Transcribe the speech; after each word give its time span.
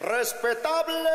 Respetable 0.00 1.08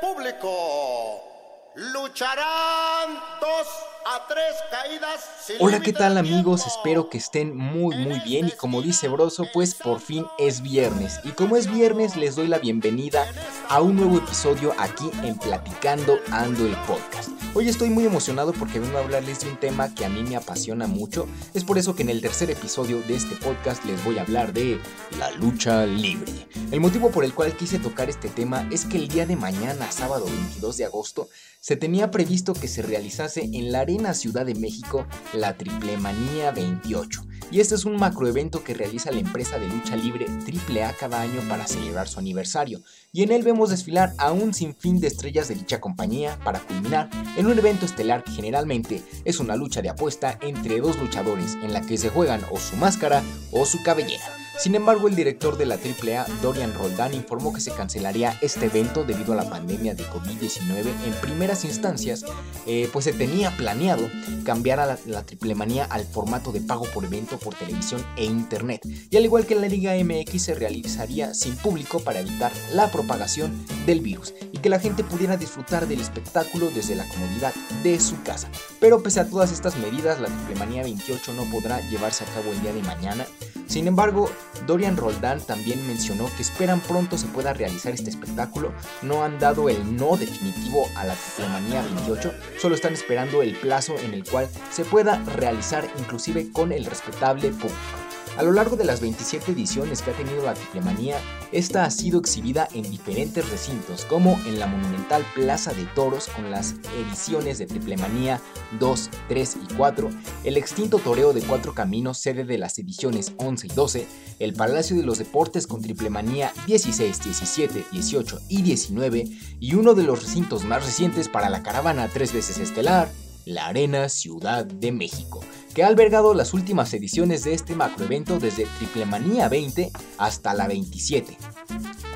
público, 0.00 1.72
lucharán 1.74 3.20
dos 3.40 3.68
a 4.08 4.24
tres 4.28 4.54
caídas. 4.70 5.56
Hola, 5.58 5.80
¿qué 5.80 5.92
tal 5.92 6.16
amigos? 6.16 6.64
Espero 6.64 7.10
que 7.10 7.18
estén 7.18 7.56
muy 7.56 7.96
muy 7.96 8.20
bien 8.20 8.46
y 8.46 8.52
como 8.52 8.80
dice 8.80 9.08
Broso, 9.08 9.46
pues 9.52 9.74
por 9.74 10.00
fin 10.00 10.24
es 10.38 10.62
viernes. 10.62 11.18
Y 11.24 11.30
como 11.30 11.56
es 11.56 11.68
viernes, 11.68 12.14
les 12.14 12.36
doy 12.36 12.46
la 12.46 12.58
bienvenida 12.58 13.26
a 13.68 13.80
un 13.80 13.96
nuevo 13.96 14.18
episodio 14.18 14.74
aquí 14.78 15.10
en 15.24 15.36
Platicando 15.36 16.20
Ando 16.30 16.66
el 16.66 16.76
Podcast. 16.86 17.30
Hoy 17.54 17.68
estoy 17.68 17.88
muy 17.88 18.04
emocionado 18.04 18.52
porque 18.52 18.78
vengo 18.78 18.98
a 18.98 19.00
hablarles 19.00 19.40
de 19.40 19.48
un 19.48 19.58
tema 19.58 19.92
que 19.94 20.04
a 20.04 20.10
mí 20.10 20.22
me 20.22 20.36
apasiona 20.36 20.86
mucho. 20.86 21.26
Es 21.54 21.64
por 21.64 21.78
eso 21.78 21.96
que 21.96 22.02
en 22.02 22.10
el 22.10 22.20
tercer 22.20 22.50
episodio 22.50 23.00
de 23.02 23.16
este 23.16 23.34
podcast 23.34 23.82
les 23.86 24.04
voy 24.04 24.18
a 24.18 24.22
hablar 24.22 24.52
de 24.52 24.78
la 25.18 25.30
lucha 25.32 25.86
libre. 25.86 26.32
El 26.70 26.80
motivo 26.80 27.10
por 27.10 27.24
el 27.24 27.32
cual 27.32 27.56
quise 27.56 27.78
tocar 27.78 28.10
este 28.10 28.28
tema 28.28 28.68
es 28.70 28.84
que 28.84 28.98
el 28.98 29.08
día 29.08 29.24
de 29.24 29.36
mañana, 29.36 29.90
sábado 29.90 30.26
22 30.26 30.76
de 30.76 30.84
agosto, 30.84 31.28
se 31.60 31.76
tenía 31.76 32.10
previsto 32.10 32.52
que 32.52 32.68
se 32.68 32.82
realizase 32.82 33.40
en 33.42 33.72
la 33.72 33.80
Arena 33.80 33.95
Ciudad 34.14 34.46
de 34.46 34.54
México 34.54 35.06
la 35.32 35.56
Triple 35.56 35.96
Manía 35.96 36.50
28. 36.50 37.22
Y 37.50 37.60
este 37.60 37.74
es 37.74 37.84
un 37.84 37.96
macroevento 37.96 38.62
que 38.62 38.74
realiza 38.74 39.10
la 39.10 39.20
empresa 39.20 39.58
de 39.58 39.68
lucha 39.68 39.96
libre 39.96 40.26
AAA 40.26 40.92
cada 40.98 41.20
año 41.20 41.40
para 41.48 41.66
celebrar 41.66 42.08
su 42.08 42.18
aniversario. 42.18 42.82
Y 43.12 43.22
en 43.22 43.32
él 43.32 43.42
vemos 43.42 43.70
desfilar 43.70 44.12
a 44.18 44.32
un 44.32 44.52
sinfín 44.52 45.00
de 45.00 45.06
estrellas 45.06 45.48
de 45.48 45.54
dicha 45.54 45.80
compañía 45.80 46.38
para 46.44 46.60
culminar 46.60 47.08
en 47.36 47.46
un 47.46 47.58
evento 47.58 47.86
estelar 47.86 48.24
que 48.24 48.32
generalmente 48.32 49.02
es 49.24 49.40
una 49.40 49.56
lucha 49.56 49.80
de 49.80 49.88
apuesta 49.88 50.38
entre 50.42 50.80
dos 50.80 50.98
luchadores 50.98 51.54
en 51.62 51.72
la 51.72 51.80
que 51.80 51.98
se 51.98 52.10
juegan 52.10 52.42
o 52.50 52.58
su 52.58 52.76
máscara 52.76 53.22
o 53.52 53.64
su 53.64 53.82
cabellera. 53.82 54.45
Sin 54.58 54.74
embargo, 54.74 55.06
el 55.06 55.14
director 55.14 55.58
de 55.58 55.66
la 55.66 55.74
AAA, 55.74 56.26
Dorian 56.40 56.72
Roldán, 56.72 57.12
informó 57.12 57.52
que 57.52 57.60
se 57.60 57.72
cancelaría 57.72 58.38
este 58.40 58.66
evento 58.66 59.04
debido 59.04 59.34
a 59.34 59.36
la 59.36 59.50
pandemia 59.50 59.94
de 59.94 60.04
COVID-19 60.04 60.86
en 61.04 61.12
primeras 61.20 61.64
instancias, 61.64 62.24
eh, 62.66 62.88
pues 62.92 63.04
se 63.04 63.12
tenía 63.12 63.54
planeado 63.56 64.08
cambiar 64.44 64.80
a 64.80 64.86
la, 64.86 64.98
la 65.06 65.26
Triple 65.26 65.54
Manía 65.54 65.84
al 65.84 66.06
formato 66.06 66.52
de 66.52 66.62
pago 66.62 66.86
por 66.94 67.04
evento 67.04 67.38
por 67.38 67.54
televisión 67.54 68.04
e 68.16 68.24
internet. 68.24 68.80
Y 69.10 69.16
al 69.16 69.24
igual 69.24 69.44
que 69.44 69.54
en 69.54 69.60
la 69.60 69.68
Liga 69.68 69.92
MX 69.94 70.42
se 70.42 70.54
realizaría 70.54 71.34
sin 71.34 71.54
público 71.56 72.00
para 72.00 72.20
evitar 72.20 72.52
la 72.72 72.90
propagación 72.90 73.66
del 73.84 74.00
virus 74.00 74.32
y 74.52 74.58
que 74.58 74.70
la 74.70 74.80
gente 74.80 75.04
pudiera 75.04 75.36
disfrutar 75.36 75.86
del 75.86 76.00
espectáculo 76.00 76.70
desde 76.74 76.94
la 76.94 77.06
comodidad 77.08 77.54
de 77.82 78.00
su 78.00 78.22
casa. 78.22 78.48
Pero 78.80 79.02
pese 79.02 79.20
a 79.20 79.28
todas 79.28 79.52
estas 79.52 79.76
medidas, 79.76 80.18
la 80.20 80.28
Triple 80.28 80.56
Manía 80.56 80.82
28 80.82 81.34
no 81.34 81.44
podrá 81.50 81.80
llevarse 81.90 82.24
a 82.24 82.28
cabo 82.28 82.52
el 82.52 82.62
día 82.62 82.72
de 82.72 82.82
mañana. 82.82 83.26
Sin 83.66 83.88
embargo, 83.88 84.30
Dorian 84.66 84.96
Roldán 84.96 85.40
también 85.40 85.86
mencionó 85.86 86.30
que 86.36 86.42
esperan 86.42 86.80
pronto 86.80 87.18
se 87.18 87.26
pueda 87.26 87.52
realizar 87.52 87.92
este 87.92 88.10
espectáculo. 88.10 88.72
No 89.02 89.24
han 89.24 89.38
dado 89.38 89.68
el 89.68 89.96
no 89.96 90.16
definitivo 90.16 90.86
a 90.96 91.04
la 91.04 91.14
Triplemanía 91.14 91.82
28, 91.82 92.32
solo 92.58 92.74
están 92.74 92.94
esperando 92.94 93.42
el 93.42 93.56
plazo 93.56 93.96
en 93.98 94.14
el 94.14 94.24
cual 94.24 94.48
se 94.70 94.84
pueda 94.84 95.22
realizar 95.36 95.88
inclusive 95.98 96.50
con 96.52 96.72
el 96.72 96.84
respetable 96.84 97.50
público. 97.50 98.05
A 98.36 98.42
lo 98.42 98.52
largo 98.52 98.76
de 98.76 98.84
las 98.84 99.00
27 99.00 99.52
ediciones 99.52 100.02
que 100.02 100.10
ha 100.10 100.14
tenido 100.14 100.44
la 100.44 100.52
Triplemanía, 100.52 101.18
esta 101.52 101.86
ha 101.86 101.90
sido 101.90 102.20
exhibida 102.20 102.68
en 102.74 102.82
diferentes 102.82 103.48
recintos, 103.48 104.04
como 104.04 104.38
en 104.44 104.58
la 104.58 104.66
monumental 104.66 105.24
Plaza 105.34 105.72
de 105.72 105.86
Toros 105.94 106.28
con 106.28 106.50
las 106.50 106.74
ediciones 106.98 107.56
de 107.56 107.64
Triplemanía 107.64 108.42
2, 108.78 109.10
3 109.28 109.56
y 109.70 109.74
4, 109.74 110.10
el 110.44 110.58
extinto 110.58 110.98
Toreo 110.98 111.32
de 111.32 111.40
Cuatro 111.40 111.72
Caminos, 111.72 112.18
sede 112.18 112.44
de 112.44 112.58
las 112.58 112.78
ediciones 112.78 113.32
11 113.38 113.68
y 113.68 113.70
12, 113.70 114.06
el 114.38 114.52
Palacio 114.52 114.98
de 114.98 115.04
los 115.04 115.16
Deportes 115.16 115.66
con 115.66 115.80
Triplemanía 115.80 116.52
16, 116.66 117.24
17, 117.24 117.86
18 117.90 118.40
y 118.50 118.60
19, 118.60 119.28
y 119.60 119.74
uno 119.76 119.94
de 119.94 120.02
los 120.02 120.22
recintos 120.22 120.62
más 120.64 120.84
recientes 120.84 121.30
para 121.30 121.48
la 121.48 121.62
caravana 121.62 122.10
tres 122.12 122.34
veces 122.34 122.58
estelar, 122.58 123.10
la 123.46 123.68
Arena 123.68 124.10
Ciudad 124.10 124.66
de 124.66 124.92
México, 124.92 125.40
que 125.76 125.84
ha 125.84 125.88
albergado 125.88 126.32
las 126.32 126.54
últimas 126.54 126.94
ediciones 126.94 127.44
de 127.44 127.52
este 127.52 127.74
macroevento 127.74 128.38
desde 128.38 128.64
Triplemanía 128.78 129.50
20 129.50 129.90
hasta 130.16 130.54
la 130.54 130.66
27. 130.68 131.36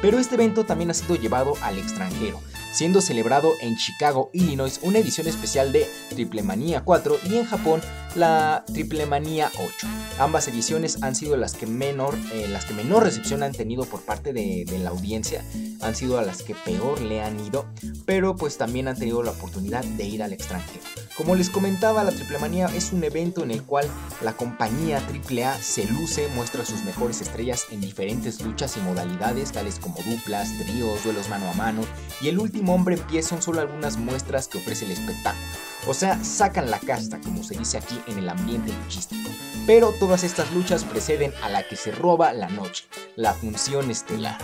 Pero 0.01 0.19
este 0.19 0.37
evento 0.37 0.65
también 0.65 0.91
ha 0.91 0.95
sido 0.95 1.15
llevado 1.17 1.53
al 1.61 1.77
extranjero, 1.77 2.41
siendo 2.73 3.01
celebrado 3.01 3.53
en 3.61 3.77
Chicago, 3.77 4.31
Illinois, 4.33 4.81
una 4.83 4.99
edición 4.99 5.27
especial 5.27 5.73
de 5.73 5.87
Triplemanía 6.11 6.83
4 6.83 7.19
y 7.29 7.37
en 7.37 7.45
Japón 7.45 7.81
la 8.15 8.65
Triplemanía 8.67 9.51
8. 9.55 9.87
Ambas 10.19 10.49
ediciones 10.49 11.03
han 11.03 11.15
sido 11.15 11.37
las 11.37 11.55
que 11.55 11.67
menor, 11.67 12.15
eh, 12.33 12.47
las 12.49 12.65
que 12.65 12.75
menor 12.75 13.05
recepción 13.05 13.43
han 13.43 13.53
tenido 13.53 13.85
por 13.85 14.03
parte 14.03 14.33
de, 14.33 14.67
la 14.83 14.91
audiencia, 14.91 15.45
han 15.81 15.95
sido 15.95 16.19
a 16.19 16.23
las 16.23 16.43
que 16.43 16.55
peor 16.55 17.01
le 17.01 17.23
han 17.23 17.39
ido, 17.41 17.67
pero 18.05 18.37
pues 18.37 18.59
también 18.59 18.89
han 18.89 18.99
tenido 18.99 19.23
la 19.23 19.31
oportunidad 19.31 19.85
de 19.85 20.05
ir 20.05 20.23
al 20.23 20.33
extranjero. 20.33 20.85
Como 21.17 21.35
les 21.35 21.51
comentaba, 21.51 22.05
la 22.05 22.13
Triplemanía 22.13 22.67
es 22.75 22.93
un 22.93 23.05
evento 23.05 23.43
en 23.43 23.51
el 23.51 23.63
cual 23.63 23.87
la 24.23 24.33
compañía 24.33 24.99
AAA 24.99 25.61
se 25.63 25.87
luce, 25.87 26.29
muestra 26.35 26.65
sus 26.65 26.83
mejores 26.85 27.21
estrellas 27.21 27.67
en 27.71 27.81
diferentes 27.81 28.41
luchas 28.41 28.77
y 28.77 28.81
modalidades, 28.81 29.53
tales 29.53 29.79
como 29.79 29.97
duplas, 30.03 30.51
tríos, 30.59 31.05
duelos 31.05 31.29
mano 31.29 31.49
a 31.49 31.55
mano, 31.55 31.83
y 32.21 32.29
el 32.29 32.39
último 32.39 32.60
hombre 32.69 32.97
en 32.97 33.03
pie 33.03 33.23
son 33.23 33.41
solo 33.41 33.61
algunas 33.61 33.97
muestras 33.97 34.49
que 34.49 34.59
ofrece 34.59 34.85
el 34.85 34.93
espectáculo. 34.93 35.47
O 35.87 35.95
sea, 35.95 36.23
sacan 36.23 36.71
la 36.71 36.79
casta, 36.79 37.21
como 37.21 37.43
se 37.43 37.57
dice 37.57 37.79
aquí 37.79 38.01
en 38.07 38.19
el 38.19 38.29
ambiente 38.29 38.73
luchístico. 38.73 39.31
Pero 39.67 39.93
todas 39.99 40.25
estas 40.25 40.53
luchas 40.53 40.85
preceden 40.85 41.33
a 41.43 41.49
la 41.49 41.67
que 41.67 41.77
se 41.77 41.93
roba 41.93 42.33
la 42.33 42.49
noche, 42.49 42.85
la 43.17 43.33
función 43.33 43.91
estelar 43.91 44.39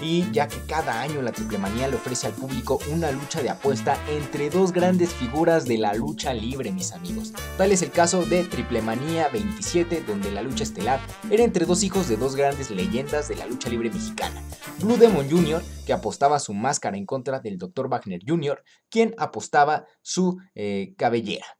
y 0.00 0.30
ya 0.32 0.48
que 0.48 0.60
cada 0.66 1.00
año 1.00 1.22
la 1.22 1.32
Triplemanía 1.32 1.88
le 1.88 1.96
ofrece 1.96 2.26
al 2.26 2.32
público 2.32 2.78
una 2.90 3.10
lucha 3.10 3.42
de 3.42 3.50
apuesta 3.50 3.98
entre 4.08 4.50
dos 4.50 4.72
grandes 4.72 5.12
figuras 5.12 5.64
de 5.64 5.78
la 5.78 5.94
lucha 5.94 6.32
libre, 6.32 6.72
mis 6.72 6.92
amigos. 6.92 7.32
Tal 7.56 7.72
es 7.72 7.82
el 7.82 7.90
caso 7.90 8.24
de 8.24 8.44
Triplemanía 8.44 9.28
27, 9.28 10.02
donde 10.06 10.30
la 10.30 10.42
lucha 10.42 10.64
estelar 10.64 11.00
era 11.30 11.44
entre 11.44 11.66
dos 11.66 11.82
hijos 11.82 12.08
de 12.08 12.16
dos 12.16 12.36
grandes 12.36 12.70
leyendas 12.70 13.28
de 13.28 13.36
la 13.36 13.46
lucha 13.46 13.68
libre 13.68 13.90
mexicana. 13.90 14.42
Blue 14.78 14.96
Demon 14.96 15.28
Jr., 15.28 15.62
que 15.86 15.92
apostaba 15.92 16.38
su 16.38 16.54
máscara 16.54 16.96
en 16.96 17.06
contra 17.06 17.40
del 17.40 17.58
Dr. 17.58 17.88
Wagner 17.88 18.20
Jr., 18.26 18.62
quien 18.88 19.14
apostaba 19.18 19.86
su 20.02 20.38
eh, 20.54 20.94
cabellera. 20.96 21.57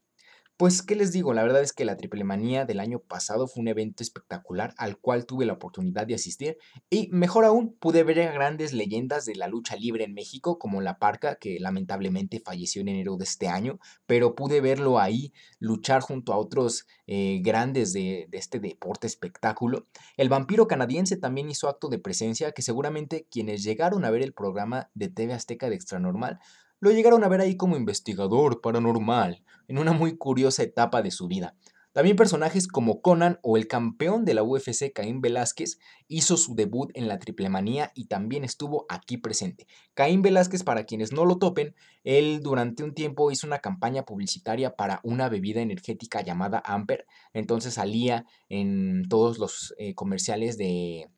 Pues, 0.58 0.82
¿qué 0.82 0.96
les 0.96 1.12
digo? 1.12 1.34
La 1.34 1.44
verdad 1.44 1.62
es 1.62 1.72
que 1.72 1.84
la 1.84 1.96
Triple 1.96 2.24
Manía 2.24 2.64
del 2.64 2.80
año 2.80 2.98
pasado 2.98 3.46
fue 3.46 3.60
un 3.60 3.68
evento 3.68 4.02
espectacular 4.02 4.74
al 4.76 4.98
cual 4.98 5.24
tuve 5.24 5.46
la 5.46 5.52
oportunidad 5.52 6.04
de 6.04 6.16
asistir 6.16 6.58
y, 6.90 7.08
mejor 7.12 7.44
aún, 7.44 7.76
pude 7.78 8.02
ver 8.02 8.20
a 8.22 8.32
grandes 8.32 8.72
leyendas 8.72 9.24
de 9.24 9.36
la 9.36 9.46
lucha 9.46 9.76
libre 9.76 10.02
en 10.02 10.14
México, 10.14 10.58
como 10.58 10.80
La 10.80 10.98
Parca, 10.98 11.36
que 11.36 11.60
lamentablemente 11.60 12.40
falleció 12.40 12.82
en 12.82 12.88
enero 12.88 13.16
de 13.16 13.22
este 13.22 13.46
año, 13.46 13.78
pero 14.06 14.34
pude 14.34 14.60
verlo 14.60 14.98
ahí 14.98 15.32
luchar 15.60 16.00
junto 16.00 16.32
a 16.32 16.38
otros 16.38 16.88
eh, 17.06 17.38
grandes 17.40 17.92
de, 17.92 18.26
de 18.28 18.38
este 18.38 18.58
deporte 18.58 19.06
espectáculo. 19.06 19.86
El 20.16 20.28
vampiro 20.28 20.66
canadiense 20.66 21.16
también 21.16 21.48
hizo 21.50 21.68
acto 21.68 21.88
de 21.88 22.00
presencia 22.00 22.50
que 22.50 22.62
seguramente 22.62 23.28
quienes 23.30 23.62
llegaron 23.62 24.04
a 24.04 24.10
ver 24.10 24.22
el 24.22 24.32
programa 24.32 24.90
de 24.94 25.06
TV 25.06 25.34
Azteca 25.34 25.68
de 25.68 25.76
Extranormal 25.76 26.40
lo 26.80 26.90
llegaron 26.90 27.24
a 27.24 27.28
ver 27.28 27.40
ahí 27.40 27.56
como 27.56 27.76
investigador 27.76 28.60
paranormal, 28.60 29.42
en 29.66 29.78
una 29.78 29.92
muy 29.92 30.16
curiosa 30.16 30.62
etapa 30.62 31.02
de 31.02 31.10
su 31.10 31.28
vida. 31.28 31.54
También 31.92 32.16
personajes 32.16 32.68
como 32.68 33.00
Conan 33.00 33.40
o 33.42 33.56
el 33.56 33.66
campeón 33.66 34.24
de 34.24 34.34
la 34.34 34.44
UFC 34.44 34.92
Caín 34.94 35.20
Velázquez 35.20 35.80
hizo 36.06 36.36
su 36.36 36.54
debut 36.54 36.90
en 36.94 37.08
la 37.08 37.18
Triplemanía 37.18 37.90
y 37.94 38.06
también 38.06 38.44
estuvo 38.44 38.86
aquí 38.88 39.16
presente. 39.16 39.66
Caín 39.94 40.22
Velázquez, 40.22 40.62
para 40.62 40.84
quienes 40.84 41.12
no 41.12 41.24
lo 41.24 41.38
topen, 41.38 41.74
él 42.04 42.40
durante 42.40 42.84
un 42.84 42.94
tiempo 42.94 43.32
hizo 43.32 43.48
una 43.48 43.58
campaña 43.58 44.04
publicitaria 44.04 44.76
para 44.76 45.00
una 45.02 45.28
bebida 45.28 45.60
energética 45.60 46.20
llamada 46.20 46.62
Amper, 46.64 47.04
entonces 47.32 47.74
salía 47.74 48.26
en 48.48 49.08
todos 49.08 49.38
los 49.38 49.74
eh, 49.78 49.94
comerciales 49.94 50.56
de, 50.56 51.08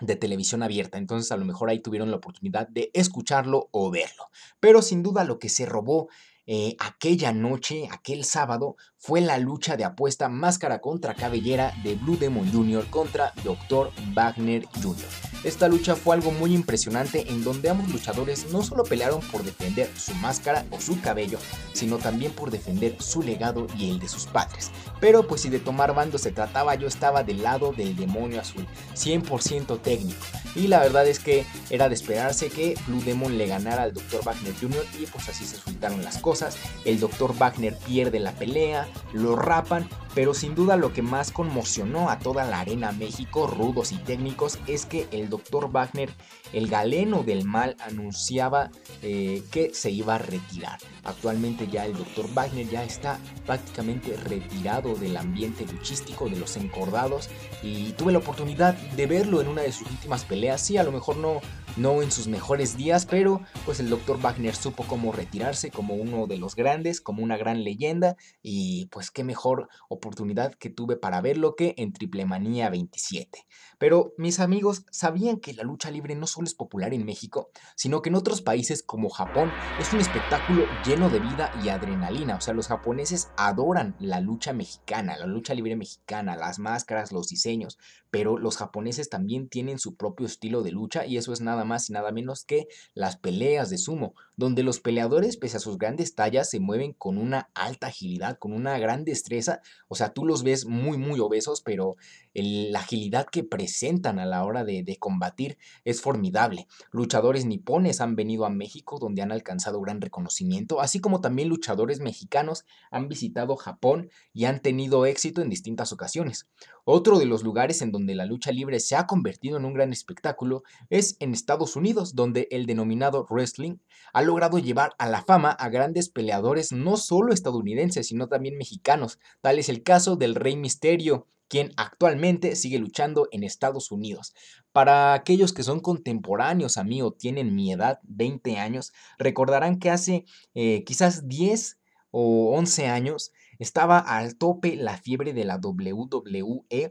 de 0.00 0.16
televisión 0.16 0.62
abierta. 0.62 0.98
Entonces 0.98 1.30
a 1.32 1.36
lo 1.36 1.44
mejor 1.44 1.70
ahí 1.70 1.80
tuvieron 1.80 2.10
la 2.10 2.16
oportunidad 2.16 2.68
de 2.68 2.90
escucharlo 2.94 3.68
o 3.70 3.90
verlo. 3.90 4.28
Pero 4.60 4.82
sin 4.82 5.02
duda 5.02 5.24
lo 5.24 5.38
que 5.38 5.48
se 5.48 5.66
robó 5.66 6.08
eh, 6.46 6.76
aquella 6.80 7.32
noche, 7.32 7.88
aquel 7.90 8.24
sábado, 8.24 8.76
fue 8.98 9.20
la 9.20 9.38
lucha 9.38 9.76
de 9.76 9.84
apuesta 9.84 10.28
máscara 10.28 10.80
contra 10.80 11.14
cabellera 11.14 11.72
de 11.84 11.94
Blue 11.94 12.16
Demon 12.16 12.50
Jr. 12.50 12.86
contra 12.90 13.32
Dr. 13.44 13.92
Wagner 14.14 14.66
Jr. 14.82 15.31
Esta 15.44 15.66
lucha 15.66 15.96
fue 15.96 16.14
algo 16.14 16.30
muy 16.30 16.54
impresionante 16.54 17.28
en 17.28 17.42
donde 17.42 17.68
ambos 17.68 17.90
luchadores 17.90 18.46
no 18.52 18.62
solo 18.62 18.84
pelearon 18.84 19.20
por 19.20 19.42
defender 19.42 19.90
su 19.96 20.14
máscara 20.14 20.64
o 20.70 20.80
su 20.80 21.00
cabello, 21.00 21.38
sino 21.72 21.98
también 21.98 22.32
por 22.32 22.52
defender 22.52 22.96
su 23.00 23.22
legado 23.22 23.66
y 23.76 23.90
el 23.90 23.98
de 23.98 24.08
sus 24.08 24.26
padres. 24.26 24.70
Pero 25.00 25.26
pues 25.26 25.40
si 25.40 25.48
de 25.50 25.58
tomar 25.58 25.94
bando 25.94 26.16
se 26.16 26.30
trataba, 26.30 26.76
yo 26.76 26.86
estaba 26.86 27.24
del 27.24 27.42
lado 27.42 27.72
del 27.72 27.96
demonio 27.96 28.40
azul, 28.40 28.66
100% 28.94 29.80
técnico. 29.80 30.24
Y 30.54 30.68
la 30.68 30.78
verdad 30.78 31.08
es 31.08 31.18
que 31.18 31.44
era 31.70 31.88
de 31.88 31.94
esperarse 31.94 32.48
que 32.48 32.76
Blue 32.86 33.02
Demon 33.02 33.36
le 33.36 33.46
ganara 33.46 33.82
al 33.82 33.94
Dr. 33.94 34.22
Wagner 34.24 34.54
Jr. 34.60 34.84
y 35.00 35.06
pues 35.06 35.28
así 35.28 35.44
se 35.44 35.56
resultaron 35.56 36.04
las 36.04 36.18
cosas. 36.18 36.56
El 36.84 37.00
Dr. 37.00 37.36
Wagner 37.36 37.76
pierde 37.78 38.20
la 38.20 38.32
pelea, 38.32 38.86
lo 39.12 39.34
rapan 39.34 39.88
pero 40.14 40.34
sin 40.34 40.54
duda 40.54 40.76
lo 40.76 40.92
que 40.92 41.02
más 41.02 41.30
conmocionó 41.32 42.10
a 42.10 42.18
toda 42.18 42.44
la 42.44 42.60
arena 42.60 42.92
México, 42.92 43.46
rudos 43.46 43.92
y 43.92 43.96
técnicos, 43.96 44.58
es 44.66 44.86
que 44.86 45.08
el 45.10 45.28
Dr. 45.28 45.70
Wagner, 45.70 46.10
el 46.52 46.68
galeno 46.68 47.22
del 47.22 47.44
mal, 47.44 47.76
anunciaba 47.80 48.70
eh, 49.02 49.42
que 49.50 49.74
se 49.74 49.90
iba 49.90 50.16
a 50.16 50.18
retirar. 50.18 50.78
Actualmente 51.04 51.66
ya 51.66 51.86
el 51.86 51.94
Dr. 51.94 52.26
Wagner 52.34 52.68
ya 52.68 52.84
está 52.84 53.18
prácticamente 53.46 54.16
retirado 54.16 54.94
del 54.94 55.16
ambiente 55.16 55.64
luchístico, 55.64 56.28
de 56.28 56.36
los 56.36 56.56
encordados, 56.56 57.30
y 57.62 57.92
tuve 57.92 58.12
la 58.12 58.18
oportunidad 58.18 58.74
de 58.74 59.06
verlo 59.06 59.40
en 59.40 59.48
una 59.48 59.62
de 59.62 59.72
sus 59.72 59.88
últimas 59.90 60.24
peleas. 60.24 60.60
Sí, 60.60 60.76
a 60.76 60.82
lo 60.82 60.92
mejor 60.92 61.16
no, 61.16 61.40
no 61.76 62.02
en 62.02 62.10
sus 62.10 62.28
mejores 62.28 62.76
días, 62.76 63.06
pero 63.06 63.40
pues 63.64 63.80
el 63.80 63.90
Dr. 63.90 64.20
Wagner 64.20 64.54
supo 64.54 64.84
cómo 64.84 65.12
retirarse 65.12 65.70
como 65.70 65.94
uno 65.94 66.26
de 66.26 66.38
los 66.38 66.54
grandes, 66.54 67.00
como 67.00 67.22
una 67.22 67.36
gran 67.36 67.64
leyenda, 67.64 68.16
y 68.42 68.86
pues 68.86 69.10
qué 69.10 69.24
mejor 69.24 69.68
oportunidad 69.88 70.54
que 70.54 70.70
tuve 70.70 70.96
para 70.96 71.20
verlo 71.20 71.54
que 71.56 71.74
en 71.76 71.92
Triple 71.92 72.26
Manía 72.26 72.70
27. 72.70 73.46
Pero 73.78 74.12
mis 74.16 74.40
amigos, 74.40 74.84
¿sabían 74.90 75.38
que 75.38 75.54
la 75.54 75.64
lucha 75.64 75.90
libre 75.90 76.14
no 76.14 76.26
solo 76.26 76.46
es 76.46 76.54
popular 76.54 76.94
en 76.94 77.04
México, 77.04 77.50
sino 77.74 78.02
que 78.02 78.10
en 78.10 78.14
otros 78.14 78.42
países 78.42 78.82
como 78.82 79.08
Japón 79.08 79.50
es 79.80 79.92
un 79.92 80.00
espectáculo 80.00 80.66
lleno 80.86 81.10
de 81.10 81.20
vida 81.20 81.52
y 81.64 81.68
adrenalina? 81.68 82.36
O 82.36 82.40
sea, 82.40 82.54
los 82.54 82.68
japoneses 82.68 83.30
adoran 83.36 83.96
la 83.98 84.20
lucha 84.20 84.52
mexicana, 84.52 85.16
la 85.16 85.26
lucha 85.26 85.54
libre 85.54 85.76
mexicana, 85.76 86.36
las 86.36 86.58
máscaras, 86.58 87.12
los 87.12 87.28
diseños, 87.28 87.78
pero 88.10 88.38
los 88.38 88.56
japoneses 88.56 89.08
también 89.08 89.48
tienen 89.48 89.78
su 89.78 89.96
propio 89.96 90.26
estilo 90.26 90.62
de 90.62 90.70
lucha 90.70 91.06
y 91.06 91.16
eso 91.16 91.32
es 91.32 91.40
nada 91.40 91.61
más 91.64 91.88
y 91.90 91.92
nada 91.92 92.12
menos 92.12 92.44
que 92.44 92.66
las 92.94 93.16
peleas 93.16 93.70
de 93.70 93.78
sumo, 93.78 94.14
donde 94.42 94.62
los 94.62 94.80
peleadores, 94.80 95.36
pese 95.36 95.56
a 95.56 95.60
sus 95.60 95.78
grandes 95.78 96.14
tallas, 96.14 96.50
se 96.50 96.60
mueven 96.60 96.92
con 96.92 97.16
una 97.16 97.50
alta 97.54 97.86
agilidad, 97.86 98.38
con 98.38 98.52
una 98.52 98.78
gran 98.78 99.04
destreza, 99.04 99.60
o 99.88 99.94
sea, 99.94 100.12
tú 100.12 100.26
los 100.26 100.42
ves 100.42 100.66
muy, 100.66 100.98
muy 100.98 101.20
obesos, 101.20 101.62
pero 101.62 101.96
la 102.34 102.80
agilidad 102.80 103.26
que 103.26 103.44
presentan 103.44 104.18
a 104.18 104.26
la 104.26 104.44
hora 104.44 104.64
de, 104.64 104.96
combatir 104.98 105.58
es 105.84 106.00
formidable. 106.00 106.66
Luchadores 106.90 107.44
nipones 107.44 108.00
han 108.00 108.14
venido 108.14 108.44
a 108.44 108.50
México 108.50 108.98
donde 108.98 109.22
han 109.22 109.32
alcanzado 109.32 109.80
gran 109.80 110.00
reconocimiento, 110.00 110.80
así 110.80 111.00
como 111.00 111.20
también 111.20 111.48
luchadores 111.48 112.00
mexicanos 112.00 112.64
han 112.90 113.08
visitado 113.08 113.56
Japón 113.56 114.10
y 114.32 114.44
han 114.44 114.60
tenido 114.60 115.06
éxito 115.06 115.40
en 115.40 115.48
distintas 115.48 115.92
ocasiones. 115.92 116.48
Otro 116.84 117.18
de 117.18 117.26
los 117.26 117.42
lugares 117.42 117.80
en 117.80 117.92
donde 117.92 118.14
la 118.14 118.26
lucha 118.26 118.50
libre 118.50 118.80
se 118.80 118.96
ha 118.96 119.06
convertido 119.06 119.56
en 119.56 119.64
un 119.64 119.74
gran 119.74 119.92
espectáculo 119.92 120.64
es 120.90 121.16
en 121.20 121.32
Estados 121.32 121.76
Unidos, 121.76 122.14
donde 122.14 122.48
el 122.50 122.66
denominado 122.66 123.26
wrestling 123.30 123.76
ha 124.12 124.22
logrado 124.32 124.58
llevar 124.58 124.94
a 124.98 125.06
la 125.06 125.22
fama 125.22 125.50
a 125.50 125.68
grandes 125.68 126.08
peleadores 126.08 126.72
no 126.72 126.96
solo 126.96 127.34
estadounidenses, 127.34 128.06
sino 128.06 128.28
también 128.28 128.56
mexicanos. 128.56 129.18
Tal 129.42 129.58
es 129.58 129.68
el 129.68 129.82
caso 129.82 130.16
del 130.16 130.34
Rey 130.34 130.56
Misterio, 130.56 131.26
quien 131.48 131.70
actualmente 131.76 132.56
sigue 132.56 132.78
luchando 132.78 133.28
en 133.30 133.44
Estados 133.44 133.90
Unidos. 133.90 134.32
Para 134.72 135.12
aquellos 135.12 135.52
que 135.52 135.62
son 135.62 135.80
contemporáneos 135.80 136.78
a 136.78 136.84
mí 136.84 137.02
o 137.02 137.12
tienen 137.12 137.54
mi 137.54 137.70
edad, 137.70 137.98
20 138.04 138.56
años, 138.56 138.94
recordarán 139.18 139.78
que 139.78 139.90
hace 139.90 140.24
eh, 140.54 140.82
quizás 140.84 141.28
10 141.28 141.78
o 142.10 142.56
11 142.56 142.86
años 142.88 143.32
estaba 143.58 143.98
al 143.98 144.36
tope 144.38 144.76
la 144.76 144.96
fiebre 144.96 145.34
de 145.34 145.44
la 145.44 145.60
WWE 145.62 146.90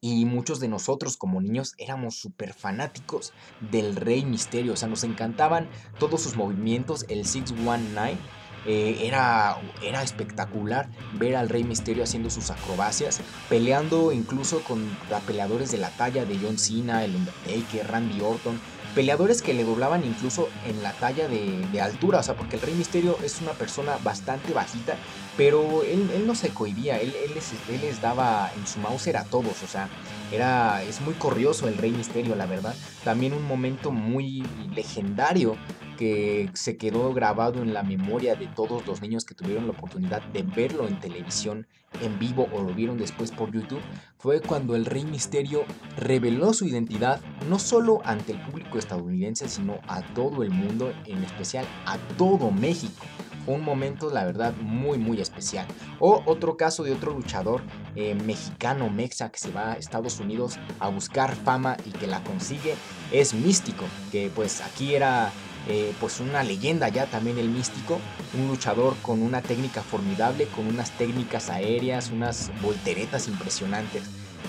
y 0.00 0.24
muchos 0.24 0.60
de 0.60 0.68
nosotros 0.68 1.16
como 1.16 1.40
niños 1.40 1.74
éramos 1.78 2.16
súper 2.16 2.52
fanáticos 2.52 3.32
del 3.60 3.96
Rey 3.96 4.24
Misterio, 4.24 4.74
o 4.74 4.76
sea, 4.76 4.88
nos 4.88 5.04
encantaban 5.04 5.68
todos 5.98 6.22
sus 6.22 6.36
movimientos, 6.36 7.04
el 7.08 7.26
619. 7.26 8.18
Eh, 8.66 9.06
era, 9.06 9.60
era 9.82 10.02
espectacular 10.02 10.88
ver 11.18 11.36
al 11.36 11.50
Rey 11.50 11.64
Misterio 11.64 12.02
haciendo 12.02 12.30
sus 12.30 12.50
acrobacias, 12.50 13.20
peleando 13.50 14.10
incluso 14.10 14.62
contra 14.64 15.20
peleadores 15.20 15.70
de 15.70 15.76
la 15.76 15.90
talla 15.90 16.24
de 16.24 16.38
John 16.38 16.56
Cena, 16.56 17.04
el 17.04 17.14
Undertaker, 17.14 17.86
Randy 17.86 18.22
Orton, 18.22 18.58
peleadores 18.94 19.42
que 19.42 19.54
le 19.54 19.64
doblaban 19.64 20.04
incluso 20.04 20.48
en 20.66 20.82
la 20.82 20.92
talla 20.92 21.28
de, 21.28 21.80
altura, 21.80 22.20
o 22.20 22.22
sea, 22.22 22.36
porque 22.36 22.56
el 22.56 22.62
Rey 22.62 22.74
Misterio 22.74 23.18
es 23.22 23.40
una 23.40 23.52
persona 23.52 23.98
bastante 24.02 24.52
bajita, 24.52 24.96
pero 25.36 25.82
él, 25.82 26.24
no 26.26 26.34
se 26.34 26.50
cohibía, 26.50 27.00
él, 27.00 27.12
les, 27.34 28.00
daba 28.00 28.50
en 28.56 28.66
su 28.66 28.78
mouse 28.78 29.08
a 29.08 29.24
todos, 29.24 29.62
o 29.62 29.66
sea, 29.66 29.88
era, 30.32 30.82
es 30.82 31.00
muy 31.00 31.14
corrioso 31.14 31.68
el 31.68 31.76
Rey 31.76 31.90
Misterio, 31.90 32.34
la 32.36 32.46
verdad. 32.46 32.74
También 33.02 33.34
un 33.34 33.46
momento 33.46 33.90
muy 33.90 34.44
legendario 34.74 35.56
que 35.98 36.50
se 36.54 36.76
quedó 36.76 37.12
grabado 37.12 37.62
en 37.62 37.74
la 37.74 37.82
memoria 37.82 38.34
de 38.34 38.46
todos 38.46 38.86
los 38.86 39.00
niños 39.00 39.24
que 39.24 39.34
tuvieron 39.34 39.66
la 39.66 39.72
oportunidad 39.72 40.22
de 40.22 40.42
verlo 40.42 40.88
en 40.88 40.98
televisión 40.98 41.66
en 42.00 42.18
vivo 42.18 42.48
o 42.52 42.62
lo 42.62 42.74
vieron 42.74 42.98
después 42.98 43.30
por 43.30 43.52
YouTube, 43.52 43.80
fue 44.18 44.40
cuando 44.40 44.76
el 44.76 44.86
Rey 44.86 45.04
Misterio 45.04 45.64
reveló 45.96 46.52
su 46.52 46.66
identidad 46.66 47.20
no 47.48 47.58
solo 47.58 48.00
ante 48.04 48.32
el 48.32 48.40
público 48.40 48.78
estadounidense, 48.78 49.48
sino 49.48 49.78
a 49.86 50.02
todo 50.14 50.42
el 50.42 50.50
mundo, 50.50 50.92
en 51.06 51.22
especial 51.24 51.66
a 51.86 51.98
todo 52.16 52.50
México 52.50 53.04
un 53.46 53.62
momento, 53.62 54.10
la 54.10 54.24
verdad, 54.24 54.54
muy, 54.60 54.98
muy 54.98 55.20
especial. 55.20 55.66
O 55.98 56.22
otro 56.26 56.56
caso 56.56 56.82
de 56.82 56.92
otro 56.92 57.12
luchador 57.12 57.62
eh, 57.94 58.14
mexicano, 58.14 58.90
mexa, 58.90 59.30
que 59.30 59.38
se 59.38 59.50
va 59.50 59.72
a 59.72 59.74
Estados 59.74 60.20
Unidos 60.20 60.58
a 60.80 60.88
buscar 60.88 61.34
fama 61.34 61.76
y 61.84 61.90
que 61.90 62.06
la 62.06 62.22
consigue, 62.24 62.74
es 63.12 63.34
Místico, 63.34 63.84
que 64.10 64.30
pues 64.34 64.60
aquí 64.60 64.94
era 64.94 65.30
eh, 65.68 65.94
pues 65.98 66.20
una 66.20 66.42
leyenda 66.42 66.88
ya 66.88 67.06
también 67.06 67.38
el 67.38 67.48
místico, 67.48 68.00
un 68.38 68.48
luchador 68.48 68.94
con 69.02 69.22
una 69.22 69.40
técnica 69.40 69.82
formidable, 69.82 70.46
con 70.46 70.66
unas 70.66 70.90
técnicas 70.90 71.48
aéreas, 71.48 72.10
unas 72.10 72.50
volteretas 72.60 73.28
impresionantes. 73.28 74.02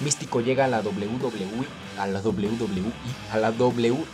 Místico 0.03 0.41
llega 0.41 0.65
a 0.65 0.67
la 0.67 0.81
WWE, 0.81 1.67
a 1.99 2.07
la 2.07 2.19
WWE, 2.19 2.91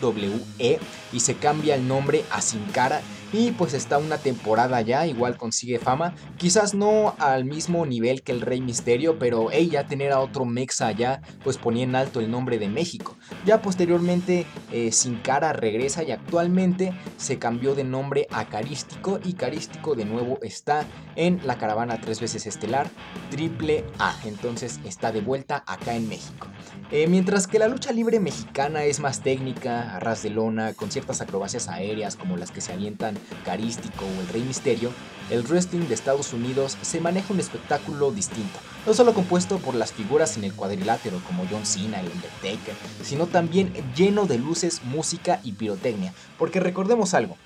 WWE 0.01 0.79
y 1.13 1.19
se 1.19 1.35
cambia 1.35 1.75
el 1.75 1.87
nombre 1.87 2.23
a 2.31 2.41
Sin 2.41 2.63
Cara 2.65 3.01
y 3.33 3.51
pues 3.51 3.73
está 3.73 3.97
una 3.97 4.17
temporada 4.17 4.81
ya, 4.81 5.07
igual 5.07 5.37
consigue 5.37 5.79
fama, 5.79 6.13
quizás 6.37 6.73
no 6.73 7.15
al 7.19 7.45
mismo 7.45 7.85
nivel 7.85 8.23
que 8.23 8.31
el 8.31 8.41
Rey 8.41 8.61
Misterio, 8.61 9.19
pero 9.19 9.51
ella 9.51 9.87
tener 9.87 10.11
a 10.11 10.19
otro 10.19 10.45
Mexa 10.45 10.87
allá, 10.87 11.21
pues 11.43 11.57
ponía 11.57 11.83
en 11.83 11.95
alto 11.95 12.19
el 12.19 12.29
nombre 12.29 12.59
de 12.59 12.67
México. 12.67 13.17
Ya 13.45 13.61
posteriormente 13.61 14.45
eh, 14.71 14.91
Sin 14.91 15.17
Cara 15.17 15.53
regresa 15.53 16.03
y 16.03 16.11
actualmente 16.11 16.93
se 17.17 17.39
cambió 17.39 17.75
de 17.75 17.83
nombre 17.83 18.27
a 18.31 18.45
Carístico 18.49 19.19
y 19.23 19.33
Carístico 19.33 19.95
de 19.95 20.05
nuevo 20.05 20.39
está 20.41 20.85
en 21.15 21.39
la 21.45 21.57
caravana 21.57 22.01
tres 22.01 22.19
veces 22.19 22.45
estelar 22.47 22.89
Triple 23.29 23.85
A, 23.97 24.15
entonces 24.25 24.79
está 24.83 25.11
de 25.11 25.21
vuelta 25.21 25.63
acá 25.67 25.95
en 25.95 26.09
México. 26.09 26.47
Eh, 26.91 27.07
mientras 27.07 27.47
que 27.47 27.57
la 27.57 27.69
lucha 27.69 27.93
libre 27.93 28.19
mexicana 28.19 28.83
es 28.83 28.99
más 28.99 29.21
técnica, 29.21 29.95
a 29.95 30.01
ras 30.01 30.23
de 30.23 30.29
lona, 30.29 30.73
con 30.73 30.91
ciertas 30.91 31.21
acrobacias 31.21 31.69
aéreas 31.69 32.17
como 32.17 32.35
las 32.35 32.51
que 32.51 32.59
se 32.59 32.73
alientan 32.73 33.17
Carístico 33.45 34.03
o 34.03 34.21
el 34.21 34.27
Rey 34.27 34.41
Misterio, 34.41 34.91
el 35.29 35.43
wrestling 35.43 35.87
de 35.87 35.93
Estados 35.93 36.33
Unidos 36.33 36.77
se 36.81 36.99
maneja 36.99 37.33
un 37.33 37.39
espectáculo 37.39 38.11
distinto, 38.11 38.59
no 38.85 38.93
solo 38.93 39.13
compuesto 39.13 39.59
por 39.59 39.73
las 39.73 39.93
figuras 39.93 40.35
en 40.35 40.43
el 40.43 40.53
cuadrilátero 40.53 41.21
como 41.25 41.47
John 41.49 41.65
Cena, 41.65 42.01
el 42.01 42.07
Undertaker, 42.07 42.75
sino 43.01 43.25
también 43.25 43.71
lleno 43.95 44.25
de 44.25 44.37
luces, 44.37 44.83
música 44.83 45.39
y 45.45 45.53
pirotecnia, 45.53 46.13
porque 46.37 46.59
recordemos 46.59 47.13
algo, 47.13 47.37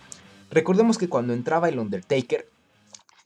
recordemos 0.50 0.98
que 0.98 1.08
cuando 1.08 1.34
entraba 1.34 1.70
el 1.70 1.78
Undertaker, 1.78 2.50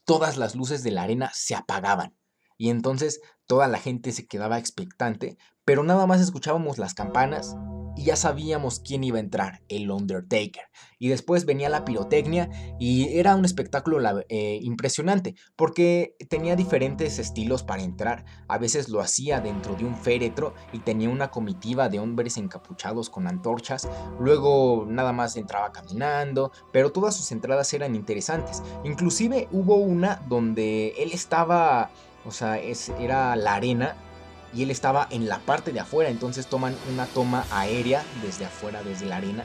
todas 0.04 0.36
las 0.36 0.54
luces 0.54 0.84
de 0.84 0.92
la 0.92 1.04
arena 1.04 1.32
se 1.34 1.56
apagaban. 1.56 2.14
Y 2.58 2.72
entonces 2.72 3.22
toda 3.48 3.70
la 3.70 3.80
gente 3.80 4.12
se 4.12 4.28
quedaba 4.28 4.60
expectante, 4.60 5.38
pero 5.70 5.84
nada 5.84 6.08
más 6.08 6.20
escuchábamos 6.20 6.80
las 6.80 6.96
campanas 6.96 7.56
y 7.96 8.06
ya 8.06 8.16
sabíamos 8.16 8.80
quién 8.80 9.04
iba 9.04 9.18
a 9.18 9.20
entrar, 9.20 9.62
el 9.70 9.92
Undertaker. 9.92 10.64
Y 10.98 11.10
después 11.10 11.46
venía 11.46 11.70
la 11.70 11.86
pirotecnia 11.86 12.50
y 12.80 13.20
era 13.20 13.36
un 13.36 13.46
espectáculo 13.46 14.00
eh, 14.30 14.58
impresionante 14.64 15.36
porque 15.56 16.16
tenía 16.28 16.56
diferentes 16.56 17.20
estilos 17.20 17.62
para 17.62 17.84
entrar. 17.84 18.26
A 18.48 18.58
veces 18.58 18.90
lo 18.90 19.00
hacía 19.00 19.42
dentro 19.42 19.76
de 19.76 19.86
un 19.86 19.96
féretro 19.96 20.56
y 20.74 20.80
tenía 20.80 21.08
una 21.08 21.30
comitiva 21.30 21.88
de 21.88 22.00
hombres 22.00 22.38
encapuchados 22.38 23.12
con 23.12 23.28
antorchas. 23.28 23.88
Luego 24.20 24.88
nada 24.90 25.14
más 25.14 25.38
entraba 25.38 25.72
caminando, 25.72 26.52
pero 26.74 26.92
todas 26.92 27.16
sus 27.16 27.32
entradas 27.32 27.72
eran 27.76 27.94
interesantes. 27.94 28.64
Inclusive 28.84 29.48
hubo 29.52 29.76
una 29.76 30.16
donde 30.28 30.96
él 30.98 31.12
estaba, 31.14 31.92
o 32.26 32.32
sea, 32.32 32.58
era 32.58 33.36
la 33.36 33.54
arena 33.54 33.96
y 34.54 34.64
él 34.64 34.72
estaba 34.72 35.08
en 35.12 35.28
la 35.28 35.40
parte 35.40 35.72
de 35.72 35.80
afuera, 35.80 36.10
entonces 36.10 36.48
toman 36.48 36.76
una 36.92 37.06
toma 37.06 37.46
aérea 37.52 38.04
desde 38.24 38.46
afuera, 38.46 38.84
desde 38.84 39.06
la 39.06 39.18
arena, 39.18 39.44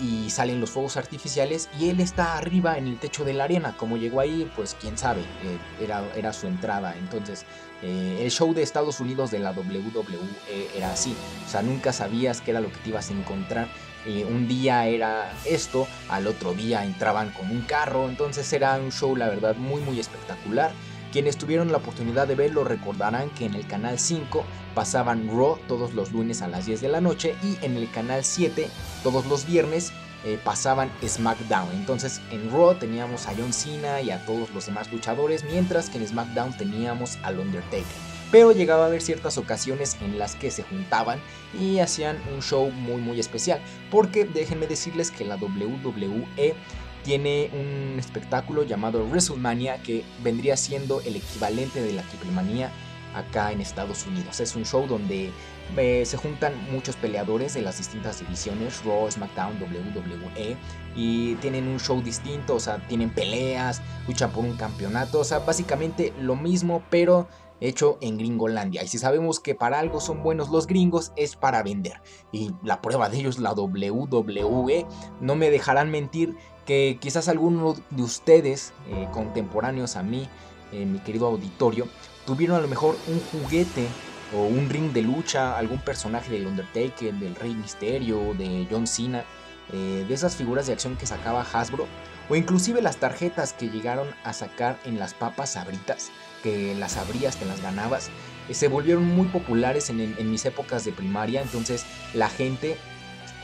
y 0.00 0.28
salen 0.30 0.60
los 0.60 0.70
fuegos 0.70 0.96
artificiales 0.96 1.68
y 1.78 1.88
él 1.88 2.00
está 2.00 2.36
arriba 2.36 2.78
en 2.78 2.88
el 2.88 2.98
techo 2.98 3.24
de 3.24 3.32
la 3.32 3.44
arena. 3.44 3.76
Como 3.76 3.96
llegó 3.96 4.20
ahí, 4.20 4.50
pues 4.56 4.76
quién 4.80 4.98
sabe, 4.98 5.20
eh, 5.20 5.58
era, 5.80 6.02
era, 6.16 6.32
su 6.32 6.48
entrada. 6.48 6.96
Entonces, 6.98 7.44
eh, 7.80 8.18
el 8.20 8.30
show 8.30 8.52
de 8.52 8.62
Estados 8.62 8.98
Unidos 9.00 9.30
de 9.30 9.38
la 9.38 9.52
WWE 9.52 10.68
era 10.76 10.92
así, 10.92 11.14
o 11.46 11.48
sea, 11.48 11.62
nunca 11.62 11.92
sabías 11.92 12.40
qué 12.40 12.50
era 12.50 12.60
lo 12.60 12.72
que 12.72 12.78
te 12.78 12.88
ibas 12.88 13.10
a 13.10 13.12
encontrar. 13.12 13.68
Eh, 14.06 14.26
un 14.28 14.48
día 14.48 14.86
era 14.86 15.32
esto, 15.46 15.86
al 16.10 16.26
otro 16.26 16.52
día 16.52 16.84
entraban 16.84 17.30
con 17.30 17.50
un 17.50 17.62
carro, 17.62 18.08
entonces 18.08 18.52
era 18.52 18.74
un 18.76 18.92
show, 18.92 19.16
la 19.16 19.28
verdad, 19.28 19.56
muy, 19.56 19.80
muy 19.80 19.98
espectacular 19.98 20.72
Quienes 21.14 21.36
tuvieron 21.36 21.70
la 21.70 21.78
oportunidad 21.78 22.26
de 22.26 22.34
verlo 22.34 22.64
recordarán 22.64 23.30
que 23.30 23.44
en 23.44 23.54
el 23.54 23.68
canal 23.68 24.00
5 24.00 24.44
pasaban 24.74 25.28
Raw 25.28 25.60
todos 25.68 25.94
los 25.94 26.10
lunes 26.10 26.42
a 26.42 26.48
las 26.48 26.66
10 26.66 26.80
de 26.80 26.88
la 26.88 27.00
noche 27.00 27.36
y 27.40 27.56
en 27.64 27.76
el 27.76 27.88
canal 27.88 28.24
7 28.24 28.68
todos 29.04 29.24
los 29.26 29.46
viernes 29.46 29.92
eh, 30.24 30.40
pasaban 30.42 30.90
SmackDown. 31.06 31.70
Entonces 31.72 32.20
en 32.32 32.50
Raw 32.50 32.74
teníamos 32.80 33.28
a 33.28 33.34
John 33.38 33.52
Cena 33.52 34.00
y 34.00 34.10
a 34.10 34.26
todos 34.26 34.50
los 34.50 34.66
demás 34.66 34.90
luchadores, 34.90 35.44
mientras 35.44 35.88
que 35.88 35.98
en 35.98 36.08
SmackDown 36.08 36.56
teníamos 36.56 37.16
al 37.22 37.38
Undertaker. 37.38 37.84
Pero 38.32 38.50
llegaba 38.50 38.82
a 38.82 38.86
haber 38.88 39.00
ciertas 39.00 39.38
ocasiones 39.38 39.96
en 40.00 40.18
las 40.18 40.34
que 40.34 40.50
se 40.50 40.64
juntaban 40.64 41.20
y 41.56 41.78
hacían 41.78 42.20
un 42.34 42.42
show 42.42 42.72
muy 42.72 43.00
muy 43.00 43.20
especial. 43.20 43.60
Porque 43.88 44.24
déjenme 44.24 44.66
decirles 44.66 45.12
que 45.12 45.24
la 45.24 45.36
WWE 45.36 46.56
tiene 47.04 47.50
un 47.52 47.98
espectáculo 47.98 48.64
llamado 48.64 49.04
WrestleMania 49.04 49.82
que 49.82 50.04
vendría 50.22 50.56
siendo 50.56 51.00
el 51.02 51.16
equivalente 51.16 51.82
de 51.82 51.92
la 51.92 52.02
Triplemanía 52.02 52.72
acá 53.14 53.52
en 53.52 53.60
Estados 53.60 54.06
Unidos. 54.06 54.40
Es 54.40 54.56
un 54.56 54.64
show 54.64 54.86
donde 54.86 55.30
eh, 55.76 56.04
se 56.04 56.16
juntan 56.16 56.52
muchos 56.72 56.96
peleadores 56.96 57.54
de 57.54 57.62
las 57.62 57.78
distintas 57.78 58.20
divisiones, 58.20 58.84
Raw, 58.84 59.10
SmackDown, 59.10 59.60
WWE, 59.60 60.56
y 60.96 61.34
tienen 61.36 61.68
un 61.68 61.78
show 61.78 62.02
distinto, 62.02 62.56
o 62.56 62.60
sea, 62.60 62.78
tienen 62.88 63.10
peleas, 63.10 63.82
luchan 64.08 64.30
por 64.30 64.44
un 64.44 64.56
campeonato, 64.56 65.20
o 65.20 65.24
sea, 65.24 65.40
básicamente 65.40 66.12
lo 66.18 66.36
mismo, 66.36 66.82
pero 66.90 67.28
hecho 67.60 67.98
en 68.00 68.18
Gringolandia. 68.18 68.82
Y 68.82 68.88
si 68.88 68.98
sabemos 68.98 69.40
que 69.40 69.54
para 69.54 69.78
algo 69.78 70.00
son 70.00 70.22
buenos 70.22 70.50
los 70.50 70.66
gringos, 70.66 71.12
es 71.16 71.36
para 71.36 71.62
vender. 71.62 72.00
Y 72.32 72.52
la 72.62 72.82
prueba 72.82 73.08
de 73.08 73.18
ello 73.18 73.30
es 73.30 73.38
la 73.38 73.52
WWE. 73.52 74.86
No 75.20 75.36
me 75.36 75.50
dejarán 75.50 75.90
mentir 75.90 76.36
que 76.64 76.98
quizás 77.00 77.28
alguno 77.28 77.76
de 77.90 78.02
ustedes, 78.02 78.72
eh, 78.88 79.08
contemporáneos 79.12 79.96
a 79.96 80.02
mí, 80.02 80.28
eh, 80.72 80.84
mi 80.86 80.98
querido 80.98 81.26
auditorio, 81.26 81.88
tuvieron 82.26 82.56
a 82.56 82.60
lo 82.60 82.68
mejor 82.68 82.96
un 83.06 83.20
juguete 83.20 83.86
o 84.34 84.44
un 84.44 84.68
ring 84.70 84.92
de 84.92 85.02
lucha, 85.02 85.56
algún 85.58 85.78
personaje 85.78 86.32
del 86.32 86.46
Undertaker, 86.46 87.14
del 87.14 87.34
Rey 87.34 87.54
Misterio, 87.54 88.34
de 88.34 88.66
John 88.70 88.86
Cena, 88.86 89.24
eh, 89.72 90.04
de 90.06 90.14
esas 90.14 90.36
figuras 90.36 90.66
de 90.66 90.72
acción 90.72 90.96
que 90.96 91.06
sacaba 91.06 91.46
Hasbro, 91.52 91.86
o 92.28 92.36
inclusive 92.36 92.80
las 92.80 92.96
tarjetas 92.96 93.52
que 93.52 93.68
llegaron 93.68 94.08
a 94.24 94.32
sacar 94.32 94.78
en 94.84 94.98
las 94.98 95.12
papas 95.12 95.52
sabritas, 95.52 96.10
que 96.42 96.74
las 96.74 96.96
abrías, 96.96 97.36
te 97.36 97.44
las 97.44 97.60
ganabas, 97.60 98.10
se 98.50 98.68
volvieron 98.68 99.04
muy 99.04 99.26
populares 99.28 99.88
en 99.88 100.30
mis 100.30 100.44
épocas 100.44 100.84
de 100.84 100.92
primaria, 100.92 101.40
entonces 101.40 101.86
la 102.12 102.28
gente 102.28 102.76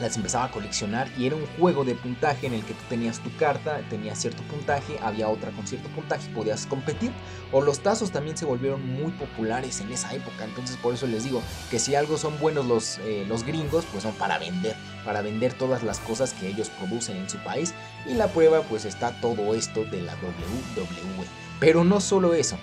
las 0.00 0.16
empezaba 0.16 0.46
a 0.46 0.50
coleccionar 0.50 1.08
y 1.18 1.26
era 1.26 1.36
un 1.36 1.46
juego 1.58 1.84
de 1.84 1.94
puntaje 1.94 2.46
en 2.46 2.54
el 2.54 2.64
que 2.64 2.74
tú 2.74 2.82
tenías 2.88 3.20
tu 3.20 3.34
carta, 3.36 3.80
tenías 3.90 4.18
cierto 4.18 4.42
puntaje, 4.44 4.98
había 5.02 5.28
otra 5.28 5.50
con 5.50 5.66
cierto 5.66 5.88
puntaje, 5.90 6.28
podías 6.30 6.66
competir. 6.66 7.12
O 7.52 7.60
los 7.60 7.80
tazos 7.80 8.10
también 8.10 8.36
se 8.36 8.44
volvieron 8.44 8.86
muy 8.86 9.12
populares 9.12 9.80
en 9.80 9.92
esa 9.92 10.14
época, 10.14 10.44
entonces 10.44 10.76
por 10.76 10.94
eso 10.94 11.06
les 11.06 11.24
digo 11.24 11.42
que 11.70 11.78
si 11.78 11.94
algo 11.94 12.16
son 12.16 12.38
buenos 12.38 12.66
los, 12.66 12.98
eh, 12.98 13.24
los 13.28 13.44
gringos, 13.44 13.84
pues 13.90 14.04
son 14.04 14.14
para 14.14 14.38
vender, 14.38 14.76
para 15.04 15.20
vender 15.22 15.52
todas 15.52 15.82
las 15.82 15.98
cosas 15.98 16.32
que 16.32 16.48
ellos 16.48 16.70
producen 16.70 17.16
en 17.16 17.28
su 17.28 17.38
país. 17.38 17.74
Y 18.06 18.14
la 18.14 18.28
prueba 18.28 18.62
pues 18.62 18.84
está 18.84 19.20
todo 19.20 19.54
esto 19.54 19.84
de 19.84 20.00
la 20.02 20.14
WWE. 20.14 21.26
Pero 21.58 21.84
no 21.84 22.00
solo 22.00 22.32
eso, 22.32 22.56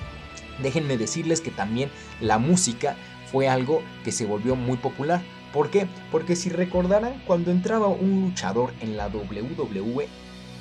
déjenme 0.63 0.97
decirles 0.97 1.41
que 1.41 1.51
también 1.51 1.91
la 2.19 2.39
música 2.39 2.95
fue 3.31 3.47
algo 3.47 3.83
que 4.03 4.11
se 4.11 4.25
volvió 4.25 4.55
muy 4.55 4.77
popular. 4.77 5.21
¿Por 5.57 5.71
qué? 5.71 5.87
Porque 6.11 6.35
si 6.35 6.49
recordaran 6.49 7.19
cuando 7.25 7.49
entraba 7.49 7.87
un 7.87 8.21
luchador 8.21 8.75
en 8.79 8.95
la 8.95 9.07
WWE, 9.07 10.07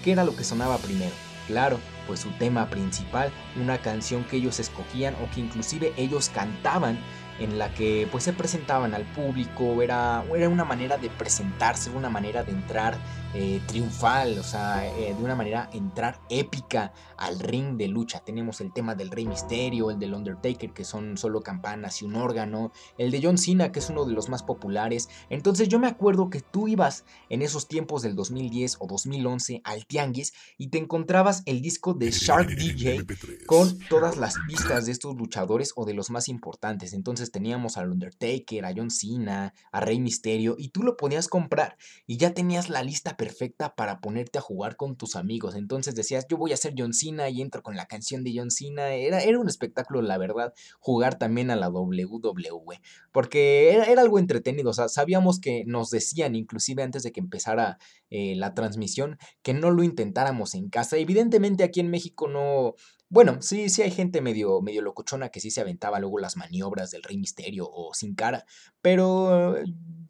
¿qué 0.03 0.13
era 0.13 0.25
lo 0.25 0.35
que 0.35 0.43
sonaba 0.43 0.79
primero? 0.79 1.11
Claro, 1.49 1.79
pues 2.07 2.21
su 2.21 2.31
tema 2.39 2.71
principal, 2.71 3.31
una 3.61 3.77
canción 3.77 4.25
que 4.25 4.39
ellos 4.39 4.59
escogían 4.59 5.15
o 5.17 5.31
que 5.35 5.43
inclusive 5.43 5.93
ellos 5.99 6.31
cantaban 6.31 6.99
en 7.39 7.59
la 7.59 7.75
que 7.75 8.09
pues 8.11 8.25
se 8.25 8.33
presentaban 8.33 8.95
al 8.95 9.05
público, 9.05 9.83
era, 9.83 10.25
era 10.35 10.49
una 10.49 10.65
manera 10.65 10.97
de 10.97 11.11
presentarse, 11.11 11.91
una 11.91 12.09
manera 12.09 12.43
de 12.43 12.53
entrar 12.53 12.97
eh, 13.39 13.61
triunfal, 13.67 14.39
o 14.39 14.43
sea, 14.43 14.89
eh, 14.97 15.15
de 15.15 15.23
una 15.23 15.35
manera 15.35 15.69
entrar 15.75 16.19
épica 16.31 16.95
al 17.19 17.39
ring 17.39 17.77
de 17.77 17.87
lucha. 17.87 18.21
Tenemos 18.21 18.63
el 18.63 18.73
tema 18.73 18.95
del 18.95 19.11
Rey 19.11 19.27
Misterio, 19.27 19.91
el 19.91 19.99
del 19.99 20.15
Undertaker, 20.15 20.73
que 20.73 20.87
son 20.87 21.19
solo 21.19 21.43
campanas 21.43 22.01
y 22.01 22.07
un 22.07 22.17
órgano, 22.17 22.73
el 22.97 23.11
de 23.11 23.21
John 23.23 23.37
Cena, 23.37 23.73
que 23.73 23.81
es 23.81 23.91
uno 23.91 24.07
de 24.07 24.15
los 24.15 24.31
más 24.31 24.43
populares. 24.43 25.11
Entonces 25.29 25.69
yo 25.69 25.79
me 25.79 25.87
acuerdo 25.87 26.31
que 26.31 26.41
tú 26.41 26.67
ibas 26.67 27.05
en 27.29 27.43
esos 27.43 27.69
tiempos 27.69 28.01
del 28.01 28.17
2010 28.17 28.79
o 28.79 28.87
2011 28.87 29.61
al 29.65 29.85
Tianguis 29.85 30.33
y 30.57 30.69
te 30.69 30.79
encontrabas 30.79 31.43
el 31.45 31.61
disco 31.61 31.93
de 31.93 32.11
Shark 32.13 32.49
DJ 32.57 33.05
con 33.45 33.79
todas 33.91 34.17
las 34.17 34.37
pistas 34.49 34.87
de 34.87 34.93
estos 34.93 35.15
luchadores 35.15 35.75
o 35.77 35.85
de 35.85 35.93
los 35.93 36.09
más 36.09 36.29
importantes. 36.29 36.95
Entonces 36.95 37.33
teníamos 37.33 37.77
al 37.77 37.91
Undertaker, 37.91 38.65
a 38.65 38.73
John 38.75 38.91
Cena, 38.91 39.53
a 39.73 39.81
Rey 39.81 40.01
Misterio 40.01 40.57
y 40.59 40.71
tú 40.71 40.83
lo 40.83 40.97
podías 40.97 41.29
comprar 41.29 41.77
y 42.07 42.17
ya 42.17 42.33
tenías 42.33 42.71
la 42.71 42.83
lista 42.83 43.11
perfecta 43.11 43.26
perfecta 43.27 43.75
para 43.75 44.01
ponerte 44.01 44.39
a 44.39 44.41
jugar 44.41 44.77
con 44.77 44.95
tus 44.95 45.17
amigos. 45.17 45.57
Entonces 45.57 45.97
decías, 45.97 46.27
yo 46.29 46.37
voy 46.37 46.53
a 46.53 46.57
ser 46.57 46.75
John 46.79 46.93
Cena 46.93 47.29
y 47.29 47.43
entro 47.43 47.61
con 47.61 47.75
la 47.75 47.87
canción 47.87 48.23
de 48.23 48.33
John 48.37 48.53
Cena. 48.53 48.95
Era, 48.95 49.21
era 49.21 49.41
un 49.41 49.49
espectáculo, 49.49 50.01
la 50.01 50.17
verdad, 50.17 50.55
jugar 50.79 51.19
también 51.19 51.51
a 51.51 51.57
la 51.57 51.69
WWE. 51.69 52.81
Porque 53.11 53.73
era, 53.73 54.01
algo 54.01 54.21
entretenido. 54.21 54.71
O 54.71 54.75
sea, 54.75 54.89
sabíamos 54.89 55.41
que 55.41 55.65
nos 55.67 55.91
decían, 55.91 56.37
inclusive 56.37 56.85
antes 56.85 57.03
de 57.03 57.11
que 57.11 57.19
empezara 57.19 57.79
eh, 58.11 58.37
la 58.37 58.55
transmisión, 58.55 59.19
que 59.43 59.55
no 59.55 59.73
lo 59.73 59.83
intentáramos 59.83 60.55
en 60.55 60.69
casa. 60.69 60.97
Evidentemente 60.97 61.65
aquí 61.65 61.81
en 61.81 61.91
México 61.91 62.29
no, 62.29 62.77
bueno, 63.09 63.41
sí, 63.41 63.69
sí 63.69 63.83
hay 63.83 63.91
gente 63.91 64.21
medio, 64.21 64.61
medio 64.61 64.83
locochona 64.83 65.29
que 65.29 65.41
sí 65.41 65.51
se 65.51 65.61
aventaba 65.61 66.01
luego 66.01 66.19
las 66.19 66.37
maniobras 66.37 66.91
del 66.91 67.03
Rey 67.03 67.19
Misterio 67.19 67.69
o 67.71 67.95
sin 67.95 68.15
cara, 68.15 68.45
pero 68.83 69.57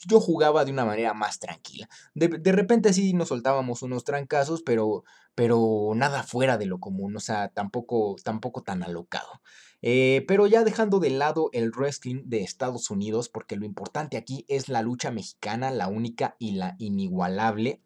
yo 0.07 0.21
jugaba 0.21 0.65
de 0.65 0.73
una 0.73 0.85
manera 0.85 1.15
más 1.15 1.38
tranquila. 1.38 1.88
De, 2.15 2.53
repente 2.53 2.93
sí 2.93 3.12
nos 3.12 3.29
soltábamos 3.29 3.83
unos 3.83 4.05
trancazos, 4.05 4.62
pero, 4.62 5.05
pero 5.35 5.93
nada 5.95 6.23
fuera 6.23 6.57
de 6.59 6.67
lo 6.67 6.81
común, 6.81 7.17
o 7.17 7.21
sea, 7.21 7.49
tampoco, 7.49 8.17
tampoco 8.23 8.62
tan 8.62 8.83
alocado. 8.83 9.43
Eh, 9.83 10.25
pero 10.26 10.47
ya 10.47 10.65
dejando 10.65 10.99
de 10.99 11.11
lado 11.11 11.50
el 11.53 11.71
wrestling 11.71 12.23
de 12.25 12.41
Estados 12.41 12.91
Unidos, 12.91 13.29
porque 13.29 13.57
lo 13.57 13.67
importante 13.67 14.17
aquí 14.17 14.45
es 14.49 14.69
la 14.69 14.83
lucha 14.83 15.11
mexicana, 15.11 15.71
la 15.71 15.88
única 15.88 16.37
y 16.38 16.53
la 16.53 16.76
inigualable. 16.79 17.83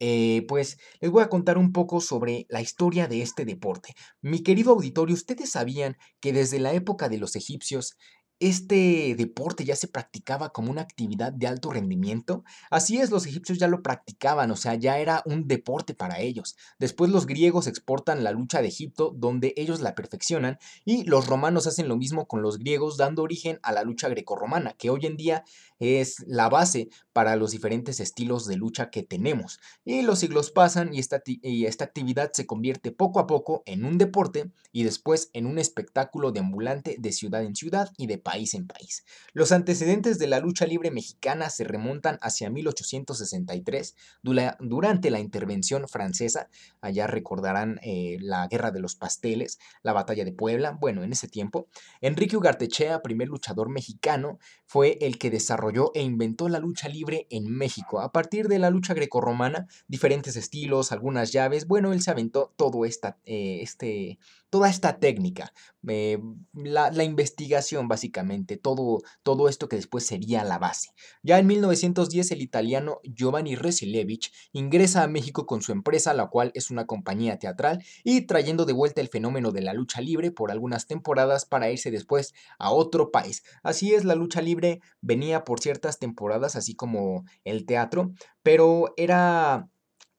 Eh, 0.00 0.44
pues 0.48 0.78
les 1.00 1.10
voy 1.10 1.22
a 1.22 1.28
contar 1.28 1.58
un 1.58 1.72
poco 1.72 2.00
sobre 2.00 2.46
la 2.48 2.60
historia 2.60 3.08
de 3.08 3.22
este 3.22 3.44
deporte. 3.44 3.94
Mi 4.20 4.42
querido 4.42 4.72
auditorio, 4.72 5.14
¿ustedes 5.14 5.50
sabían 5.50 5.96
que 6.20 6.32
desde 6.32 6.60
la 6.60 6.72
época 6.72 7.08
de 7.08 7.18
los 7.18 7.34
egipcios 7.36 7.96
este 8.40 9.14
deporte 9.16 9.64
ya 9.64 9.74
se 9.74 9.88
practicaba 9.88 10.50
como 10.50 10.70
una 10.70 10.82
actividad 10.82 11.32
de 11.32 11.46
alto 11.46 11.70
rendimiento. 11.70 12.44
Así 12.70 12.98
es, 12.98 13.10
los 13.10 13.26
egipcios 13.26 13.58
ya 13.58 13.66
lo 13.66 13.82
practicaban, 13.82 14.50
o 14.50 14.56
sea, 14.56 14.74
ya 14.76 14.98
era 14.98 15.22
un 15.26 15.48
deporte 15.48 15.94
para 15.94 16.20
ellos. 16.20 16.56
Después 16.78 17.10
los 17.10 17.26
griegos 17.26 17.66
exportan 17.66 18.22
la 18.22 18.30
lucha 18.30 18.62
de 18.62 18.68
Egipto, 18.68 19.12
donde 19.16 19.54
ellos 19.56 19.80
la 19.80 19.94
perfeccionan, 19.94 20.58
y 20.84 21.04
los 21.04 21.26
romanos 21.26 21.66
hacen 21.66 21.88
lo 21.88 21.96
mismo 21.96 22.26
con 22.28 22.42
los 22.42 22.58
griegos, 22.58 22.96
dando 22.96 23.22
origen 23.22 23.58
a 23.62 23.72
la 23.72 23.82
lucha 23.82 24.08
grecorromana, 24.08 24.74
que 24.74 24.90
hoy 24.90 25.06
en 25.06 25.16
día 25.16 25.44
es 25.80 26.24
la 26.26 26.48
base 26.48 26.88
para 27.18 27.34
los 27.34 27.50
diferentes 27.50 27.98
estilos 27.98 28.46
de 28.46 28.54
lucha 28.54 28.90
que 28.90 29.02
tenemos. 29.02 29.58
Y 29.84 30.02
los 30.02 30.20
siglos 30.20 30.52
pasan 30.52 30.94
y 30.94 31.00
esta, 31.00 31.20
y 31.26 31.66
esta 31.66 31.84
actividad 31.84 32.30
se 32.32 32.46
convierte 32.46 32.92
poco 32.92 33.18
a 33.18 33.26
poco 33.26 33.64
en 33.66 33.84
un 33.84 33.98
deporte 33.98 34.52
y 34.70 34.84
después 34.84 35.28
en 35.32 35.46
un 35.46 35.58
espectáculo 35.58 36.30
de 36.30 36.38
ambulante 36.38 36.94
de 36.96 37.10
ciudad 37.10 37.42
en 37.42 37.56
ciudad 37.56 37.90
y 37.96 38.06
de 38.06 38.18
país 38.18 38.54
en 38.54 38.68
país. 38.68 39.04
Los 39.32 39.50
antecedentes 39.50 40.20
de 40.20 40.28
la 40.28 40.38
lucha 40.38 40.64
libre 40.64 40.92
mexicana 40.92 41.50
se 41.50 41.64
remontan 41.64 42.20
hacia 42.22 42.50
1863, 42.50 43.96
durante 44.22 45.10
la 45.10 45.18
intervención 45.18 45.88
francesa. 45.88 46.48
Allá 46.80 47.08
recordarán 47.08 47.80
eh, 47.82 48.18
la 48.20 48.46
Guerra 48.46 48.70
de 48.70 48.78
los 48.78 48.94
Pasteles, 48.94 49.58
la 49.82 49.92
Batalla 49.92 50.24
de 50.24 50.30
Puebla. 50.30 50.78
Bueno, 50.80 51.02
en 51.02 51.10
ese 51.10 51.26
tiempo, 51.26 51.66
Enrique 52.00 52.36
Ugartechea, 52.36 53.02
primer 53.02 53.26
luchador 53.26 53.70
mexicano, 53.70 54.38
fue 54.66 54.98
el 55.00 55.18
que 55.18 55.30
desarrolló 55.30 55.90
e 55.94 56.02
inventó 56.02 56.48
la 56.48 56.60
lucha 56.60 56.88
libre 56.88 57.07
en 57.30 57.50
México. 57.50 58.00
A 58.00 58.12
partir 58.12 58.48
de 58.48 58.58
la 58.58 58.70
lucha 58.70 58.94
grecorromana, 58.94 59.66
diferentes 59.86 60.36
estilos, 60.36 60.92
algunas 60.92 61.32
llaves. 61.32 61.66
Bueno, 61.66 61.92
él 61.92 62.02
se 62.02 62.10
aventó 62.10 62.52
todo 62.56 62.84
esta, 62.84 63.18
eh, 63.24 63.60
este, 63.62 64.18
toda 64.50 64.68
esta 64.68 64.98
técnica, 64.98 65.52
la, 65.82 67.04
investigación 67.04 67.88
básicamente, 67.88 68.56
todo, 68.56 69.00
todo 69.22 69.48
esto 69.48 69.68
que 69.68 69.76
después 69.76 70.06
sería 70.06 70.44
la 70.44 70.58
base. 70.58 70.90
Ya 71.22 71.38
en 71.38 71.46
1910 71.46 72.30
el 72.32 72.42
italiano 72.42 73.00
Giovanni 73.02 73.56
Resilevich 73.56 74.32
ingresa 74.52 75.02
a 75.02 75.08
México 75.08 75.46
con 75.46 75.62
su 75.62 75.72
empresa, 75.72 76.14
la 76.14 76.28
cual 76.28 76.50
es 76.54 76.70
una 76.70 76.86
compañía 76.86 77.38
teatral, 77.38 77.84
y 78.04 78.22
trayendo 78.22 78.64
de 78.64 78.72
vuelta 78.72 79.00
el 79.00 79.08
fenómeno 79.08 79.52
de 79.52 79.62
la 79.62 79.72
lucha 79.72 80.00
libre 80.00 80.30
por 80.30 80.50
algunas 80.50 80.86
temporadas 80.86 81.44
para 81.44 81.70
irse 81.70 81.90
después 81.90 82.34
a 82.58 82.70
otro 82.70 83.10
país. 83.10 83.42
Así 83.62 83.94
es, 83.94 84.04
la 84.04 84.14
lucha 84.14 84.42
libre 84.42 84.80
venía 85.00 85.44
por 85.44 85.60
ciertas 85.60 85.98
temporadas, 85.98 86.56
así 86.56 86.74
como 86.74 87.24
el 87.44 87.66
teatro, 87.66 88.12
pero 88.42 88.94
era 88.96 89.68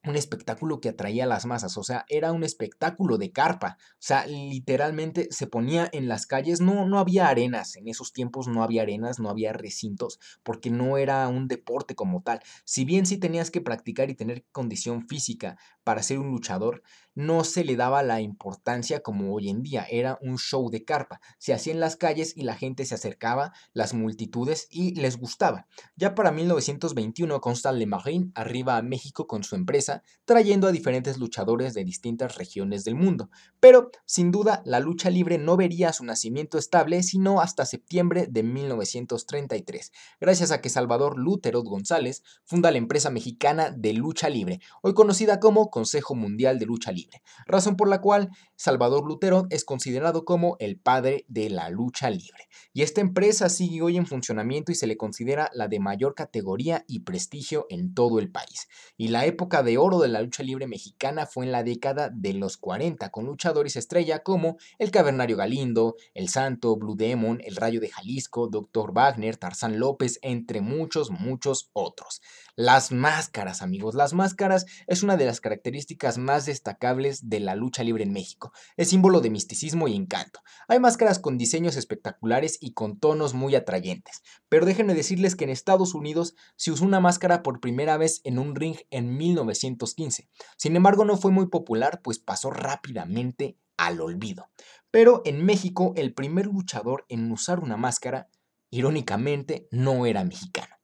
un 0.05 0.15
espectáculo 0.15 0.79
que 0.79 0.89
atraía 0.89 1.25
a 1.25 1.27
las 1.27 1.45
masas, 1.45 1.77
o 1.77 1.83
sea, 1.83 2.05
era 2.07 2.31
un 2.31 2.43
espectáculo 2.43 3.17
de 3.17 3.31
carpa, 3.31 3.77
o 3.79 3.95
sea, 3.99 4.25
literalmente 4.27 5.27
se 5.31 5.47
ponía 5.47 5.89
en 5.91 6.07
las 6.07 6.25
calles, 6.25 6.61
no, 6.61 6.87
no 6.87 6.99
había 6.99 7.27
arenas, 7.27 7.75
en 7.75 7.87
esos 7.87 8.13
tiempos 8.13 8.47
no 8.47 8.63
había 8.63 8.83
arenas, 8.83 9.19
no 9.19 9.29
había 9.29 9.51
recintos, 9.51 10.19
porque 10.43 10.69
no 10.69 10.97
era 10.97 11.27
un 11.27 11.47
deporte 11.47 11.95
como 11.95 12.21
tal. 12.21 12.39
Si 12.63 12.85
bien 12.85 13.05
sí 13.05 13.17
tenías 13.17 13.51
que 13.51 13.61
practicar 13.61 14.09
y 14.09 14.15
tener 14.15 14.45
condición 14.51 15.07
física 15.07 15.57
para 15.89 16.03
ser 16.03 16.19
un 16.19 16.29
luchador, 16.29 16.83
no 17.15 17.43
se 17.43 17.63
le 17.65 17.75
daba 17.75 18.03
la 18.03 18.21
importancia 18.21 19.01
como 19.01 19.33
hoy 19.33 19.49
en 19.49 19.61
día, 19.61 19.85
era 19.89 20.17
un 20.21 20.37
show 20.37 20.69
de 20.69 20.85
carpa, 20.85 21.19
se 21.37 21.53
hacía 21.53 21.73
en 21.73 21.79
las 21.79 21.95
calles 21.95 22.33
y 22.37 22.43
la 22.43 22.55
gente 22.55 22.85
se 22.85 22.95
acercaba, 22.95 23.51
las 23.73 23.93
multitudes 23.93 24.67
y 24.69 24.93
les 24.95 25.17
gustaba. 25.17 25.67
Ya 25.97 26.15
para 26.15 26.31
1921 26.31 27.41
Constant 27.41 27.77
Le 27.77 27.87
Marin 27.87 28.31
arriba 28.35 28.77
a 28.77 28.81
México 28.81 29.27
con 29.27 29.43
su 29.43 29.55
empresa, 29.55 30.03
trayendo 30.25 30.67
a 30.67 30.71
diferentes 30.71 31.17
luchadores 31.17 31.73
de 31.73 31.83
distintas 31.83 32.37
regiones 32.37 32.85
del 32.85 32.95
mundo, 32.95 33.29
pero 33.59 33.91
sin 34.05 34.31
duda 34.31 34.61
la 34.63 34.79
lucha 34.79 35.09
libre 35.09 35.37
no 35.37 35.57
vería 35.57 35.91
su 35.91 36.05
nacimiento 36.05 36.57
estable 36.57 37.03
sino 37.03 37.41
hasta 37.41 37.65
septiembre 37.65 38.27
de 38.29 38.43
1933, 38.43 39.91
gracias 40.21 40.51
a 40.51 40.61
que 40.61 40.69
Salvador 40.69 41.17
Lutero 41.17 41.63
González 41.63 42.23
funda 42.45 42.71
la 42.71 42.77
empresa 42.77 43.09
mexicana 43.09 43.71
de 43.71 43.93
lucha 43.93 44.29
libre, 44.29 44.61
hoy 44.81 44.93
conocida 44.93 45.39
como 45.39 45.69
Consejo 45.79 46.13
Mundial 46.13 46.59
de 46.59 46.65
Lucha 46.65 46.91
Libre 46.91 47.21
razón 47.45 47.75
por 47.75 47.89
la 47.89 48.01
cual 48.01 48.29
Salvador 48.55 49.05
Lutero 49.07 49.47
es 49.49 49.63
considerado 49.63 50.25
como 50.25 50.55
el 50.59 50.77
padre 50.77 51.25
de 51.27 51.49
la 51.49 51.69
lucha 51.69 52.09
libre. 52.09 52.47
Y 52.73 52.81
esta 52.81 53.01
empresa 53.01 53.49
sigue 53.49 53.81
hoy 53.81 53.97
en 53.97 54.05
funcionamiento 54.05 54.71
y 54.71 54.75
se 54.75 54.87
le 54.87 54.97
considera 54.97 55.49
la 55.53 55.67
de 55.67 55.79
mayor 55.79 56.13
categoría 56.13 56.83
y 56.87 56.99
prestigio 56.99 57.65
en 57.69 57.93
todo 57.93 58.19
el 58.19 58.31
país. 58.31 58.67
Y 58.97 59.09
la 59.09 59.25
época 59.25 59.63
de 59.63 59.77
oro 59.77 59.99
de 59.99 60.09
la 60.09 60.21
lucha 60.21 60.43
libre 60.43 60.67
mexicana 60.67 61.25
fue 61.25 61.45
en 61.45 61.51
la 61.51 61.63
década 61.63 62.09
de 62.13 62.33
los 62.33 62.57
40, 62.57 63.09
con 63.09 63.25
luchadores 63.25 63.75
estrella 63.75 64.19
como 64.19 64.57
el 64.77 64.91
Cavernario 64.91 65.37
Galindo, 65.37 65.95
el 66.13 66.29
Santo, 66.29 66.75
Blue 66.75 66.95
Demon, 66.95 67.39
el 67.43 67.55
Rayo 67.55 67.79
de 67.79 67.89
Jalisco, 67.89 68.47
Dr. 68.47 68.93
Wagner, 68.93 69.37
Tarzán 69.37 69.79
López, 69.79 70.19
entre 70.21 70.61
muchos, 70.61 71.11
muchos 71.11 71.69
otros. 71.73 72.21
Las 72.61 72.91
máscaras, 72.91 73.61
amigos, 73.61 73.95
las 73.95 74.11
máscaras 74.11 74.65
es 74.85 75.01
una 75.01 75.15
de 75.15 75.23
las 75.23 75.39
características 75.39 76.17
más 76.17 76.45
destacables 76.45 77.29
de 77.29 77.39
la 77.39 77.55
lucha 77.55 77.85
libre 77.85 78.03
en 78.03 78.11
México. 78.11 78.51
Es 78.75 78.89
símbolo 78.89 79.21
de 79.21 79.29
misticismo 79.29 79.87
y 79.87 79.95
encanto. 79.95 80.41
Hay 80.67 80.77
máscaras 80.77 81.19
con 81.19 81.37
diseños 81.37 81.77
espectaculares 81.77 82.57
y 82.59 82.73
con 82.73 82.99
tonos 82.99 83.33
muy 83.33 83.55
atrayentes. 83.55 84.23
Pero 84.49 84.65
déjenme 84.65 84.93
decirles 84.93 85.37
que 85.37 85.45
en 85.45 85.51
Estados 85.51 85.93
Unidos 85.93 86.35
se 86.57 86.71
usó 86.71 86.83
una 86.83 86.99
máscara 86.99 87.43
por 87.43 87.61
primera 87.61 87.95
vez 87.95 88.19
en 88.25 88.37
un 88.37 88.53
ring 88.55 88.75
en 88.89 89.15
1915. 89.15 90.27
Sin 90.57 90.75
embargo, 90.75 91.05
no 91.05 91.15
fue 91.15 91.31
muy 91.31 91.47
popular, 91.47 92.01
pues 92.03 92.19
pasó 92.19 92.51
rápidamente 92.51 93.55
al 93.77 94.01
olvido. 94.01 94.49
Pero 94.91 95.21
en 95.23 95.45
México, 95.45 95.93
el 95.95 96.13
primer 96.13 96.47
luchador 96.47 97.05
en 97.07 97.31
usar 97.31 97.61
una 97.61 97.77
máscara, 97.77 98.27
irónicamente, 98.69 99.69
no 99.71 100.05
era 100.05 100.25
mexicano 100.25 100.78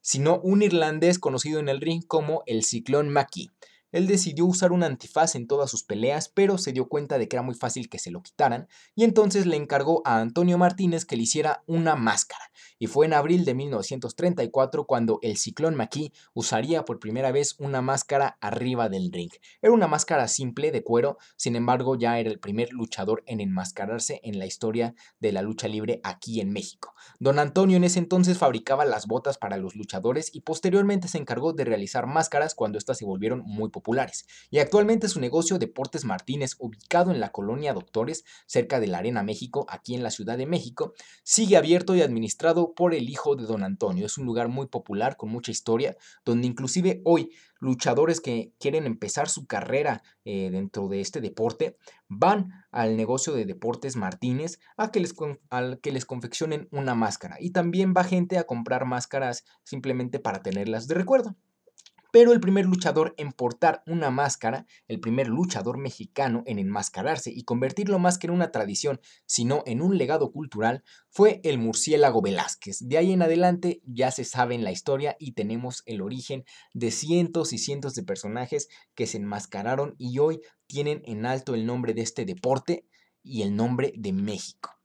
sino 0.00 0.40
un 0.40 0.62
irlandés 0.62 1.18
conocido 1.18 1.60
en 1.60 1.68
el 1.68 1.80
ring 1.80 2.02
como 2.06 2.42
el 2.46 2.64
Ciclón 2.64 3.08
Mackie. 3.08 3.50
Él 3.92 4.06
decidió 4.06 4.46
usar 4.46 4.70
un 4.70 4.84
antifaz 4.84 5.34
en 5.34 5.48
todas 5.48 5.70
sus 5.70 5.82
peleas, 5.82 6.28
pero 6.28 6.58
se 6.58 6.72
dio 6.72 6.88
cuenta 6.88 7.18
de 7.18 7.28
que 7.28 7.36
era 7.36 7.42
muy 7.42 7.54
fácil 7.54 7.88
que 7.88 7.98
se 7.98 8.10
lo 8.10 8.22
quitaran, 8.22 8.68
y 8.94 9.04
entonces 9.04 9.46
le 9.46 9.56
encargó 9.56 10.02
a 10.04 10.20
Antonio 10.20 10.58
Martínez 10.58 11.04
que 11.04 11.16
le 11.16 11.24
hiciera 11.24 11.64
una 11.66 11.96
máscara. 11.96 12.44
Y 12.78 12.86
fue 12.86 13.06
en 13.06 13.14
abril 13.14 13.44
de 13.44 13.54
1934 13.54 14.86
cuando 14.86 15.18
el 15.22 15.36
Ciclón 15.36 15.74
McKee 15.74 16.12
usaría 16.34 16.84
por 16.84 17.00
primera 17.00 17.32
vez 17.32 17.56
una 17.58 17.82
máscara 17.82 18.38
arriba 18.40 18.88
del 18.88 19.10
ring. 19.12 19.32
Era 19.60 19.72
una 19.72 19.88
máscara 19.88 20.28
simple 20.28 20.70
de 20.70 20.84
cuero, 20.84 21.18
sin 21.36 21.56
embargo 21.56 21.96
ya 21.96 22.18
era 22.18 22.30
el 22.30 22.38
primer 22.38 22.72
luchador 22.72 23.24
en 23.26 23.40
enmascararse 23.40 24.20
en 24.22 24.38
la 24.38 24.46
historia 24.46 24.94
de 25.18 25.32
la 25.32 25.42
lucha 25.42 25.66
libre 25.66 26.00
aquí 26.04 26.40
en 26.40 26.52
México. 26.52 26.94
Don 27.18 27.38
Antonio 27.38 27.76
en 27.76 27.84
ese 27.84 27.98
entonces 27.98 28.38
fabricaba 28.38 28.84
las 28.84 29.06
botas 29.06 29.36
para 29.36 29.56
los 29.56 29.74
luchadores 29.74 30.34
y 30.34 30.42
posteriormente 30.42 31.08
se 31.08 31.18
encargó 31.18 31.52
de 31.52 31.64
realizar 31.64 32.06
máscaras 32.06 32.54
cuando 32.54 32.78
éstas 32.78 32.98
se 32.98 33.04
volvieron 33.04 33.42
muy 33.44 33.68
populares 33.68 33.79
y 34.50 34.58
actualmente 34.58 35.08
su 35.08 35.20
negocio 35.20 35.58
Deportes 35.58 36.04
Martínez, 36.04 36.56
ubicado 36.58 37.10
en 37.10 37.20
la 37.20 37.30
colonia 37.30 37.72
Doctores, 37.72 38.24
cerca 38.46 38.80
de 38.80 38.86
la 38.86 38.98
Arena 38.98 39.22
México, 39.22 39.66
aquí 39.68 39.94
en 39.94 40.02
la 40.02 40.10
Ciudad 40.10 40.38
de 40.38 40.46
México, 40.46 40.92
sigue 41.22 41.56
abierto 41.56 41.94
y 41.94 42.02
administrado 42.02 42.74
por 42.74 42.94
el 42.94 43.08
hijo 43.08 43.36
de 43.36 43.44
don 43.44 43.64
Antonio. 43.64 44.06
Es 44.06 44.18
un 44.18 44.26
lugar 44.26 44.48
muy 44.48 44.66
popular, 44.66 45.16
con 45.16 45.30
mucha 45.30 45.50
historia, 45.50 45.96
donde 46.24 46.46
inclusive 46.46 47.00
hoy 47.04 47.30
luchadores 47.60 48.20
que 48.20 48.52
quieren 48.58 48.86
empezar 48.86 49.28
su 49.28 49.46
carrera 49.46 50.02
eh, 50.24 50.50
dentro 50.50 50.88
de 50.88 51.00
este 51.00 51.20
deporte 51.20 51.76
van 52.08 52.64
al 52.70 52.96
negocio 52.96 53.34
de 53.34 53.44
Deportes 53.44 53.96
Martínez 53.96 54.58
a 54.76 54.90
que, 54.90 55.00
les, 55.00 55.14
a 55.50 55.76
que 55.80 55.92
les 55.92 56.06
confeccionen 56.06 56.68
una 56.72 56.94
máscara. 56.94 57.36
Y 57.38 57.50
también 57.50 57.94
va 57.96 58.04
gente 58.04 58.38
a 58.38 58.44
comprar 58.44 58.86
máscaras 58.86 59.44
simplemente 59.62 60.18
para 60.18 60.42
tenerlas 60.42 60.86
de 60.88 60.94
recuerdo. 60.94 61.36
Pero 62.12 62.32
el 62.32 62.40
primer 62.40 62.66
luchador 62.66 63.14
en 63.16 63.32
portar 63.32 63.82
una 63.86 64.10
máscara, 64.10 64.66
el 64.88 65.00
primer 65.00 65.28
luchador 65.28 65.78
mexicano 65.78 66.42
en 66.46 66.58
enmascararse 66.58 67.30
y 67.30 67.44
convertirlo 67.44 67.98
más 67.98 68.18
que 68.18 68.26
en 68.26 68.32
una 68.32 68.50
tradición, 68.50 69.00
sino 69.26 69.62
en 69.66 69.82
un 69.82 69.96
legado 69.98 70.32
cultural, 70.32 70.82
fue 71.08 71.40
el 71.44 71.58
murciélago 71.58 72.22
Velázquez. 72.22 72.78
De 72.80 72.98
ahí 72.98 73.12
en 73.12 73.22
adelante 73.22 73.80
ya 73.84 74.10
se 74.10 74.24
sabe 74.24 74.54
en 74.54 74.64
la 74.64 74.72
historia 74.72 75.16
y 75.18 75.32
tenemos 75.32 75.82
el 75.86 76.00
origen 76.00 76.44
de 76.74 76.90
cientos 76.90 77.52
y 77.52 77.58
cientos 77.58 77.94
de 77.94 78.02
personajes 78.02 78.68
que 78.94 79.06
se 79.06 79.18
enmascararon 79.18 79.94
y 79.98 80.18
hoy 80.18 80.40
tienen 80.66 81.02
en 81.04 81.26
alto 81.26 81.54
el 81.54 81.66
nombre 81.66 81.94
de 81.94 82.02
este 82.02 82.24
deporte 82.24 82.86
y 83.22 83.42
el 83.42 83.54
nombre 83.54 83.92
de 83.96 84.12
México. 84.12 84.79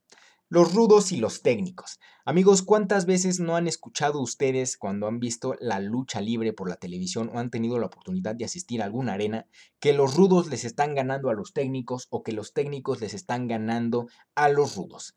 Los 0.47 0.75
rudos 0.75 1.11
y 1.11 1.17
los 1.17 1.41
técnicos. 1.41 1.99
Amigos, 2.23 2.61
¿cuántas 2.61 3.07
veces 3.07 3.39
no 3.39 3.55
han 3.55 3.67
escuchado 3.67 4.21
ustedes 4.21 4.77
cuando 4.77 5.07
han 5.07 5.19
visto 5.19 5.55
la 5.59 5.79
lucha 5.79 6.21
libre 6.21 6.53
por 6.53 6.69
la 6.69 6.75
televisión 6.75 7.31
o 7.33 7.39
han 7.39 7.49
tenido 7.49 7.79
la 7.79 7.87
oportunidad 7.87 8.35
de 8.35 8.45
asistir 8.45 8.83
a 8.83 8.85
alguna 8.85 9.13
arena 9.13 9.47
que 9.79 9.91
los 9.91 10.15
rudos 10.15 10.47
les 10.47 10.63
están 10.63 10.93
ganando 10.93 11.31
a 11.31 11.33
los 11.33 11.51
técnicos 11.51 12.05
o 12.11 12.21
que 12.21 12.31
los 12.31 12.53
técnicos 12.53 13.01
les 13.01 13.15
están 13.15 13.47
ganando 13.47 14.05
a 14.35 14.47
los 14.49 14.75
rudos? 14.75 15.15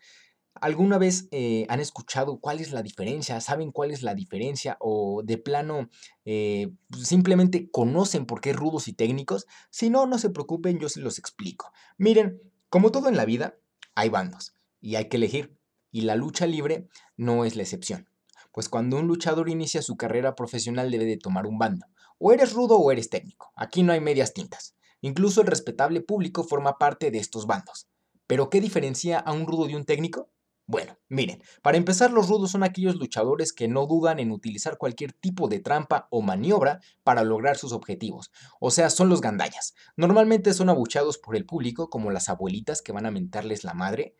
¿Alguna 0.55 0.97
vez 0.97 1.29
eh, 1.31 1.67
han 1.69 1.81
escuchado 1.81 2.41
cuál 2.41 2.59
es 2.59 2.73
la 2.73 2.83
diferencia? 2.83 3.39
¿Saben 3.43 3.71
cuál 3.71 3.91
es 3.91 4.03
la 4.03 4.15
diferencia? 4.15 4.79
¿O 4.81 5.21
de 5.23 5.37
plano 5.37 5.91
eh, 6.25 6.73
simplemente 6.99 7.71
conocen 7.71 8.25
por 8.25 8.41
qué 8.41 8.55
rudos 8.55 8.89
y 8.89 8.95
técnicos? 8.95 9.47
Si 9.69 9.91
no, 9.91 10.07
no 10.07 10.17
se 10.17 10.31
preocupen, 10.31 10.79
yo 10.79 10.89
se 10.89 11.01
los 11.01 11.19
explico. 11.19 11.71
Miren, 11.99 12.41
como 12.71 12.91
todo 12.91 13.11
en 13.11 13.17
la 13.19 13.27
vida, 13.27 13.59
hay 13.95 14.09
bandos 14.09 14.55
y 14.81 14.97
hay 14.97 15.09
que 15.09 15.17
elegir. 15.17 15.57
Y 15.91 16.03
la 16.03 16.17
lucha 16.17 16.47
libre 16.47 16.89
no 17.17 17.45
es 17.45 17.57
la 17.57 17.63
excepción. 17.63 18.09
Pues 18.53 18.69
cuando 18.69 18.99
un 18.99 19.07
luchador 19.07 19.49
inicia 19.49 19.83
su 19.83 19.97
carrera 19.97 20.35
profesional 20.35 20.91
debe 20.91 21.05
de 21.05 21.17
tomar 21.17 21.47
un 21.47 21.59
bando. 21.59 21.87
O 22.19 22.33
eres 22.33 22.53
rudo 22.53 22.77
o 22.79 22.91
eres 22.91 23.11
técnico. 23.11 23.53
Aquí 23.55 23.83
no 23.83 23.93
hay 23.93 24.01
medias 24.01 24.35
tintas. 24.35 24.75
Incluso 25.01 25.41
el 25.41 25.47
respetable 25.47 26.01
público 26.01 26.45
forma 26.45 26.79
parte 26.79 27.11
de 27.11 27.19
estos 27.19 27.47
bandos. 27.47 27.89
¿Pero 28.27 28.51
qué 28.51 28.61
diferencia 28.61 29.19
a 29.19 29.33
un 29.33 29.47
rudo 29.47 29.67
de 29.67 29.77
un 29.77 29.85
técnico? 29.85 30.29
Bueno, 30.71 30.99
miren, 31.09 31.43
para 31.63 31.79
empezar 31.79 32.11
los 32.11 32.29
rudos 32.29 32.51
son 32.51 32.63
aquellos 32.63 32.97
luchadores 32.97 33.55
que 33.55 33.69
no 33.69 33.87
dudan 33.87 34.19
en 34.19 34.31
utilizar 34.31 34.77
cualquier 34.77 35.15
tipo 35.15 35.49
de 35.49 35.61
trampa 35.61 36.09
o 36.11 36.21
maniobra 36.21 36.81
para 37.03 37.25
lograr 37.25 37.57
sus 37.57 37.73
objetivos, 37.73 38.31
o 38.61 38.71
sea, 38.71 38.91
son 38.91 39.09
los 39.09 39.23
gandallas. 39.23 39.75
Normalmente 39.97 40.53
son 40.53 40.69
abuchados 40.69 41.17
por 41.17 41.37
el 41.37 41.47
público 41.47 41.89
como 41.89 42.11
las 42.11 42.29
abuelitas 42.29 42.83
que 42.83 42.93
van 42.93 43.07
a 43.07 43.11
mentarles 43.11 43.65
la 43.65 43.73
madre, 43.73 44.15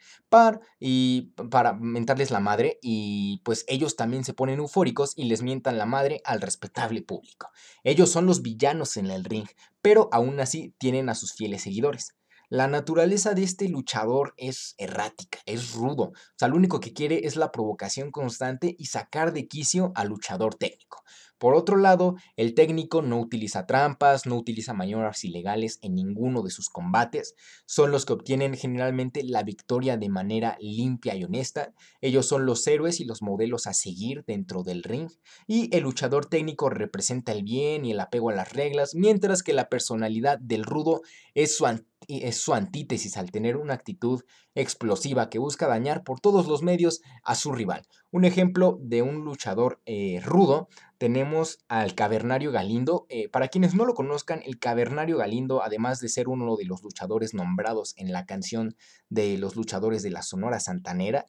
y, 0.81 1.35
para 1.51 1.75
mentarles 1.75 2.31
la 2.31 2.41
madre 2.41 2.79
y 2.81 3.43
pues 3.45 3.67
ellos 3.69 3.97
también 3.97 4.25
se 4.25 4.33
ponen 4.33 4.61
eufóricos 4.61 5.13
y 5.17 5.25
les 5.25 5.43
mientan 5.43 5.77
la 5.77 5.85
madre 5.85 6.23
al 6.25 6.41
respetable 6.41 7.03
público. 7.03 7.51
Ellos 7.85 8.11
son 8.11 8.25
los 8.25 8.41
villanos 8.41 8.97
en 8.97 9.11
el 9.11 9.25
ring, 9.25 9.49
pero 9.83 10.09
aún 10.13 10.41
así 10.41 10.75
tienen 10.79 11.11
a 11.11 11.15
sus 11.15 11.35
fieles 11.35 11.61
seguidores. 11.61 12.18
La 12.51 12.67
naturaleza 12.67 13.35
de 13.35 13.43
este 13.43 13.69
luchador 13.69 14.33
es 14.39 14.75
errática, 14.79 15.41
es 15.45 15.73
rudo. 15.75 16.05
O 16.05 16.15
sea, 16.35 16.49
lo 16.49 16.57
único 16.57 16.81
que 16.81 16.95
quiere 16.95 17.27
es 17.27 17.37
la 17.37 17.53
provocación 17.53 18.11
constante 18.11 18.75
y 18.79 18.87
sacar 18.87 19.35
de 19.35 19.49
quicio 19.49 19.93
al 19.95 20.09
luchador 20.09 20.55
técnico. 20.55 21.05
Por 21.37 21.55
otro 21.55 21.77
lado, 21.77 22.17
el 22.37 22.55
técnico 22.55 23.03
no 23.03 23.21
utiliza 23.21 23.67
trampas, 23.67 24.27
no 24.27 24.37
utiliza 24.37 24.73
maniobras 24.73 25.23
ilegales 25.25 25.79
en 25.83 25.95
ninguno 25.95 26.43
de 26.43 26.51
sus 26.51 26.69
combates, 26.69 27.37
son 27.67 27.93
los 27.93 28.07
que 28.07 28.15
obtienen 28.15 28.57
generalmente 28.57 29.23
la 29.23 29.45
victoria 29.45 29.97
de 29.97 30.09
manera 30.09 30.57
limpia 30.59 31.15
y 31.15 31.25
honesta, 31.25 31.75
ellos 32.01 32.27
son 32.27 32.45
los 32.45 32.67
héroes 32.67 32.99
y 32.99 33.05
los 33.05 33.23
modelos 33.23 33.69
a 33.69 33.75
seguir 33.75 34.25
dentro 34.27 34.65
del 34.65 34.83
ring, 34.83 35.11
y 35.47 35.75
el 35.77 35.85
luchador 35.85 36.27
técnico 36.27 36.71
representa 36.71 37.31
el 37.31 37.45
bien 37.45 37.85
y 37.85 37.93
el 37.93 38.01
apego 38.01 38.31
a 38.31 38.35
las 38.35 38.53
reglas, 38.53 38.97
mientras 38.97 39.45
que 39.45 39.53
la 39.53 39.69
personalidad 39.69 40.41
del 40.41 40.65
rudo 40.65 41.03
es 41.35 41.57
su 41.57 41.67
es 42.09 42.41
su 42.41 42.55
antítesis 42.55 43.17
al 43.17 43.31
tener 43.31 43.57
una 43.57 43.75
actitud 43.75 44.23
explosiva 44.55 45.29
que 45.29 45.39
busca 45.39 45.69
dañar 45.69 46.03
por 46.05 46.21
todos 46.21 46.47
los 46.47 46.63
medios 46.63 47.03
a 47.23 47.35
su 47.35 47.53
rival. 47.53 47.83
Un 48.11 48.25
ejemplo 48.25 48.79
de 48.81 49.03
un 49.03 49.25
luchador 49.25 49.81
eh, 49.85 50.21
rudo 50.25 50.69
tenemos 50.97 51.59
al 51.69 51.95
Cavernario 51.95 52.51
Galindo. 52.51 53.07
Eh, 53.11 53.29
para 53.29 53.49
quienes 53.49 53.75
no 53.75 53.85
lo 53.85 53.95
conozcan, 53.95 54.41
el 54.45 54.59
Cavernario 54.59 55.19
Galindo, 55.19 55.63
además 55.63 56.01
de 56.01 56.09
ser 56.09 56.29
uno 56.29 56.57
de 56.57 56.65
los 56.65 56.83
luchadores 56.83 57.35
nombrados 57.35 57.95
en 57.99 58.11
la 58.11 58.27
canción 58.27 58.75
de 59.11 59.37
los 59.37 59.55
luchadores 59.55 60.03
de 60.03 60.11
la 60.11 60.23
Sonora 60.23 60.61
Santanera, 60.61 61.29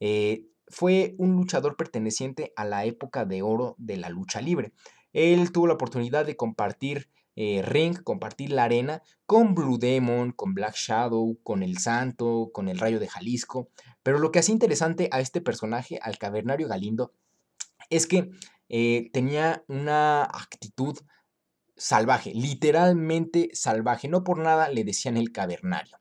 eh, 0.00 0.44
fue 0.68 1.14
un 1.18 1.36
luchador 1.36 1.76
perteneciente 1.76 2.52
a 2.56 2.64
la 2.64 2.84
época 2.84 3.24
de 3.24 3.42
oro 3.42 3.76
de 3.78 3.96
la 3.96 4.10
lucha 4.10 4.40
libre. 4.40 4.72
Él 5.12 5.52
tuvo 5.52 5.68
la 5.68 5.74
oportunidad 5.74 6.26
de 6.26 6.36
compartir 6.36 7.08
eh, 7.36 7.62
ring, 7.62 8.02
compartir 8.02 8.50
la 8.50 8.64
arena 8.64 9.02
con 9.26 9.54
Blue 9.54 9.78
Demon, 9.78 10.32
con 10.32 10.54
Black 10.54 10.74
Shadow, 10.74 11.38
con 11.42 11.62
El 11.62 11.78
Santo, 11.78 12.50
con 12.52 12.68
el 12.68 12.78
Rayo 12.78 12.98
de 12.98 13.08
Jalisco. 13.08 13.68
Pero 14.02 14.18
lo 14.18 14.32
que 14.32 14.38
hace 14.38 14.52
interesante 14.52 15.08
a 15.12 15.20
este 15.20 15.40
personaje, 15.40 15.98
al 16.02 16.18
Cavernario 16.18 16.66
Galindo, 16.66 17.12
es 17.90 18.06
que 18.06 18.30
eh, 18.68 19.10
tenía 19.12 19.64
una 19.68 20.24
actitud 20.24 20.98
salvaje, 21.76 22.32
literalmente 22.34 23.50
salvaje. 23.52 24.08
No 24.08 24.24
por 24.24 24.38
nada 24.38 24.68
le 24.70 24.84
decían 24.84 25.16
el 25.16 25.30
Cavernario. 25.30 25.98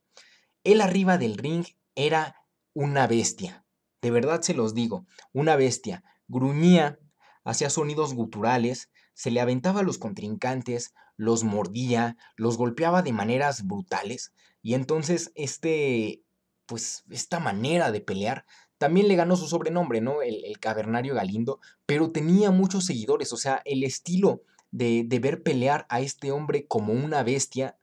Él 0.63 0.81
arriba 0.81 1.17
del 1.17 1.37
ring 1.37 1.65
era 1.95 2.35
una 2.73 3.07
bestia. 3.07 3.65
De 4.01 4.11
verdad 4.11 4.41
se 4.41 4.53
los 4.53 4.73
digo, 4.73 5.05
una 5.33 5.55
bestia. 5.55 6.03
Gruñía, 6.27 6.99
hacía 7.43 7.69
sonidos 7.69 8.13
guturales, 8.13 8.89
se 9.13 9.31
le 9.31 9.41
aventaba 9.41 9.81
a 9.81 9.83
los 9.83 9.97
contrincantes, 9.97 10.93
los 11.17 11.43
mordía, 11.43 12.17
los 12.36 12.58
golpeaba 12.58 13.01
de 13.01 13.13
maneras 13.13 13.65
brutales 13.65 14.34
y 14.62 14.73
entonces 14.73 15.32
este, 15.36 16.23
pues 16.65 17.04
esta 17.10 17.39
manera 17.39 17.91
de 17.91 18.01
pelear 18.01 18.45
también 18.78 19.08
le 19.08 19.15
ganó 19.15 19.38
su 19.38 19.47
sobrenombre, 19.47 20.01
¿no? 20.01 20.21
El, 20.21 20.60
cavernario 20.60 21.13
Galindo, 21.13 21.60
pero 21.86 22.12
tenía 22.12 22.51
muchos 22.51 22.86
seguidores, 22.86 23.32
o 23.32 23.38
sea, 23.38 23.62
el 23.65 23.84
estilo 23.84 24.41
de, 24.71 25.04
de, 25.06 25.19
ver 25.19 25.43
pelear 25.43 25.86
a 25.89 26.01
este 26.01 26.32
hombre 26.32 26.67
como 26.67 26.91
una 26.91 27.23
bestia 27.23 27.78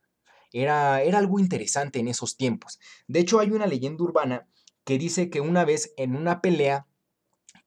era, 0.51 1.01
era 1.01 1.17
algo 1.17 1.39
interesante 1.39 1.99
en 1.99 2.07
esos 2.07 2.37
tiempos. 2.37 2.79
De 3.07 3.19
hecho, 3.19 3.39
hay 3.39 3.51
una 3.51 3.67
leyenda 3.67 4.03
urbana 4.03 4.47
que 4.83 4.97
dice 4.97 5.29
que 5.29 5.41
una 5.41 5.65
vez 5.65 5.93
en 5.97 6.15
una 6.15 6.41
pelea, 6.41 6.87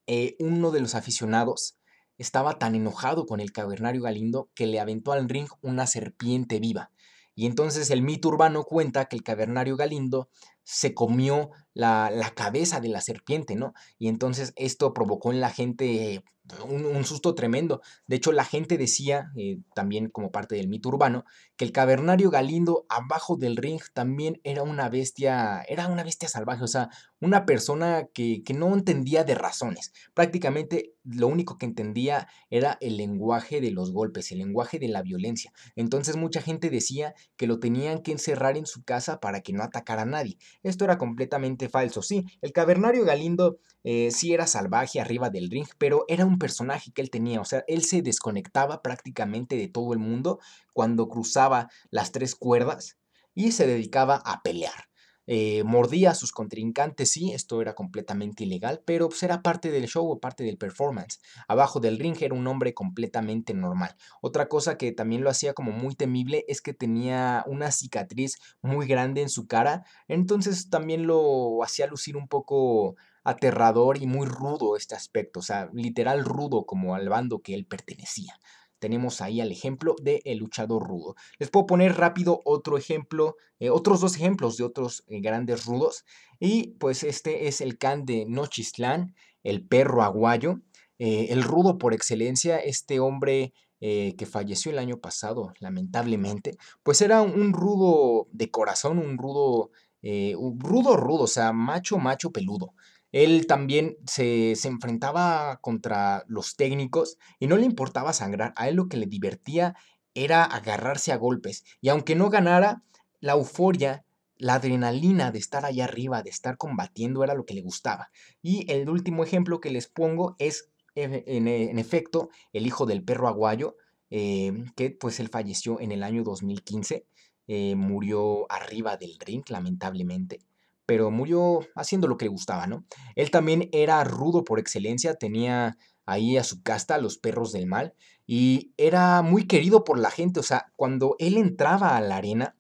eh, 0.07 0.37
uno 0.39 0.71
de 0.71 0.81
los 0.81 0.95
aficionados 0.95 1.79
estaba 2.19 2.59
tan 2.59 2.75
enojado 2.75 3.27
con 3.27 3.41
el 3.41 3.53
cavernario 3.53 4.03
Galindo 4.03 4.51
que 4.55 4.67
le 4.67 4.81
aventó 4.81 5.13
al 5.13 5.29
ring 5.29 5.49
una 5.63 5.87
serpiente 5.87 6.61
viva. 6.61 6.91
Y 7.35 7.47
entonces 7.47 7.91
el 7.91 8.03
mito 8.03 8.29
urbano 8.29 8.65
cuenta 8.65 9.05
que 9.07 9.17
el 9.17 9.23
cavernario 9.23 9.77
Galindo 9.77 10.31
se 10.65 10.95
comió 10.95 11.51
la, 11.75 12.11
la, 12.11 12.31
cabeza 12.31 12.81
de 12.81 12.89
la 12.89 13.03
serpiente, 13.03 13.57
¿no? 13.57 13.75
Y 13.99 14.09
entonces 14.09 14.53
esto 14.57 14.95
provocó 14.95 15.33
en 15.33 15.41
la 15.41 15.51
gente 15.51 16.25
un, 16.69 17.05
susto 17.05 17.35
tremendo. 17.35 17.83
De 18.07 18.17
hecho, 18.17 18.33
la 18.33 18.45
gente 18.45 18.79
decía, 18.79 19.33
eh, 19.37 19.59
también 19.75 20.09
como 20.09 20.31
parte 20.31 20.55
del 20.55 20.69
mito 20.69 20.89
urbano, 20.89 21.25
que 21.57 21.65
el 21.65 21.73
cavernario 21.73 22.31
Galindo 22.31 22.87
abajo 22.89 23.37
del 23.37 23.57
ring 23.57 23.81
también 23.93 24.41
era 24.45 24.63
una 24.63 24.89
bestia, 24.89 25.63
era 25.69 25.87
una 25.89 26.05
bestia 26.05 26.29
salvaje, 26.29 26.65
o 26.65 26.69
sea, 26.69 26.91
una 27.21 27.47
persona 27.47 28.09
que, 28.13 28.43
que 28.45 28.55
no 28.55 28.73
entendía 28.75 29.25
de 29.25 29.35
razones. 29.35 29.93
Prácticamente 30.15 30.97
lo 31.05 31.29
único 31.29 31.57
que 31.57 31.67
entendía 31.67 32.29
era 32.51 32.79
el 32.81 32.97
lenguaje 32.97 33.61
de 33.61 33.71
los 33.71 33.93
golpes, 33.93 34.33
el 34.33 34.39
lenguaje 34.39 34.79
de 34.79 34.89
la 34.89 35.03
violencia. 35.03 35.53
Entonces 35.77 36.17
mucha 36.17 36.43
gente 36.43 36.69
decía 36.71 37.15
que 37.37 37.47
lo 37.47 37.61
tenían 37.61 38.03
que 38.03 38.13
encerrar 38.13 38.57
en 38.57 38.67
su 38.67 38.83
casa 38.83 39.21
para 39.21 39.41
que 39.41 39.53
no 39.53 39.63
atacara 39.63 40.03
a 40.03 40.07
nadie. 40.07 40.39
Esto 40.63 40.85
era 40.85 40.99
completamente 40.99 41.69
falso. 41.69 42.03
Sí, 42.03 42.27
el 42.43 42.53
cavernario 42.53 43.05
Galindo 43.05 43.59
eh, 43.85 44.11
sí 44.11 44.35
era 44.35 44.47
salvaje 44.47 45.01
arriba 45.01 45.31
del 45.31 45.51
ring, 45.51 45.69
pero 45.79 46.05
era 46.09 46.27
un 46.27 46.36
personaje 46.39 46.93
que 46.93 47.03
él 47.03 47.11
tenía. 47.11 47.41
O 47.41 47.45
sea, 47.45 47.65
él 47.69 47.85
se 47.85 48.03
desconectaba 48.03 48.83
prácticamente 48.83 49.57
de 49.57 49.69
todo 49.69 49.93
el 49.93 49.99
mundo 49.99 50.41
cuando 50.73 51.09
cruzaba 51.09 51.69
las 51.91 52.13
tres 52.13 52.35
cuerdas 52.35 52.99
y 53.35 53.53
se 53.53 53.67
dedicaba 53.67 54.17
a 54.17 54.43
pelear. 54.43 54.89
Eh, 55.29 55.65
mordía 55.65 56.11
a 56.13 56.15
sus 56.15 56.31
contrincantes, 56.31 57.11
sí, 57.11 57.33
esto 57.33 57.61
era 57.61 57.75
completamente 57.75 58.45
ilegal, 58.45 58.83
pero 58.85 59.09
pues, 59.09 59.23
era 59.25 59.43
parte 59.43 59.73
del 59.73 59.89
show 59.89 60.09
o 60.09 60.21
parte 60.21 60.45
del 60.45 60.57
performance. 60.57 61.21
Abajo 61.49 61.81
del 61.81 61.99
ring 61.99 62.17
era 62.21 62.35
un 62.35 62.47
hombre 62.47 62.75
completamente 62.75 63.53
normal. 63.53 63.97
Otra 64.21 64.49
cosa 64.49 64.79
que 64.79 64.93
también 64.93 65.25
lo 65.25 65.31
hacía 65.31 65.53
como 65.53 65.73
muy 65.73 65.97
temible 65.97 66.45
es 66.47 66.61
que 66.61 66.75
tenía 66.75 67.45
una 67.49 67.73
cicatriz 67.73 68.37
muy 68.63 68.87
grande 68.87 69.23
en 69.23 69.29
su 69.29 69.49
cara, 69.49 69.85
entonces 70.07 70.71
también 70.71 71.07
lo 71.07 71.63
hacía 71.65 71.89
lucir 71.89 72.17
un 72.17 72.29
poco 72.29 72.95
aterrador 73.27 74.01
y 74.01 74.07
muy 74.07 74.27
rudo 74.27 74.77
este 74.77 74.95
aspecto, 74.95 75.41
o 75.41 75.43
sea, 75.43 75.69
literal 75.73 76.25
rudo 76.25 76.65
como 76.65 76.95
al 76.95 77.09
bando 77.09 77.41
que 77.41 77.55
él 77.55 77.67
pertenecía 77.67 78.39
tenemos 78.79 79.21
ahí 79.21 79.41
al 79.41 79.51
ejemplo 79.51 79.97
de 80.03 80.23
El 80.25 80.39
luchador 80.39 80.87
rudo. 80.87 81.17
Les 81.39 81.51
puedo 81.51 81.67
poner 81.67 81.97
rápido 81.97 82.43
otro 82.45 82.77
ejemplo, 82.79 83.37
eh, 83.59 83.71
otros 83.71 84.01
dos 84.01 84.17
ejemplos 84.17 84.57
de 84.57 84.65
otros 84.65 85.05
eh, 85.09 85.21
grandes 85.21 85.65
rudos. 85.65 86.05
Y 86.39 86.75
pues 86.79 87.03
este 87.03 87.49
es 87.49 87.61
el 87.61 87.79
can 87.79 88.05
de 88.05 88.27
Nochistlán, 88.27 89.15
el 89.43 89.67
perro 89.67 90.03
aguayo, 90.03 90.61
eh, 90.99 91.29
el 91.31 91.43
rudo 91.43 91.79
por 91.79 91.95
excelencia, 91.95 92.59
este 92.59 93.01
hombre 93.01 93.53
que 93.79 94.27
falleció 94.29 94.73
el 94.73 94.79
año 94.79 94.99
pasado, 94.99 95.53
lamentablemente, 95.61 96.57
pues 96.83 97.03
era 97.03 97.21
un 97.21 97.53
rudo 97.53 98.27
de 98.33 98.51
corazón, 98.51 98.99
un 98.99 99.19
rudo, 99.19 99.71
rudo 100.03 100.97
rudo, 100.97 101.25
o 101.25 101.27
sea, 101.29 101.53
macho, 101.53 101.99
macho 101.99 102.33
peludo. 102.33 102.73
Él 103.13 103.47
también 103.47 103.97
se, 104.07 104.53
enfrentaba 104.65 105.59
contra 105.61 106.25
los 106.27 106.57
técnicos 106.57 107.19
y 107.39 107.47
no 107.47 107.57
le 107.57 107.65
importaba 107.65 108.13
sangrar. 108.13 108.53
A 108.57 108.69
él 108.69 108.77
lo 108.77 108.89
que 108.89 108.97
le 108.97 109.07
divertía 109.07 109.75
era 110.15 110.45
agarrarse 110.45 111.13
a 111.13 111.17
golpes. 111.17 111.65
Y 111.81 111.89
aunque 111.89 112.15
no 112.15 112.31
ganara, 112.31 112.83
la 113.21 113.33
euforia, 113.33 114.05
la 114.37 114.55
adrenalina 114.55 115.31
de 115.31 115.39
estar 115.39 115.65
allá 115.65 115.85
arriba, 115.85 116.23
de 116.23 116.31
estar 116.31 116.57
combatiendo, 116.57 117.23
era 117.25 117.35
lo 117.35 117.47
que 117.47 117.55
le 117.55 117.63
gustaba. 117.63 118.11
Y 118.43 118.71
el 118.71 118.89
último 118.89 119.25
ejemplo 119.25 119.61
que 119.61 119.71
les 119.71 119.89
pongo 119.89 120.37
es, 120.39 120.71
en, 120.95 121.79
efecto, 121.79 122.31
el 122.53 122.67
hijo 122.67 122.87
del 122.87 123.03
perro 123.03 123.29
aguayo, 123.29 123.77
eh, 124.11 124.53
que 124.75 124.91
pues 124.91 125.21
él 125.21 125.29
falleció 125.29 125.81
en 125.81 125.93
el 125.93 126.03
año 126.03 126.23
2015. 126.23 127.07
Eh, 127.49 127.77
murió 127.77 128.51
arriba 128.51 128.97
del 128.97 129.19
ring, 129.21 129.45
lamentablemente 129.49 130.41
pero 130.87 131.11
murió 131.11 131.61
haciendo 131.75 132.09
lo 132.09 132.17
que 132.17 132.27
le 132.27 132.31
gustaba, 132.31 132.67
¿no? 132.67 132.85
Él 133.15 133.31
también 133.31 133.69
era 133.73 134.03
rudo 134.05 134.45
por 134.45 134.59
excelencia, 134.59 135.15
tenía 135.15 135.77
ahí 136.07 136.37
a 136.37 136.45
su 136.45 136.63
casta 136.63 136.99
los 136.99 137.19
perros 137.19 137.53
del 137.53 137.67
mal 137.67 137.95
y 138.27 138.73
era 138.77 139.23
muy 139.23 139.47
querido 139.47 139.85
por 139.85 139.99
la 139.99 140.11
gente, 140.11 140.41
o 140.41 140.45
sea, 140.45 140.73
cuando 140.77 141.17
él 141.19 141.37
entraba 141.37 141.97
a 141.97 142.01
la 142.01 142.17
arena, 142.17 142.57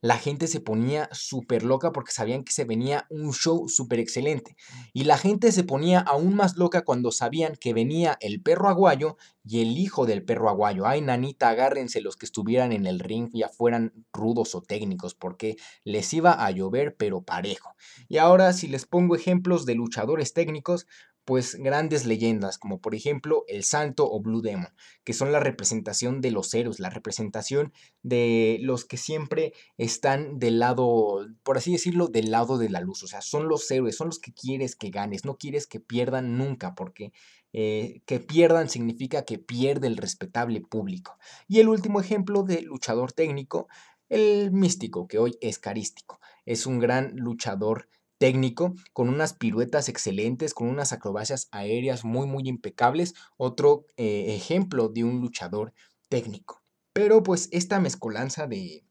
la 0.00 0.18
gente 0.18 0.46
se 0.46 0.60
ponía 0.60 1.08
súper 1.12 1.62
loca 1.62 1.92
porque 1.92 2.12
sabían 2.12 2.44
que 2.44 2.52
se 2.52 2.64
venía 2.64 3.06
un 3.10 3.32
show 3.32 3.68
súper 3.68 3.98
excelente. 3.98 4.56
Y 4.92 5.04
la 5.04 5.18
gente 5.18 5.52
se 5.52 5.64
ponía 5.64 6.00
aún 6.00 6.34
más 6.34 6.56
loca 6.56 6.82
cuando 6.82 7.10
sabían 7.10 7.56
que 7.56 7.74
venía 7.74 8.16
el 8.20 8.42
perro 8.42 8.68
aguayo 8.68 9.16
y 9.44 9.62
el 9.62 9.78
hijo 9.78 10.06
del 10.06 10.24
perro 10.24 10.48
aguayo. 10.48 10.86
Ay, 10.86 11.00
nanita, 11.00 11.48
agárrense 11.48 12.00
los 12.00 12.16
que 12.16 12.26
estuvieran 12.26 12.72
en 12.72 12.86
el 12.86 13.00
ring, 13.00 13.30
ya 13.32 13.48
fueran 13.48 13.92
rudos 14.12 14.54
o 14.54 14.62
técnicos, 14.62 15.14
porque 15.14 15.56
les 15.84 16.12
iba 16.12 16.44
a 16.44 16.50
llover 16.50 16.96
pero 16.96 17.22
parejo. 17.22 17.74
Y 18.08 18.18
ahora 18.18 18.52
si 18.52 18.68
les 18.68 18.86
pongo 18.86 19.16
ejemplos 19.16 19.66
de 19.66 19.74
luchadores 19.74 20.32
técnicos, 20.32 20.86
pues 21.28 21.56
grandes 21.56 22.06
leyendas, 22.06 22.56
como 22.56 22.80
por 22.80 22.94
ejemplo 22.94 23.44
El 23.48 23.62
Santo 23.62 24.10
o 24.10 24.18
Blue 24.18 24.40
Demon, 24.40 24.72
que 25.04 25.12
son 25.12 25.30
la 25.30 25.40
representación 25.40 26.22
de 26.22 26.30
los 26.30 26.54
héroes, 26.54 26.80
la 26.80 26.88
representación 26.88 27.74
de 28.02 28.56
los 28.62 28.86
que 28.86 28.96
siempre 28.96 29.52
están 29.76 30.38
del 30.38 30.58
lado, 30.58 31.26
por 31.42 31.58
así 31.58 31.70
decirlo, 31.70 32.06
del 32.06 32.30
lado 32.30 32.56
de 32.56 32.70
la 32.70 32.80
luz. 32.80 33.02
O 33.02 33.08
sea, 33.08 33.20
son 33.20 33.46
los 33.46 33.70
héroes, 33.70 33.94
son 33.94 34.06
los 34.06 34.20
que 34.20 34.32
quieres 34.32 34.74
que 34.74 34.88
ganes, 34.88 35.26
no 35.26 35.36
quieres 35.36 35.66
que 35.66 35.80
pierdan 35.80 36.38
nunca, 36.38 36.74
porque 36.74 37.12
eh, 37.52 38.00
que 38.06 38.20
pierdan 38.20 38.70
significa 38.70 39.26
que 39.26 39.38
pierde 39.38 39.86
el 39.86 39.98
respetable 39.98 40.62
público. 40.62 41.18
Y 41.46 41.60
el 41.60 41.68
último 41.68 42.00
ejemplo 42.00 42.42
de 42.42 42.62
luchador 42.62 43.12
técnico, 43.12 43.68
el 44.08 44.50
místico, 44.50 45.06
que 45.06 45.18
hoy 45.18 45.36
es 45.42 45.58
carístico. 45.58 46.20
Es 46.46 46.64
un 46.64 46.78
gran 46.78 47.16
luchador 47.16 47.86
técnico, 48.18 48.74
con 48.92 49.08
unas 49.08 49.32
piruetas 49.32 49.88
excelentes, 49.88 50.54
con 50.54 50.68
unas 50.68 50.92
acrobacias 50.92 51.48
aéreas 51.52 52.04
muy, 52.04 52.26
muy 52.26 52.48
impecables. 52.48 53.14
Otro 53.36 53.86
eh, 53.96 54.34
ejemplo 54.34 54.88
de 54.88 55.04
un 55.04 55.20
luchador 55.20 55.72
técnico. 56.08 56.62
Pero 56.92 57.22
pues 57.22 57.48
esta 57.52 57.80
mezcolanza 57.80 58.46
de, 58.46 58.84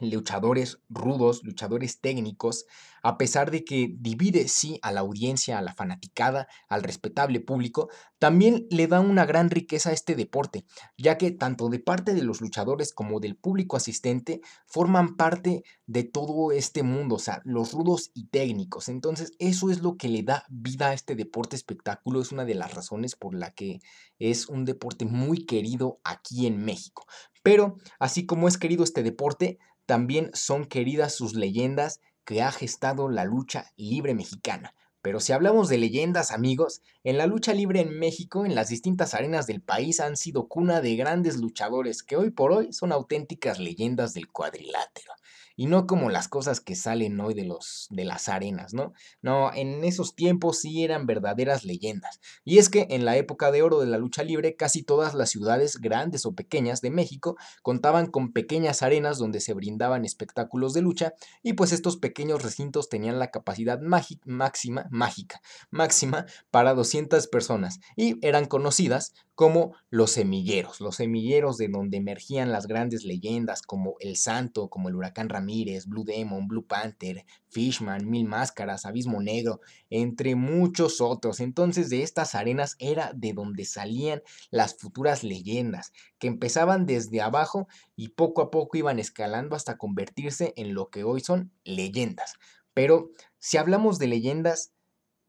luchadores 0.00 0.78
rudos, 0.88 1.42
luchadores 1.44 2.00
técnicos, 2.00 2.66
a 3.02 3.18
pesar 3.18 3.50
de 3.50 3.64
que 3.64 3.94
divide 3.98 4.48
sí 4.48 4.78
a 4.82 4.90
la 4.90 5.00
audiencia, 5.00 5.58
a 5.58 5.62
la 5.62 5.74
fanaticada, 5.74 6.48
al 6.68 6.82
respetable 6.82 7.40
público, 7.40 7.88
también 8.18 8.66
le 8.70 8.88
da 8.88 9.00
una 9.00 9.24
gran 9.24 9.50
riqueza 9.50 9.90
a 9.90 9.92
este 9.92 10.16
deporte, 10.16 10.64
ya 10.98 11.18
que 11.18 11.30
tanto 11.30 11.68
de 11.68 11.78
parte 11.78 12.14
de 12.14 12.22
los 12.22 12.40
luchadores 12.40 12.92
como 12.92 13.20
del 13.20 13.36
público 13.36 13.76
asistente 13.76 14.40
forman 14.66 15.16
parte 15.16 15.62
de 15.86 16.02
todo 16.02 16.50
este 16.50 16.82
mundo, 16.82 17.16
o 17.16 17.20
sea, 17.20 17.42
los 17.44 17.72
rudos 17.72 18.10
y 18.14 18.26
técnicos. 18.26 18.88
Entonces, 18.88 19.32
eso 19.38 19.70
es 19.70 19.82
lo 19.82 19.96
que 19.96 20.08
le 20.08 20.22
da 20.22 20.44
vida 20.48 20.88
a 20.88 20.94
este 20.94 21.14
deporte 21.14 21.54
espectáculo, 21.54 22.20
es 22.20 22.32
una 22.32 22.44
de 22.44 22.54
las 22.54 22.74
razones 22.74 23.14
por 23.14 23.34
la 23.34 23.52
que 23.52 23.80
es 24.18 24.48
un 24.48 24.64
deporte 24.64 25.04
muy 25.04 25.46
querido 25.46 26.00
aquí 26.02 26.46
en 26.46 26.64
México. 26.64 27.06
Pero, 27.42 27.76
así 28.00 28.26
como 28.26 28.48
es 28.48 28.58
querido 28.58 28.82
este 28.82 29.04
deporte, 29.04 29.58
también 29.86 30.30
son 30.34 30.66
queridas 30.66 31.14
sus 31.14 31.34
leyendas 31.34 32.00
que 32.24 32.42
ha 32.42 32.52
gestado 32.52 33.08
la 33.08 33.24
lucha 33.24 33.72
libre 33.76 34.14
mexicana. 34.14 34.74
Pero 35.00 35.20
si 35.20 35.32
hablamos 35.32 35.68
de 35.68 35.78
leyendas, 35.78 36.32
amigos, 36.32 36.82
en 37.04 37.16
la 37.16 37.26
lucha 37.26 37.54
libre 37.54 37.80
en 37.80 37.96
México, 37.96 38.44
en 38.44 38.56
las 38.56 38.68
distintas 38.68 39.14
arenas 39.14 39.46
del 39.46 39.62
país 39.62 40.00
han 40.00 40.16
sido 40.16 40.48
cuna 40.48 40.80
de 40.80 40.96
grandes 40.96 41.36
luchadores 41.36 42.02
que 42.02 42.16
hoy 42.16 42.30
por 42.30 42.50
hoy 42.50 42.72
son 42.72 42.90
auténticas 42.90 43.60
leyendas 43.60 44.14
del 44.14 44.28
cuadrilátero 44.28 45.12
y 45.56 45.66
no 45.66 45.86
como 45.86 46.10
las 46.10 46.28
cosas 46.28 46.60
que 46.60 46.76
salen 46.76 47.18
hoy 47.20 47.34
de, 47.34 47.44
los, 47.44 47.86
de 47.90 48.04
las 48.04 48.28
arenas, 48.28 48.74
¿no? 48.74 48.92
No, 49.22 49.52
en 49.52 49.82
esos 49.84 50.14
tiempos 50.14 50.60
sí 50.60 50.84
eran 50.84 51.06
verdaderas 51.06 51.64
leyendas. 51.64 52.20
Y 52.44 52.58
es 52.58 52.68
que 52.68 52.86
en 52.90 53.04
la 53.04 53.16
época 53.16 53.50
de 53.50 53.62
oro 53.62 53.80
de 53.80 53.86
la 53.86 53.98
lucha 53.98 54.22
libre, 54.22 54.54
casi 54.54 54.82
todas 54.82 55.14
las 55.14 55.30
ciudades 55.30 55.78
grandes 55.78 56.26
o 56.26 56.34
pequeñas 56.34 56.82
de 56.82 56.90
México 56.90 57.36
contaban 57.62 58.06
con 58.06 58.32
pequeñas 58.32 58.82
arenas 58.82 59.18
donde 59.18 59.40
se 59.40 59.54
brindaban 59.54 60.04
espectáculos 60.04 60.74
de 60.74 60.82
lucha 60.82 61.14
y 61.42 61.54
pues 61.54 61.72
estos 61.72 61.96
pequeños 61.96 62.42
recintos 62.42 62.88
tenían 62.88 63.18
la 63.18 63.30
capacidad 63.30 63.80
máxima, 63.80 64.86
mágica, 64.90 65.40
máxima 65.70 66.26
para 66.50 66.74
200 66.74 67.26
personas 67.28 67.80
y 67.96 68.18
eran 68.26 68.46
conocidas 68.46 69.14
como 69.34 69.74
los 69.90 70.12
semilleros, 70.12 70.80
los 70.80 70.96
semilleros 70.96 71.58
de 71.58 71.68
donde 71.68 71.98
emergían 71.98 72.52
las 72.52 72.66
grandes 72.66 73.04
leyendas 73.04 73.60
como 73.60 73.96
El 74.00 74.16
Santo, 74.16 74.68
como 74.68 74.88
el 74.88 74.96
Huracán 74.96 75.28
Ramírez, 75.46 75.86
Blue 75.86 76.02
Demon, 76.02 76.48
Blue 76.48 76.66
Panther, 76.66 77.24
Fishman, 77.48 78.10
Mil 78.10 78.26
Máscaras, 78.26 78.84
Abismo 78.84 79.22
Negro, 79.22 79.60
entre 79.90 80.34
muchos 80.34 81.00
otros. 81.00 81.38
Entonces 81.38 81.88
de 81.88 82.02
estas 82.02 82.34
arenas 82.34 82.74
era 82.80 83.12
de 83.14 83.32
donde 83.32 83.64
salían 83.64 84.22
las 84.50 84.76
futuras 84.76 85.22
leyendas, 85.22 85.92
que 86.18 86.26
empezaban 86.26 86.84
desde 86.84 87.20
abajo 87.20 87.68
y 87.94 88.08
poco 88.08 88.42
a 88.42 88.50
poco 88.50 88.76
iban 88.76 88.98
escalando 88.98 89.54
hasta 89.54 89.78
convertirse 89.78 90.52
en 90.56 90.74
lo 90.74 90.90
que 90.90 91.04
hoy 91.04 91.20
son 91.20 91.52
leyendas. 91.64 92.34
Pero 92.74 93.10
si 93.38 93.56
hablamos 93.56 94.00
de 94.00 94.08
leyendas, 94.08 94.72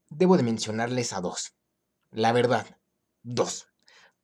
debo 0.10 0.36
de 0.36 0.44
mencionarles 0.44 1.14
a 1.14 1.22
dos. 1.22 1.54
La 2.10 2.32
verdad, 2.32 2.66
dos 3.22 3.67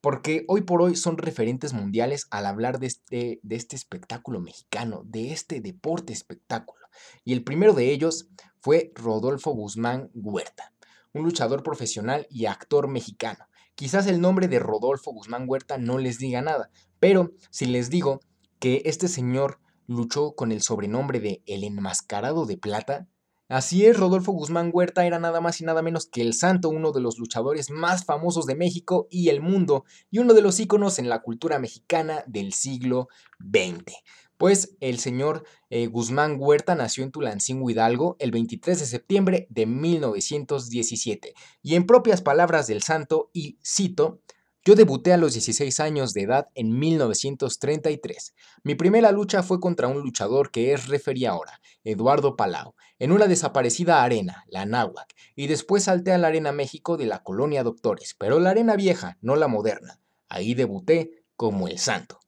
porque 0.04 0.44
hoy 0.48 0.60
por 0.60 0.82
hoy 0.82 0.96
son 0.96 1.16
referentes 1.16 1.72
mundiales 1.72 2.26
al 2.30 2.44
hablar 2.44 2.78
de 2.78 2.88
este, 2.88 3.40
de 3.42 3.56
este 3.56 3.74
espectáculo 3.74 4.38
mexicano, 4.38 5.00
de 5.06 5.32
este 5.32 5.62
deporte 5.62 6.12
espectáculo. 6.12 6.84
Y 7.24 7.32
el 7.32 7.42
primero 7.42 7.72
de 7.72 7.90
ellos 7.90 8.28
fue 8.60 8.92
Rodolfo 8.96 9.52
Guzmán 9.52 10.10
Huerta, 10.12 10.74
un 11.14 11.22
luchador 11.22 11.62
profesional 11.62 12.26
y 12.28 12.44
actor 12.44 12.86
mexicano. 12.86 13.46
Quizás 13.76 14.06
el 14.06 14.20
nombre 14.20 14.46
de 14.46 14.58
Rodolfo 14.58 15.10
Guzmán 15.10 15.46
Huerta 15.48 15.78
no 15.78 15.96
les 15.96 16.18
diga 16.18 16.42
nada, 16.42 16.68
pero 17.00 17.32
si 17.48 17.64
les 17.64 17.88
digo 17.88 18.20
que 18.58 18.82
este 18.84 19.08
señor 19.08 19.58
luchó 19.86 20.34
con 20.34 20.52
el 20.52 20.60
sobrenombre 20.60 21.18
de 21.18 21.42
El 21.46 21.64
Enmascarado 21.64 22.44
de 22.44 22.58
Plata, 22.58 23.08
Así 23.54 23.86
es, 23.86 23.96
Rodolfo 23.96 24.32
Guzmán 24.32 24.70
Huerta 24.72 25.06
era 25.06 25.20
nada 25.20 25.40
más 25.40 25.60
y 25.60 25.64
nada 25.64 25.80
menos 25.80 26.06
que 26.06 26.22
el 26.22 26.34
santo, 26.34 26.70
uno 26.70 26.90
de 26.90 27.00
los 27.00 27.20
luchadores 27.20 27.70
más 27.70 28.04
famosos 28.04 28.46
de 28.46 28.56
México 28.56 29.06
y 29.12 29.28
el 29.28 29.40
mundo, 29.40 29.84
y 30.10 30.18
uno 30.18 30.34
de 30.34 30.42
los 30.42 30.58
íconos 30.58 30.98
en 30.98 31.08
la 31.08 31.22
cultura 31.22 31.60
mexicana 31.60 32.24
del 32.26 32.52
siglo 32.52 33.06
XX. 33.38 33.94
Pues 34.38 34.74
el 34.80 34.98
señor 34.98 35.44
eh, 35.70 35.86
Guzmán 35.86 36.34
Huerta 36.36 36.74
nació 36.74 37.04
en 37.04 37.12
Tulancingo 37.12 37.70
Hidalgo 37.70 38.16
el 38.18 38.32
23 38.32 38.80
de 38.80 38.86
septiembre 38.86 39.46
de 39.50 39.66
1917, 39.66 41.34
y 41.62 41.76
en 41.76 41.86
propias 41.86 42.22
palabras 42.22 42.66
del 42.66 42.82
santo, 42.82 43.30
y 43.32 43.60
cito, 43.64 44.20
yo 44.64 44.74
debuté 44.74 45.12
a 45.12 45.18
los 45.18 45.34
16 45.34 45.78
años 45.80 46.14
de 46.14 46.22
edad 46.22 46.48
en 46.54 46.78
1933. 46.78 48.34
Mi 48.62 48.74
primera 48.74 49.12
lucha 49.12 49.42
fue 49.42 49.60
contra 49.60 49.88
un 49.88 50.00
luchador 50.00 50.50
que 50.50 50.72
es 50.72 50.88
referí 50.88 51.26
ahora, 51.26 51.60
Eduardo 51.84 52.34
Palau, 52.34 52.74
en 52.98 53.12
una 53.12 53.26
desaparecida 53.26 54.02
arena, 54.02 54.44
la 54.48 54.64
Náhuac, 54.64 55.14
y 55.36 55.48
después 55.48 55.84
salté 55.84 56.12
a 56.12 56.18
la 56.18 56.28
Arena 56.28 56.52
México 56.52 56.96
de 56.96 57.04
la 57.04 57.22
colonia 57.22 57.62
Doctores, 57.62 58.14
pero 58.18 58.40
la 58.40 58.50
arena 58.50 58.74
vieja, 58.76 59.18
no 59.20 59.36
la 59.36 59.48
moderna. 59.48 60.00
Ahí 60.28 60.54
debuté 60.54 61.24
como 61.36 61.68
el 61.68 61.78
santo. 61.78 62.20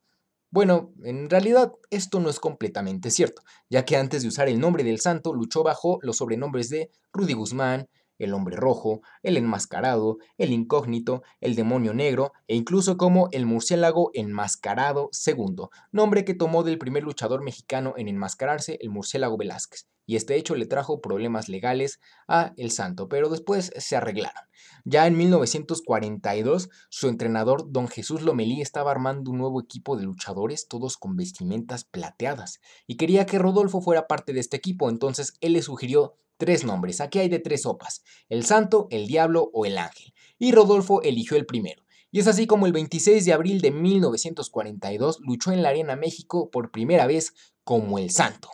Bueno, 0.51 0.93
en 1.03 1.31
realidad 1.31 1.73
esto 1.91 2.21
no 2.21 2.29
es 2.29 2.39
completamente 2.39 3.11
cierto, 3.11 3.43
ya 3.71 3.85
que 3.85 3.97
antes 3.97 4.23
de 4.23 4.29
usar 4.29 4.49
el 4.49 4.61
nombre 4.61 4.85
del 4.85 5.01
santo 5.01 5.33
luchó 5.33 5.63
bajo 5.63 5.99
los 6.03 6.19
sobrenombres 6.19 6.69
de 6.69 6.91
Rudy 7.13 7.33
Guzmán, 7.33 7.89
el 8.19 8.35
hombre 8.35 8.57
rojo, 8.57 9.03
el 9.23 9.37
enmascarado, 9.37 10.19
el 10.39 10.53
incógnito, 10.53 11.23
el 11.41 11.55
demonio 11.55 11.95
negro 11.95 12.33
e 12.49 12.57
incluso 12.57 12.97
como 12.97 13.29
el 13.33 13.47
murciélago 13.47 14.11
enmascarado 14.15 15.09
segundo, 15.13 15.71
nombre 15.93 16.25
que 16.25 16.35
tomó 16.35 16.63
del 16.63 16.79
primer 16.79 17.03
luchador 17.03 17.43
mexicano 17.43 17.95
en 17.97 18.09
enmascararse, 18.09 18.79
el 18.81 18.91
murciélago 18.91 19.37
Velázquez. 19.37 19.87
Y 20.09 20.15
este 20.15 20.37
hecho 20.37 20.55
le 20.55 20.67
trajo 20.67 21.01
problemas 21.01 21.49
legales 21.49 21.99
a 22.29 22.53
El 22.57 22.71
Santo, 22.71 23.09
pero 23.09 23.29
después 23.29 23.73
se 23.77 23.97
arreglaron. 23.97 24.45
Ya 24.85 25.07
en 25.09 25.17
1942, 25.17 26.71
su 26.89 27.09
entrenador, 27.09 27.73
don 27.73 27.89
Jesús 27.89 28.23
Lomelí, 28.23 28.63
estaba 28.63 28.93
armando 28.93 29.33
un 29.33 29.39
nuevo 29.39 29.61
equipo 29.61 29.97
de 29.97 30.05
luchadores, 30.05 30.69
todos 30.69 30.97
con 30.97 31.17
vestimentas 31.17 31.85
plateadas, 31.85 32.61
y 32.87 32.97
quería 32.97 33.27
que 33.27 33.41
Rodolfo 33.41 33.81
fuera 33.81 34.07
parte 34.07 34.33
de 34.33 34.41
este 34.41 34.57
equipo, 34.57 34.89
entonces 34.89 35.35
él 35.41 35.55
le 35.55 35.63
sugirió 35.63 36.15
tres 36.37 36.65
nombres. 36.65 37.01
Aquí 37.01 37.19
hay 37.19 37.29
de 37.29 37.39
tres 37.39 37.63
sopas, 37.63 38.03
el 38.29 38.45
santo, 38.45 38.89
el 38.91 39.07
diablo 39.07 39.51
o 39.53 39.67
el 39.67 39.79
ángel. 39.79 40.13
Y 40.39 40.53
Rodolfo 40.53 41.03
eligió 41.03 41.37
el 41.37 41.47
primero. 41.47 41.83
Y 42.11 42.21
es 42.21 42.29
así 42.29 42.47
como 42.47 42.67
el 42.67 42.73
26 42.73 43.25
de 43.25 43.33
abril 43.33 43.61
de 43.61 43.71
1942 43.71 45.19
luchó 45.21 45.53
en 45.53 45.63
la 45.63 45.71
Arena 45.71 45.97
México 45.97 46.51
por 46.51 46.71
primera 46.71 47.07
vez 47.07 47.35
como 47.65 47.99
el 47.99 48.11
santo. 48.11 48.51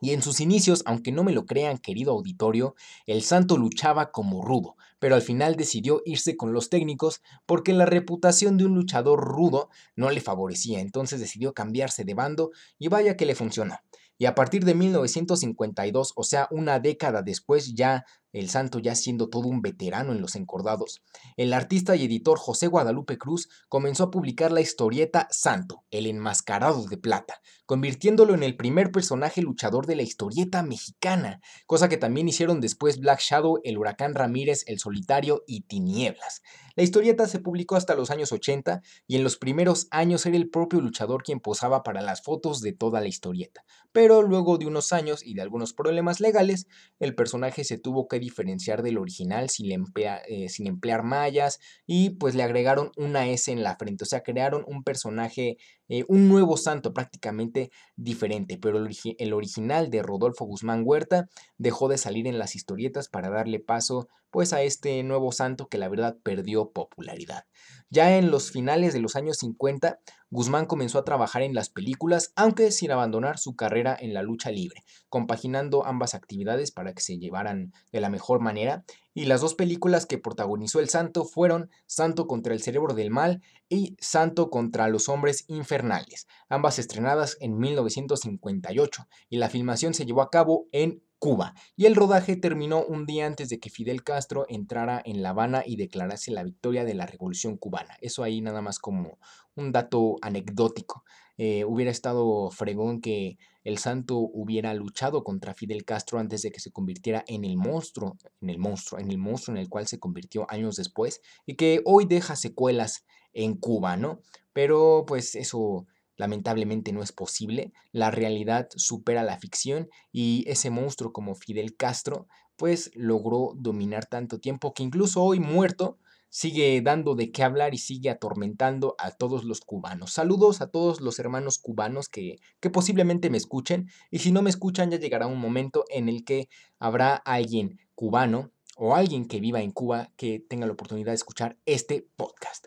Y 0.00 0.10
en 0.10 0.20
sus 0.20 0.40
inicios, 0.40 0.82
aunque 0.84 1.12
no 1.12 1.22
me 1.22 1.32
lo 1.32 1.46
crean, 1.46 1.78
querido 1.78 2.12
auditorio, 2.12 2.74
el 3.06 3.22
santo 3.22 3.56
luchaba 3.56 4.10
como 4.10 4.42
rudo, 4.42 4.76
pero 4.98 5.14
al 5.14 5.22
final 5.22 5.54
decidió 5.54 6.02
irse 6.04 6.36
con 6.36 6.52
los 6.52 6.70
técnicos 6.70 7.22
porque 7.46 7.72
la 7.72 7.86
reputación 7.86 8.58
de 8.58 8.64
un 8.64 8.74
luchador 8.74 9.20
rudo 9.20 9.70
no 9.94 10.10
le 10.10 10.20
favorecía, 10.20 10.80
entonces 10.80 11.20
decidió 11.20 11.54
cambiarse 11.54 12.04
de 12.04 12.14
bando 12.14 12.50
y 12.80 12.88
vaya 12.88 13.16
que 13.16 13.26
le 13.26 13.36
funcionó 13.36 13.78
y 14.22 14.26
a 14.26 14.36
partir 14.36 14.64
de 14.64 14.76
1952, 14.76 16.12
o 16.14 16.22
sea, 16.22 16.46
una 16.52 16.78
década 16.78 17.22
después 17.22 17.74
ya 17.74 18.04
el 18.32 18.48
santo 18.48 18.78
ya 18.78 18.94
siendo 18.94 19.28
todo 19.28 19.48
un 19.48 19.62
veterano 19.62 20.12
en 20.12 20.20
los 20.20 20.36
encordados. 20.36 21.02
El 21.36 21.52
artista 21.52 21.96
y 21.96 22.04
editor 22.04 22.38
José 22.38 22.66
Guadalupe 22.66 23.18
Cruz 23.18 23.48
comenzó 23.68 24.04
a 24.04 24.10
publicar 24.10 24.52
la 24.52 24.60
historieta 24.60 25.28
Santo, 25.30 25.84
el 25.90 26.06
enmascarado 26.06 26.84
de 26.86 26.96
plata, 26.96 27.40
convirtiéndolo 27.66 28.34
en 28.34 28.42
el 28.42 28.56
primer 28.56 28.90
personaje 28.90 29.42
luchador 29.42 29.86
de 29.86 29.96
la 29.96 30.02
historieta 30.02 30.62
mexicana, 30.62 31.40
cosa 31.66 31.88
que 31.88 31.96
también 31.96 32.28
hicieron 32.28 32.60
después 32.60 32.98
Black 32.98 33.20
Shadow, 33.20 33.60
el 33.64 33.78
huracán 33.78 34.14
Ramírez, 34.14 34.64
el 34.66 34.78
solitario 34.78 35.44
y 35.46 35.62
Tinieblas. 35.62 36.42
La 36.74 36.82
historieta 36.82 37.26
se 37.26 37.38
publicó 37.38 37.76
hasta 37.76 37.94
los 37.94 38.10
años 38.10 38.32
80 38.32 38.80
y 39.06 39.16
en 39.16 39.24
los 39.24 39.36
primeros 39.36 39.88
años 39.90 40.24
era 40.24 40.36
el 40.36 40.48
propio 40.48 40.80
luchador 40.80 41.22
quien 41.22 41.40
posaba 41.40 41.82
para 41.82 42.00
las 42.00 42.22
fotos 42.22 42.62
de 42.62 42.72
toda 42.72 43.00
la 43.00 43.08
historieta, 43.08 43.64
pero 43.92 44.22
luego 44.22 44.56
de 44.56 44.66
unos 44.66 44.92
años 44.92 45.22
y 45.24 45.34
de 45.34 45.42
algunos 45.42 45.74
problemas 45.74 46.20
legales, 46.20 46.66
el 46.98 47.14
personaje 47.14 47.64
se 47.64 47.78
tuvo 47.78 48.08
que 48.08 48.18
diferenciar 48.22 48.82
del 48.82 48.96
original 48.96 49.50
sin, 49.50 49.84
eh, 50.28 50.48
sin 50.48 50.66
emplear 50.66 51.02
mallas 51.02 51.58
y 51.86 52.10
pues 52.10 52.34
le 52.34 52.42
agregaron 52.42 52.90
una 52.96 53.28
S 53.28 53.52
en 53.52 53.62
la 53.62 53.76
frente, 53.76 54.04
o 54.04 54.06
sea, 54.06 54.22
crearon 54.22 54.64
un 54.66 54.82
personaje, 54.82 55.58
eh, 55.94 56.06
un 56.08 56.26
nuevo 56.26 56.56
santo 56.56 56.94
prácticamente 56.94 57.70
diferente, 57.96 58.56
pero 58.56 58.78
el, 58.78 58.96
el 59.18 59.32
original 59.34 59.90
de 59.90 60.02
Rodolfo 60.02 60.46
Guzmán 60.46 60.84
Huerta 60.86 61.28
dejó 61.58 61.88
de 61.88 61.98
salir 61.98 62.26
en 62.26 62.38
las 62.38 62.56
historietas 62.56 63.10
para 63.10 63.28
darle 63.28 63.60
paso 63.60 64.08
pues 64.30 64.54
a 64.54 64.62
este 64.62 65.02
nuevo 65.02 65.30
santo 65.30 65.68
que 65.68 65.76
la 65.76 65.90
verdad 65.90 66.16
perdió 66.22 66.70
popularidad. 66.70 67.44
Ya 67.90 68.16
en 68.16 68.30
los 68.30 68.50
finales 68.50 68.94
de 68.94 69.00
los 69.00 69.16
años 69.16 69.36
50, 69.36 70.00
Guzmán 70.30 70.64
comenzó 70.64 70.98
a 70.98 71.04
trabajar 71.04 71.42
en 71.42 71.52
las 71.52 71.68
películas, 71.68 72.32
aunque 72.36 72.72
sin 72.72 72.90
abandonar 72.90 73.36
su 73.36 73.54
carrera 73.54 73.94
en 74.00 74.14
la 74.14 74.22
lucha 74.22 74.50
libre, 74.50 74.82
compaginando 75.10 75.84
ambas 75.84 76.14
actividades 76.14 76.72
para 76.72 76.94
que 76.94 77.02
se 77.02 77.18
llevaran 77.18 77.74
de 77.92 78.00
la 78.00 78.08
mejor 78.08 78.40
manera. 78.40 78.82
Y 79.14 79.26
las 79.26 79.40
dos 79.40 79.54
películas 79.54 80.06
que 80.06 80.18
protagonizó 80.18 80.80
el 80.80 80.88
santo 80.88 81.24
fueron 81.24 81.70
Santo 81.86 82.26
contra 82.26 82.54
el 82.54 82.62
cerebro 82.62 82.94
del 82.94 83.10
mal 83.10 83.42
y 83.68 83.96
Santo 84.00 84.50
contra 84.50 84.88
los 84.88 85.08
hombres 85.08 85.44
infernales, 85.48 86.26
ambas 86.48 86.78
estrenadas 86.78 87.36
en 87.40 87.58
1958 87.58 89.08
y 89.28 89.36
la 89.38 89.48
filmación 89.48 89.94
se 89.94 90.06
llevó 90.06 90.22
a 90.22 90.30
cabo 90.30 90.66
en 90.72 91.02
Cuba, 91.22 91.54
y 91.76 91.86
el 91.86 91.94
rodaje 91.94 92.34
terminó 92.34 92.84
un 92.84 93.06
día 93.06 93.26
antes 93.26 93.48
de 93.48 93.60
que 93.60 93.70
Fidel 93.70 94.02
Castro 94.02 94.44
entrara 94.48 95.00
en 95.04 95.22
La 95.22 95.30
Habana 95.30 95.62
y 95.64 95.76
declarase 95.76 96.32
la 96.32 96.42
victoria 96.42 96.84
de 96.84 96.94
la 96.94 97.06
Revolución 97.06 97.56
cubana. 97.56 97.96
Eso 98.00 98.24
ahí 98.24 98.40
nada 98.40 98.60
más 98.60 98.80
como 98.80 99.20
un 99.54 99.70
dato 99.70 100.16
anecdótico. 100.20 101.04
Eh, 101.38 101.64
hubiera 101.64 101.90
estado 101.90 102.50
fregón 102.50 103.00
que 103.00 103.38
el 103.64 103.78
santo 103.78 104.18
hubiera 104.18 104.74
luchado 104.74 105.24
contra 105.24 105.54
Fidel 105.54 105.84
Castro 105.84 106.18
antes 106.18 106.42
de 106.42 106.50
que 106.50 106.60
se 106.60 106.72
convirtiera 106.72 107.24
en 107.26 107.44
el 107.44 107.56
monstruo, 107.56 108.18
en 108.40 108.50
el 108.50 108.58
monstruo, 108.58 109.00
en 109.00 109.10
el 109.10 109.18
monstruo 109.18 109.56
en 109.56 109.62
el 109.62 109.68
cual 109.68 109.86
se 109.86 109.98
convirtió 109.98 110.46
años 110.50 110.76
después 110.76 111.20
y 111.46 111.54
que 111.54 111.80
hoy 111.84 112.06
deja 112.06 112.36
secuelas 112.36 113.04
en 113.32 113.56
Cuba, 113.56 113.96
¿no? 113.96 114.20
Pero 114.52 115.04
pues 115.06 115.34
eso 115.34 115.86
lamentablemente 116.16 116.92
no 116.92 117.02
es 117.02 117.12
posible, 117.12 117.72
la 117.90 118.10
realidad 118.10 118.68
supera 118.76 119.22
la 119.22 119.38
ficción 119.38 119.88
y 120.12 120.44
ese 120.46 120.70
monstruo 120.70 121.12
como 121.12 121.34
Fidel 121.34 121.76
Castro 121.76 122.26
pues 122.56 122.90
logró 122.94 123.54
dominar 123.56 124.06
tanto 124.06 124.38
tiempo 124.38 124.74
que 124.74 124.82
incluso 124.82 125.22
hoy 125.22 125.40
muerto 125.40 125.98
sigue 126.32 126.80
dando 126.80 127.14
de 127.14 127.30
qué 127.30 127.42
hablar 127.42 127.74
y 127.74 127.78
sigue 127.78 128.08
atormentando 128.08 128.94
a 128.98 129.10
todos 129.10 129.44
los 129.44 129.60
cubanos. 129.60 130.14
Saludos 130.14 130.62
a 130.62 130.70
todos 130.70 131.02
los 131.02 131.18
hermanos 131.18 131.58
cubanos 131.58 132.08
que, 132.08 132.38
que 132.58 132.70
posiblemente 132.70 133.28
me 133.28 133.36
escuchen 133.36 133.90
y 134.10 134.20
si 134.20 134.32
no 134.32 134.40
me 134.40 134.48
escuchan 134.48 134.90
ya 134.90 134.98
llegará 134.98 135.26
un 135.26 135.38
momento 135.38 135.84
en 135.90 136.08
el 136.08 136.24
que 136.24 136.48
habrá 136.78 137.16
alguien 137.16 137.78
cubano 137.94 138.50
o 138.78 138.94
alguien 138.94 139.26
que 139.26 139.40
viva 139.40 139.60
en 139.60 139.72
Cuba 139.72 140.10
que 140.16 140.40
tenga 140.40 140.64
la 140.64 140.72
oportunidad 140.72 141.12
de 141.12 141.16
escuchar 141.16 141.58
este 141.66 142.08
podcast. 142.16 142.64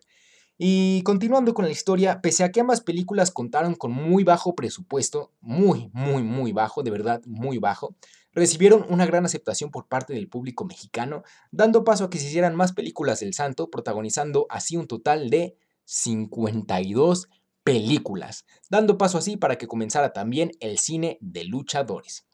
Y 0.59 1.01
continuando 1.01 1.55
con 1.55 1.65
la 1.65 1.71
historia, 1.71 2.21
pese 2.21 2.43
a 2.43 2.51
que 2.51 2.61
ambas 2.61 2.81
películas 2.81 3.31
contaron 3.31 3.73
con 3.73 3.91
muy 3.91 4.23
bajo 4.23 4.53
presupuesto, 4.53 5.33
muy, 5.41 5.89
muy, 5.91 6.21
muy 6.21 6.51
bajo, 6.53 6.83
de 6.83 6.91
verdad, 6.91 7.21
muy 7.25 7.57
bajo, 7.57 7.95
recibieron 8.35 8.85
una 8.89 9.05
gran 9.05 9.25
aceptación 9.25 9.71
por 9.71 9.87
parte 9.87 10.13
del 10.13 10.27
público 10.27 10.65
mexicano, 10.65 11.23
dando 11.51 11.83
paso 11.83 12.05
a 12.05 12.09
que 12.09 12.19
se 12.19 12.27
hicieran 12.27 12.55
más 12.55 12.73
películas 12.73 13.21
del 13.21 13.33
santo, 13.33 13.71
protagonizando 13.71 14.45
así 14.49 14.77
un 14.77 14.87
total 14.87 15.29
de 15.29 15.57
52 15.85 17.29
películas, 17.63 18.45
dando 18.69 18.97
paso 18.97 19.17
así 19.17 19.37
para 19.37 19.57
que 19.57 19.67
comenzara 19.67 20.13
también 20.13 20.51
el 20.59 20.77
cine 20.77 21.17
de 21.21 21.45
luchadores. 21.45 22.27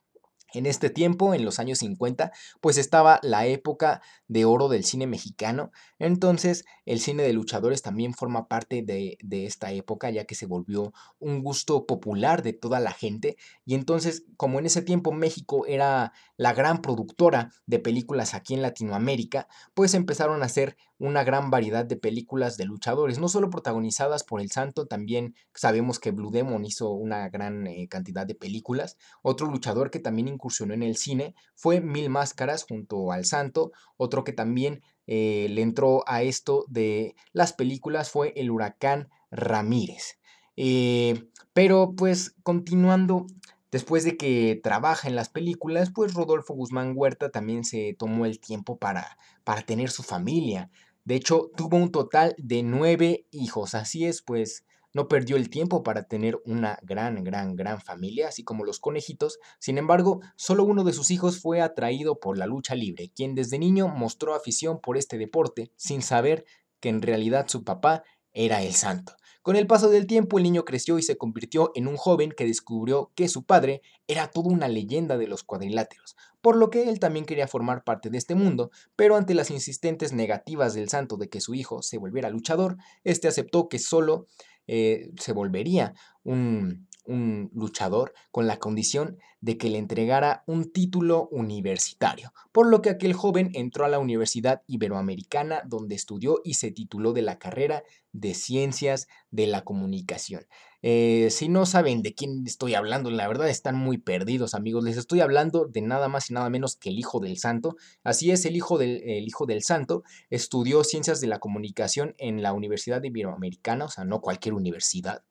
En 0.53 0.65
este 0.65 0.89
tiempo, 0.89 1.33
en 1.33 1.45
los 1.45 1.59
años 1.59 1.79
50, 1.79 2.31
pues 2.59 2.77
estaba 2.77 3.19
la 3.23 3.45
época 3.45 4.01
de 4.27 4.45
oro 4.45 4.69
del 4.69 4.83
cine 4.83 5.07
mexicano. 5.07 5.71
Entonces, 5.99 6.65
el 6.85 6.99
cine 6.99 7.23
de 7.23 7.33
luchadores 7.33 7.81
también 7.81 8.13
forma 8.13 8.47
parte 8.47 8.81
de, 8.81 9.17
de, 9.21 9.45
esta 9.45 9.71
época, 9.71 10.09
ya 10.09 10.25
que 10.25 10.35
se 10.35 10.45
volvió 10.45 10.93
un 11.19 11.41
gusto 11.41 11.85
popular 11.85 12.43
de 12.43 12.53
toda 12.53 12.79
la 12.79 12.91
gente. 12.91 13.37
Y 13.65 13.75
entonces, 13.75 14.25
como 14.37 14.59
en 14.59 14.65
ese 14.65 14.81
tiempo 14.81 15.11
México 15.11 15.65
era 15.65 16.13
la 16.37 16.53
gran 16.53 16.81
productora 16.81 17.51
de 17.65 17.79
películas 17.79 18.33
aquí 18.33 18.53
en 18.53 18.61
Latinoamérica, 18.61 19.47
pues 19.73 19.93
empezaron 19.93 20.41
a 20.41 20.45
hacer 20.45 20.77
una 21.01 21.23
gran 21.23 21.49
variedad 21.49 21.83
de 21.83 21.95
películas 21.95 22.57
de 22.57 22.65
luchadores, 22.65 23.17
no 23.17 23.27
solo 23.27 23.49
protagonizadas 23.49 24.23
por 24.23 24.39
El 24.39 24.51
Santo, 24.51 24.85
también 24.85 25.33
sabemos 25.55 25.99
que 25.99 26.11
Blue 26.11 26.29
Demon 26.29 26.63
hizo 26.63 26.91
una 26.91 27.27
gran 27.29 27.65
eh, 27.65 27.87
cantidad 27.89 28.27
de 28.27 28.35
películas. 28.35 28.97
Otro 29.23 29.47
luchador 29.47 29.89
que 29.89 29.97
también 29.97 30.27
incursionó 30.27 30.75
en 30.75 30.83
el 30.83 30.95
cine 30.95 31.33
fue 31.55 31.81
Mil 31.81 32.11
Máscaras 32.11 32.63
junto 32.63 33.11
al 33.11 33.25
Santo. 33.25 33.71
Otro 33.97 34.23
que 34.23 34.31
también 34.31 34.83
eh, 35.07 35.47
le 35.49 35.63
entró 35.63 36.03
a 36.05 36.21
esto 36.21 36.65
de 36.69 37.15
las 37.33 37.53
películas 37.53 38.11
fue 38.11 38.33
el 38.35 38.51
huracán 38.51 39.09
Ramírez. 39.31 40.19
Eh, 40.55 41.27
pero 41.53 41.95
pues 41.97 42.35
continuando, 42.43 43.25
después 43.71 44.03
de 44.03 44.17
que 44.17 44.59
trabaja 44.63 45.07
en 45.07 45.15
las 45.15 45.29
películas, 45.29 45.89
pues 45.89 46.13
Rodolfo 46.13 46.53
Guzmán 46.53 46.93
Huerta 46.95 47.31
también 47.31 47.63
se 47.63 47.95
tomó 47.97 48.27
el 48.27 48.39
tiempo 48.39 48.77
para, 48.77 49.17
para 49.43 49.63
tener 49.63 49.89
su 49.89 50.03
familia. 50.03 50.69
De 51.11 51.17
hecho, 51.17 51.51
tuvo 51.57 51.75
un 51.75 51.91
total 51.91 52.35
de 52.37 52.63
nueve 52.63 53.27
hijos. 53.31 53.75
Así 53.75 54.05
es, 54.05 54.21
pues 54.21 54.63
no 54.93 55.09
perdió 55.09 55.35
el 55.35 55.49
tiempo 55.49 55.83
para 55.83 56.03
tener 56.03 56.39
una 56.45 56.79
gran, 56.83 57.25
gran, 57.25 57.57
gran 57.57 57.81
familia, 57.81 58.29
así 58.29 58.45
como 58.45 58.63
los 58.63 58.79
conejitos. 58.79 59.37
Sin 59.59 59.77
embargo, 59.77 60.21
solo 60.37 60.63
uno 60.63 60.85
de 60.85 60.93
sus 60.93 61.11
hijos 61.11 61.41
fue 61.41 61.59
atraído 61.59 62.21
por 62.21 62.37
la 62.37 62.45
lucha 62.45 62.75
libre, 62.75 63.11
quien 63.13 63.35
desde 63.35 63.59
niño 63.59 63.89
mostró 63.89 64.35
afición 64.35 64.79
por 64.79 64.95
este 64.95 65.17
deporte, 65.17 65.73
sin 65.75 66.01
saber 66.01 66.45
que 66.79 66.87
en 66.87 67.01
realidad 67.01 67.49
su 67.49 67.65
papá 67.65 68.05
era 68.31 68.63
el 68.63 68.73
santo. 68.73 69.11
Con 69.43 69.55
el 69.55 69.65
paso 69.65 69.89
del 69.89 70.05
tiempo 70.05 70.37
el 70.37 70.43
niño 70.43 70.65
creció 70.65 70.99
y 70.99 71.01
se 71.01 71.17
convirtió 71.17 71.71
en 71.73 71.87
un 71.87 71.97
joven 71.97 72.31
que 72.31 72.45
descubrió 72.45 73.11
que 73.15 73.27
su 73.27 73.43
padre 73.43 73.81
era 74.07 74.27
toda 74.27 74.51
una 74.51 74.67
leyenda 74.67 75.17
de 75.17 75.25
los 75.25 75.43
cuadriláteros, 75.43 76.15
por 76.41 76.55
lo 76.55 76.69
que 76.69 76.87
él 76.87 76.99
también 76.99 77.25
quería 77.25 77.47
formar 77.47 77.83
parte 77.83 78.11
de 78.11 78.19
este 78.19 78.35
mundo, 78.35 78.69
pero 78.95 79.15
ante 79.15 79.33
las 79.33 79.49
insistentes 79.49 80.13
negativas 80.13 80.75
del 80.75 80.89
santo 80.89 81.17
de 81.17 81.27
que 81.27 81.41
su 81.41 81.55
hijo 81.55 81.81
se 81.81 81.97
volviera 81.97 82.29
luchador, 82.29 82.77
este 83.03 83.27
aceptó 83.27 83.67
que 83.67 83.79
solo 83.79 84.27
eh, 84.67 85.11
se 85.17 85.33
volvería 85.33 85.93
un, 86.23 86.87
un 87.05 87.49
luchador 87.53 88.13
con 88.31 88.47
la 88.47 88.57
condición 88.57 89.17
de 89.39 89.57
que 89.57 89.69
le 89.69 89.77
entregara 89.77 90.43
un 90.45 90.71
título 90.71 91.27
universitario, 91.31 92.33
por 92.51 92.67
lo 92.67 92.81
que 92.81 92.91
aquel 92.91 93.13
joven 93.13 93.51
entró 93.53 93.85
a 93.85 93.89
la 93.89 93.99
Universidad 93.99 94.61
Iberoamericana 94.67 95.63
donde 95.65 95.95
estudió 95.95 96.39
y 96.43 96.55
se 96.55 96.71
tituló 96.71 97.13
de 97.13 97.23
la 97.23 97.39
carrera 97.39 97.83
de 98.13 98.33
Ciencias 98.33 99.07
de 99.31 99.47
la 99.47 99.63
Comunicación. 99.63 100.45
Eh, 100.81 101.29
si 101.29 101.49
no 101.49 101.65
saben 101.65 102.01
de 102.01 102.13
quién 102.13 102.43
estoy 102.45 102.73
hablando, 102.73 103.11
la 103.11 103.27
verdad 103.27 103.49
están 103.49 103.75
muy 103.75 103.97
perdidos 103.97 104.53
amigos, 104.53 104.83
les 104.83 104.97
estoy 104.97 105.19
hablando 105.21 105.65
de 105.65 105.81
nada 105.81 106.07
más 106.07 106.29
y 106.29 106.33
nada 106.33 106.49
menos 106.49 106.75
que 106.75 106.89
el 106.89 106.99
Hijo 106.99 107.19
del 107.19 107.37
Santo. 107.37 107.75
Así 108.03 108.31
es, 108.31 108.45
el 108.45 108.55
Hijo 108.55 108.77
del, 108.77 109.01
el 109.03 109.27
hijo 109.27 109.45
del 109.45 109.63
Santo 109.63 110.03
estudió 110.29 110.83
Ciencias 110.83 111.21
de 111.21 111.27
la 111.27 111.39
Comunicación 111.39 112.15
en 112.17 112.41
la 112.41 112.53
Universidad 112.53 113.03
Iberoamericana, 113.03 113.85
o 113.85 113.89
sea, 113.89 114.05
no 114.05 114.21
cualquier 114.21 114.53
universidad 114.53 115.23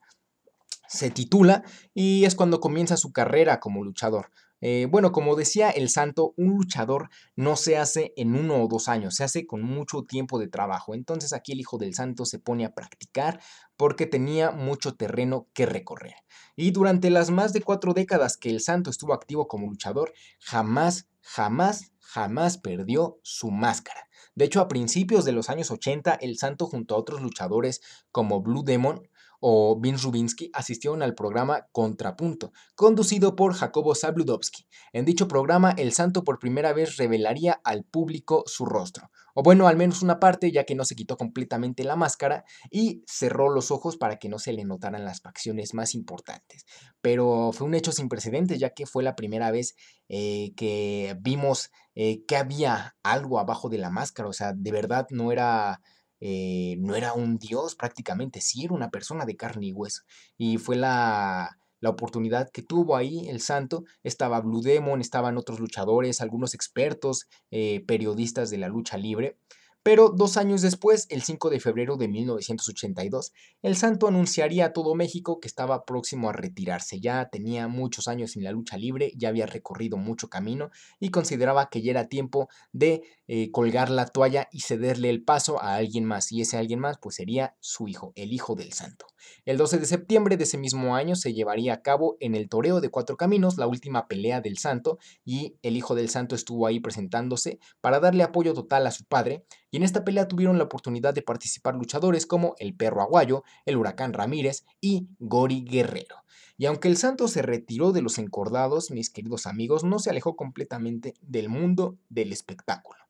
se 0.90 1.10
titula 1.10 1.62
y 1.94 2.24
es 2.24 2.34
cuando 2.34 2.58
comienza 2.58 2.96
su 2.96 3.12
carrera 3.12 3.60
como 3.60 3.84
luchador. 3.84 4.30
Eh, 4.60 4.86
bueno, 4.90 5.12
como 5.12 5.36
decía 5.36 5.70
el 5.70 5.88
santo, 5.88 6.34
un 6.36 6.56
luchador 6.56 7.08
no 7.36 7.56
se 7.56 7.78
hace 7.78 8.12
en 8.16 8.34
uno 8.34 8.62
o 8.62 8.68
dos 8.68 8.88
años, 8.88 9.14
se 9.14 9.24
hace 9.24 9.46
con 9.46 9.62
mucho 9.62 10.02
tiempo 10.02 10.38
de 10.38 10.48
trabajo. 10.48 10.94
Entonces 10.94 11.32
aquí 11.32 11.52
el 11.52 11.60
hijo 11.60 11.78
del 11.78 11.94
santo 11.94 12.24
se 12.24 12.38
pone 12.38 12.64
a 12.64 12.74
practicar 12.74 13.40
porque 13.76 14.06
tenía 14.06 14.50
mucho 14.50 14.94
terreno 14.94 15.48
que 15.54 15.66
recorrer. 15.66 16.14
Y 16.56 16.72
durante 16.72 17.10
las 17.10 17.30
más 17.30 17.52
de 17.52 17.62
cuatro 17.62 17.94
décadas 17.94 18.36
que 18.36 18.50
el 18.50 18.60
santo 18.60 18.90
estuvo 18.90 19.14
activo 19.14 19.48
como 19.48 19.68
luchador, 19.68 20.12
jamás, 20.40 21.08
jamás, 21.22 21.92
jamás 22.00 22.58
perdió 22.58 23.18
su 23.22 23.50
máscara. 23.50 24.08
De 24.34 24.44
hecho, 24.44 24.60
a 24.60 24.68
principios 24.68 25.24
de 25.24 25.32
los 25.32 25.50
años 25.50 25.70
80, 25.70 26.14
el 26.14 26.36
santo 26.38 26.66
junto 26.66 26.94
a 26.94 26.98
otros 26.98 27.20
luchadores 27.20 27.80
como 28.10 28.42
Blue 28.42 28.62
Demon, 28.64 29.08
o 29.40 29.78
Vince 29.80 30.04
Rubinsky 30.04 30.50
asistieron 30.52 31.02
al 31.02 31.14
programa 31.14 31.66
Contrapunto, 31.72 32.52
conducido 32.74 33.34
por 33.34 33.54
Jacobo 33.54 33.94
Zabludowski. 33.94 34.66
En 34.92 35.04
dicho 35.04 35.26
programa, 35.26 35.74
el 35.76 35.92
santo 35.92 36.24
por 36.24 36.38
primera 36.38 36.72
vez 36.72 36.96
revelaría 36.96 37.60
al 37.64 37.84
público 37.84 38.44
su 38.46 38.66
rostro, 38.66 39.10
o 39.34 39.42
bueno, 39.42 39.66
al 39.66 39.76
menos 39.76 40.02
una 40.02 40.20
parte, 40.20 40.52
ya 40.52 40.64
que 40.64 40.74
no 40.74 40.84
se 40.84 40.94
quitó 40.94 41.16
completamente 41.16 41.84
la 41.84 41.96
máscara 41.96 42.44
y 42.70 43.02
cerró 43.06 43.48
los 43.48 43.70
ojos 43.70 43.96
para 43.96 44.18
que 44.18 44.28
no 44.28 44.38
se 44.38 44.52
le 44.52 44.64
notaran 44.64 45.04
las 45.04 45.20
facciones 45.20 45.74
más 45.74 45.94
importantes. 45.94 46.66
Pero 47.00 47.50
fue 47.52 47.66
un 47.66 47.74
hecho 47.74 47.92
sin 47.92 48.08
precedentes, 48.08 48.58
ya 48.58 48.70
que 48.70 48.86
fue 48.86 49.02
la 49.02 49.16
primera 49.16 49.50
vez 49.50 49.74
eh, 50.08 50.52
que 50.56 51.16
vimos 51.20 51.70
eh, 51.94 52.24
que 52.26 52.36
había 52.36 52.96
algo 53.02 53.38
abajo 53.38 53.68
de 53.68 53.78
la 53.78 53.90
máscara, 53.90 54.28
o 54.28 54.32
sea, 54.32 54.52
de 54.54 54.72
verdad 54.72 55.06
no 55.10 55.32
era 55.32 55.80
eh, 56.20 56.76
no 56.78 56.94
era 56.94 57.12
un 57.12 57.38
dios 57.38 57.74
prácticamente, 57.74 58.40
sí 58.40 58.64
era 58.64 58.74
una 58.74 58.90
persona 58.90 59.24
de 59.24 59.36
carne 59.36 59.66
y 59.66 59.72
hueso. 59.72 60.02
Y 60.38 60.58
fue 60.58 60.76
la, 60.76 61.58
la 61.80 61.90
oportunidad 61.90 62.50
que 62.50 62.62
tuvo 62.62 62.96
ahí 62.96 63.28
el 63.28 63.40
santo. 63.40 63.84
Estaba 64.02 64.40
Blue 64.40 64.62
Demon, 64.62 65.00
estaban 65.00 65.36
otros 65.36 65.60
luchadores, 65.60 66.20
algunos 66.20 66.54
expertos, 66.54 67.26
eh, 67.50 67.82
periodistas 67.86 68.50
de 68.50 68.58
la 68.58 68.68
lucha 68.68 68.96
libre. 68.96 69.36
Pero 69.82 70.10
dos 70.10 70.36
años 70.36 70.60
después, 70.60 71.06
el 71.08 71.22
5 71.22 71.48
de 71.48 71.58
febrero 71.58 71.96
de 71.96 72.06
1982, 72.06 73.32
el 73.62 73.76
santo 73.76 74.08
anunciaría 74.08 74.66
a 74.66 74.72
todo 74.74 74.94
México 74.94 75.40
que 75.40 75.48
estaba 75.48 75.86
próximo 75.86 76.28
a 76.28 76.34
retirarse. 76.34 77.00
Ya 77.00 77.30
tenía 77.30 77.66
muchos 77.66 78.06
años 78.06 78.36
en 78.36 78.44
la 78.44 78.52
lucha 78.52 78.76
libre, 78.76 79.12
ya 79.16 79.30
había 79.30 79.46
recorrido 79.46 79.96
mucho 79.96 80.28
camino 80.28 80.70
y 80.98 81.10
consideraba 81.10 81.70
que 81.70 81.80
ya 81.80 81.92
era 81.92 82.08
tiempo 82.08 82.48
de 82.72 83.02
eh, 83.26 83.50
colgar 83.52 83.88
la 83.88 84.06
toalla 84.06 84.48
y 84.52 84.60
cederle 84.60 85.08
el 85.08 85.24
paso 85.24 85.62
a 85.62 85.76
alguien 85.76 86.04
más. 86.04 86.30
Y 86.30 86.42
ese 86.42 86.58
alguien 86.58 86.80
más 86.80 86.98
pues 86.98 87.14
sería 87.14 87.56
su 87.60 87.88
hijo, 87.88 88.12
el 88.16 88.34
hijo 88.34 88.56
del 88.56 88.74
santo. 88.74 89.06
El 89.44 89.56
12 89.58 89.78
de 89.78 89.86
septiembre 89.86 90.36
de 90.36 90.44
ese 90.44 90.58
mismo 90.58 90.94
año 90.94 91.16
se 91.16 91.32
llevaría 91.32 91.74
a 91.74 91.82
cabo 91.82 92.16
en 92.20 92.34
el 92.34 92.48
Toreo 92.48 92.80
de 92.80 92.90
Cuatro 92.90 93.16
Caminos 93.16 93.58
la 93.58 93.66
última 93.66 94.08
pelea 94.08 94.40
del 94.40 94.58
santo 94.58 94.98
y 95.24 95.56
el 95.62 95.76
hijo 95.76 95.94
del 95.94 96.08
santo 96.08 96.34
estuvo 96.34 96.66
ahí 96.66 96.80
presentándose 96.80 97.58
para 97.80 98.00
darle 98.00 98.22
apoyo 98.22 98.54
total 98.54 98.86
a 98.86 98.90
su 98.90 99.04
padre 99.04 99.44
y 99.70 99.76
en 99.76 99.82
esta 99.82 100.04
pelea 100.04 100.28
tuvieron 100.28 100.58
la 100.58 100.64
oportunidad 100.64 101.14
de 101.14 101.22
participar 101.22 101.74
luchadores 101.74 102.26
como 102.26 102.54
el 102.58 102.74
Perro 102.74 103.02
Aguayo, 103.02 103.44
el 103.66 103.76
Huracán 103.76 104.12
Ramírez 104.12 104.64
y 104.80 105.08
Gori 105.18 105.64
Guerrero. 105.64 106.16
Y 106.60 106.66
aunque 106.66 106.88
el 106.88 106.98
santo 106.98 107.26
se 107.26 107.40
retiró 107.40 107.90
de 107.92 108.02
los 108.02 108.18
encordados, 108.18 108.90
mis 108.90 109.08
queridos 109.08 109.46
amigos, 109.46 109.82
no 109.82 109.98
se 109.98 110.10
alejó 110.10 110.36
completamente 110.36 111.14
del 111.22 111.48
mundo 111.48 111.96
del 112.10 112.32
espectáculo, 112.32 113.00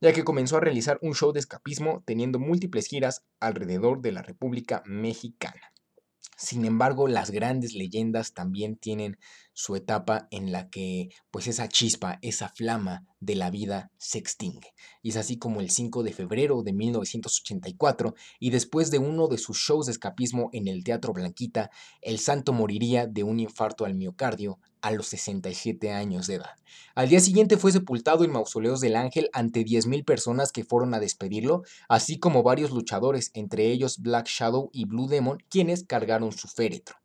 ya 0.00 0.12
que 0.12 0.24
comenzó 0.24 0.56
a 0.56 0.60
realizar 0.60 0.98
un 1.02 1.14
show 1.14 1.32
de 1.32 1.40
escapismo 1.40 2.02
teniendo 2.06 2.38
múltiples 2.38 2.86
giras 2.86 3.24
alrededor 3.40 4.00
de 4.00 4.12
la 4.12 4.22
República 4.22 4.82
Mexicana. 4.86 5.72
Sin 6.40 6.64
embargo, 6.64 7.08
las 7.08 7.32
grandes 7.32 7.74
leyendas 7.74 8.32
también 8.32 8.76
tienen 8.76 9.18
su 9.54 9.74
etapa 9.74 10.28
en 10.30 10.52
la 10.52 10.70
que 10.70 11.08
pues 11.32 11.48
esa 11.48 11.68
chispa, 11.68 12.20
esa 12.22 12.48
flama 12.48 13.04
de 13.18 13.34
la 13.34 13.50
vida 13.50 13.90
se 13.98 14.18
extingue. 14.18 14.68
Y 15.02 15.08
es 15.08 15.16
así 15.16 15.36
como 15.36 15.60
el 15.60 15.70
5 15.70 16.04
de 16.04 16.12
febrero 16.12 16.62
de 16.62 16.72
1984 16.72 18.14
y 18.38 18.50
después 18.50 18.92
de 18.92 18.98
uno 18.98 19.26
de 19.26 19.36
sus 19.36 19.58
shows 19.58 19.86
de 19.86 19.92
escapismo 19.92 20.48
en 20.52 20.68
el 20.68 20.84
Teatro 20.84 21.12
Blanquita, 21.12 21.70
el 22.02 22.20
santo 22.20 22.52
moriría 22.52 23.08
de 23.08 23.24
un 23.24 23.40
infarto 23.40 23.84
al 23.84 23.96
miocardio 23.96 24.60
a 24.82 24.90
los 24.90 25.06
67 25.08 25.92
años 25.92 26.26
de 26.26 26.34
edad. 26.34 26.56
Al 26.94 27.08
día 27.08 27.20
siguiente 27.20 27.56
fue 27.56 27.72
sepultado 27.72 28.24
en 28.24 28.32
Mausoleos 28.32 28.80
del 28.80 28.96
Ángel 28.96 29.30
ante 29.32 29.64
10.000 29.64 30.04
personas 30.04 30.52
que 30.52 30.64
fueron 30.64 30.94
a 30.94 31.00
despedirlo, 31.00 31.62
así 31.88 32.18
como 32.18 32.42
varios 32.42 32.70
luchadores, 32.70 33.30
entre 33.34 33.66
ellos 33.66 33.98
Black 33.98 34.26
Shadow 34.26 34.70
y 34.72 34.84
Blue 34.84 35.08
Demon, 35.08 35.38
quienes 35.48 35.84
cargaron 35.84 36.32
su 36.32 36.48
féretro. 36.48 36.96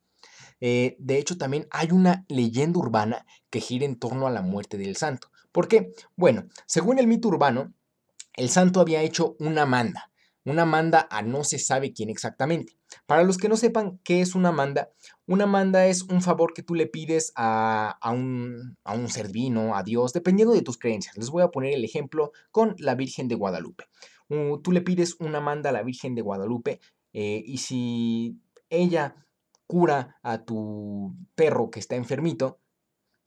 Eh, 0.61 0.95
de 0.99 1.17
hecho, 1.17 1.37
también 1.37 1.67
hay 1.71 1.91
una 1.91 2.25
leyenda 2.29 2.79
urbana 2.79 3.25
que 3.49 3.59
gira 3.59 3.85
en 3.85 3.97
torno 3.97 4.27
a 4.27 4.31
la 4.31 4.41
muerte 4.41 4.77
del 4.77 4.95
santo. 4.95 5.29
¿Por 5.51 5.67
qué? 5.67 5.93
Bueno, 6.15 6.45
según 6.65 6.99
el 6.99 7.07
mito 7.07 7.27
urbano, 7.27 7.73
el 8.35 8.49
santo 8.49 8.79
había 8.79 9.01
hecho 9.01 9.35
una 9.39 9.65
manda. 9.65 10.12
Una 10.45 10.65
manda 10.65 11.07
a 11.09 11.21
no 11.21 11.43
se 11.43 11.57
sabe 11.57 11.93
quién 11.93 12.09
exactamente. 12.09 12.77
Para 13.05 13.23
los 13.23 13.37
que 13.37 13.47
no 13.47 13.55
sepan 13.55 13.99
qué 14.03 14.21
es 14.21 14.35
una 14.35 14.51
manda, 14.51 14.91
una 15.25 15.45
manda 15.45 15.87
es 15.87 16.03
un 16.03 16.21
favor 16.21 16.53
que 16.53 16.63
tú 16.63 16.75
le 16.75 16.87
pides 16.87 17.31
a, 17.35 17.97
un, 18.11 18.77
a 18.83 18.93
un 18.93 19.09
ser 19.09 19.27
divino, 19.27 19.75
a 19.75 19.83
Dios, 19.83 20.11
dependiendo 20.11 20.53
de 20.53 20.61
tus 20.61 20.77
creencias. 20.77 21.17
Les 21.17 21.29
voy 21.29 21.43
a 21.43 21.49
poner 21.49 21.73
el 21.73 21.85
ejemplo 21.85 22.31
con 22.51 22.75
la 22.77 22.95
Virgen 22.95 23.27
de 23.27 23.35
Guadalupe. 23.35 23.85
tú 24.27 24.71
le 24.71 24.81
pides 24.81 25.15
una 25.19 25.39
manda 25.39 25.69
a 25.69 25.73
la 25.73 25.83
Virgen 25.83 26.13
de 26.15 26.21
Guadalupe 26.21 26.81
eh, 27.13 27.41
y 27.45 27.59
si 27.59 28.41
ella 28.69 29.15
cura 29.67 30.17
a 30.23 30.43
tu 30.43 31.15
perro 31.35 31.69
que 31.69 31.79
está 31.79 31.95
enfermito, 31.95 32.59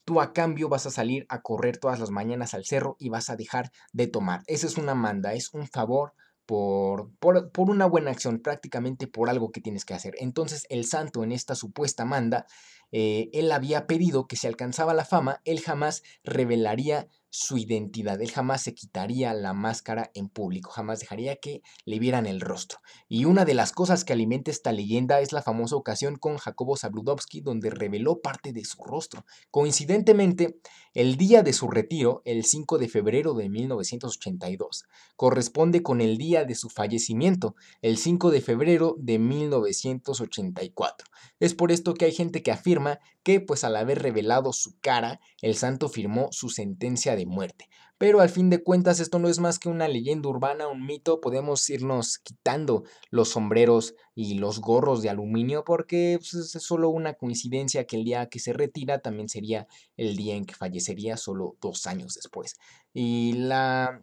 tú 0.05 0.21
a 0.21 0.33
cambio 0.33 0.69
vas 0.69 0.85
a 0.85 0.91
salir 0.91 1.25
a 1.29 1.41
correr 1.41 1.77
todas 1.77 1.99
las 1.99 2.11
mañanas 2.11 2.53
al 2.53 2.63
cerro 2.63 2.95
y 2.99 3.09
vas 3.09 3.29
a 3.29 3.35
dejar 3.35 3.71
de 3.91 4.07
tomar. 4.07 4.43
Esa 4.47 4.67
es 4.67 4.77
una 4.77 4.95
manda, 4.95 5.33
es 5.33 5.53
un 5.53 5.67
favor 5.67 6.13
por, 6.47 7.11
por, 7.19 7.51
por, 7.51 7.69
una 7.69 7.85
buena 7.85 8.09
acción, 8.09 8.39
prácticamente 8.39 9.05
por 9.05 9.29
algo 9.29 9.51
que 9.51 9.61
tienes 9.61 9.85
que 9.85 9.93
hacer. 9.93 10.15
Entonces 10.17 10.65
el 10.69 10.85
santo 10.85 11.23
en 11.23 11.31
esta 11.31 11.53
supuesta 11.53 12.05
manda, 12.05 12.47
eh, 12.91 13.29
él 13.33 13.51
había 13.51 13.85
pedido 13.85 14.27
que 14.27 14.37
si 14.37 14.47
alcanzaba 14.47 14.95
la 14.95 15.05
fama, 15.05 15.41
él 15.43 15.59
jamás 15.59 16.03
revelaría 16.23 17.07
su 17.37 17.59
identidad. 17.59 18.19
Él 18.19 18.31
jamás 18.31 18.63
se 18.63 18.73
quitaría 18.73 19.31
la 19.35 19.53
máscara 19.53 20.09
en 20.15 20.27
público, 20.27 20.71
jamás 20.71 20.99
dejaría 20.99 21.35
que 21.35 21.61
le 21.85 21.99
vieran 21.99 22.25
el 22.25 22.41
rostro. 22.41 22.79
Y 23.07 23.25
una 23.25 23.45
de 23.45 23.53
las 23.53 23.73
cosas 23.73 24.03
que 24.03 24.13
alimenta 24.13 24.49
esta 24.49 24.71
leyenda 24.71 25.21
es 25.21 25.33
la 25.33 25.43
famosa 25.43 25.75
ocasión 25.75 26.15
con 26.15 26.37
Jacobo 26.37 26.75
Zabludovsky, 26.75 27.41
donde 27.41 27.69
reveló 27.69 28.21
parte 28.21 28.53
de 28.53 28.65
su 28.65 28.83
rostro. 28.83 29.23
Coincidentemente, 29.51 30.59
el 30.95 31.15
día 31.15 31.43
de 31.43 31.53
su 31.53 31.67
retiro, 31.67 32.23
el 32.25 32.43
5 32.43 32.79
de 32.79 32.89
febrero 32.89 33.35
de 33.35 33.49
1982, 33.49 34.85
corresponde 35.15 35.83
con 35.83 36.01
el 36.01 36.17
día 36.17 36.43
de 36.43 36.55
su 36.55 36.69
fallecimiento, 36.69 37.55
el 37.83 37.99
5 37.99 38.31
de 38.31 38.41
febrero 38.41 38.95
de 38.97 39.19
1984. 39.19 41.07
Es 41.39 41.53
por 41.53 41.71
esto 41.71 41.93
que 41.93 42.05
hay 42.05 42.13
gente 42.13 42.41
que 42.41 42.51
afirma 42.51 42.99
que, 43.27 43.41
pues 43.41 43.65
al 43.65 43.75
haber 43.75 44.01
revelado 44.01 44.53
su 44.53 44.79
cara, 44.79 45.19
el 45.41 45.55
santo 45.55 45.89
firmó 45.89 46.29
su 46.31 46.47
sentencia 46.47 47.13
de 47.17 47.25
muerte. 47.25 47.67
Pero 47.97 48.21
al 48.21 48.29
fin 48.29 48.49
de 48.49 48.63
cuentas 48.63 49.01
esto 49.01 49.19
no 49.19 49.27
es 49.27 49.39
más 49.39 49.59
que 49.59 49.67
una 49.67 49.89
leyenda 49.89 50.29
urbana, 50.29 50.69
un 50.69 50.85
mito, 50.85 51.19
podemos 51.19 51.69
irnos 51.69 52.19
quitando 52.19 52.85
los 53.09 53.27
sombreros 53.27 53.95
y 54.15 54.35
los 54.35 54.61
gorros 54.61 55.01
de 55.01 55.09
aluminio 55.09 55.65
porque 55.65 56.17
pues, 56.21 56.35
es 56.55 56.63
solo 56.63 56.87
una 56.87 57.15
coincidencia 57.15 57.85
que 57.85 57.97
el 57.97 58.05
día 58.05 58.29
que 58.29 58.39
se 58.39 58.53
retira 58.53 58.99
también 58.99 59.27
sería 59.27 59.67
el 59.97 60.15
día 60.15 60.35
en 60.35 60.45
que 60.45 60.55
fallecería 60.55 61.17
solo 61.17 61.57
dos 61.59 61.85
años 61.85 62.13
después. 62.13 62.55
Y 62.93 63.33
la 63.33 63.99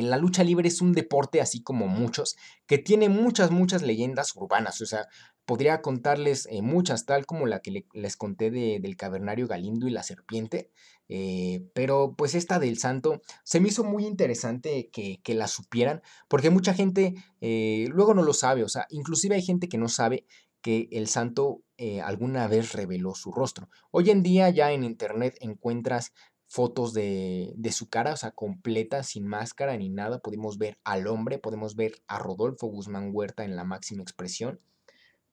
la 0.00 0.16
lucha 0.16 0.42
libre 0.42 0.68
es 0.68 0.80
un 0.80 0.92
deporte, 0.92 1.42
así 1.42 1.62
como 1.62 1.86
muchos, 1.86 2.36
que 2.66 2.78
tiene 2.78 3.10
muchas, 3.10 3.50
muchas 3.50 3.82
leyendas 3.82 4.34
urbanas. 4.34 4.80
O 4.80 4.86
sea, 4.86 5.06
podría 5.44 5.82
contarles 5.82 6.46
eh, 6.50 6.62
muchas, 6.62 7.06
tal 7.06 7.26
como 7.26 7.46
la 7.46 7.60
que 7.60 7.86
les 7.92 8.16
conté 8.16 8.50
del 8.50 8.96
cavernario 8.96 9.48
Galindo 9.48 9.88
y 9.88 9.90
la 9.90 10.02
serpiente. 10.02 10.70
Eh, 11.08 11.68
pero 11.74 12.14
pues 12.16 12.34
esta 12.34 12.58
del 12.58 12.78
santo 12.78 13.20
se 13.44 13.60
me 13.60 13.68
hizo 13.68 13.84
muy 13.84 14.06
interesante 14.06 14.88
que, 14.90 15.34
la 15.34 15.46
supieran, 15.46 16.02
porque 16.28 16.50
mucha 16.50 16.74
gente 16.74 17.14
eh, 17.40 17.86
luego 17.90 18.14
no 18.14 18.22
lo 18.22 18.32
sabe, 18.32 18.64
o 18.64 18.68
sea, 18.68 18.86
inclusive 18.88 19.34
hay 19.34 19.42
gente 19.42 19.68
que 19.68 19.78
no 19.78 19.88
sabe 19.88 20.26
que 20.62 20.88
el 20.92 21.08
santo 21.08 21.62
alguna 22.04 22.46
vez 22.46 22.72
reveló 22.74 23.16
su 23.16 23.32
rostro. 23.32 23.68
Hoy 23.90 24.10
en 24.10 24.22
día 24.22 24.48
ya 24.50 24.70
en 24.70 24.84
internet 24.84 25.36
encuentras 25.40 26.12
fotos 26.46 26.92
de, 26.92 27.52
de, 27.56 27.72
su 27.72 27.88
cara, 27.88 28.12
o 28.12 28.16
sea, 28.16 28.30
completa, 28.30 29.02
sin 29.02 29.26
máscara 29.26 29.76
ni 29.76 29.88
nada. 29.88 30.20
Podemos 30.20 30.58
ver 30.58 30.78
al 30.84 31.08
hombre, 31.08 31.38
podemos 31.38 31.74
ver 31.74 32.00
a 32.06 32.20
Rodolfo 32.20 32.68
Guzmán 32.68 33.10
Huerta 33.12 33.44
en 33.44 33.56
la 33.56 33.64
máxima 33.64 34.02
expresión. 34.02 34.60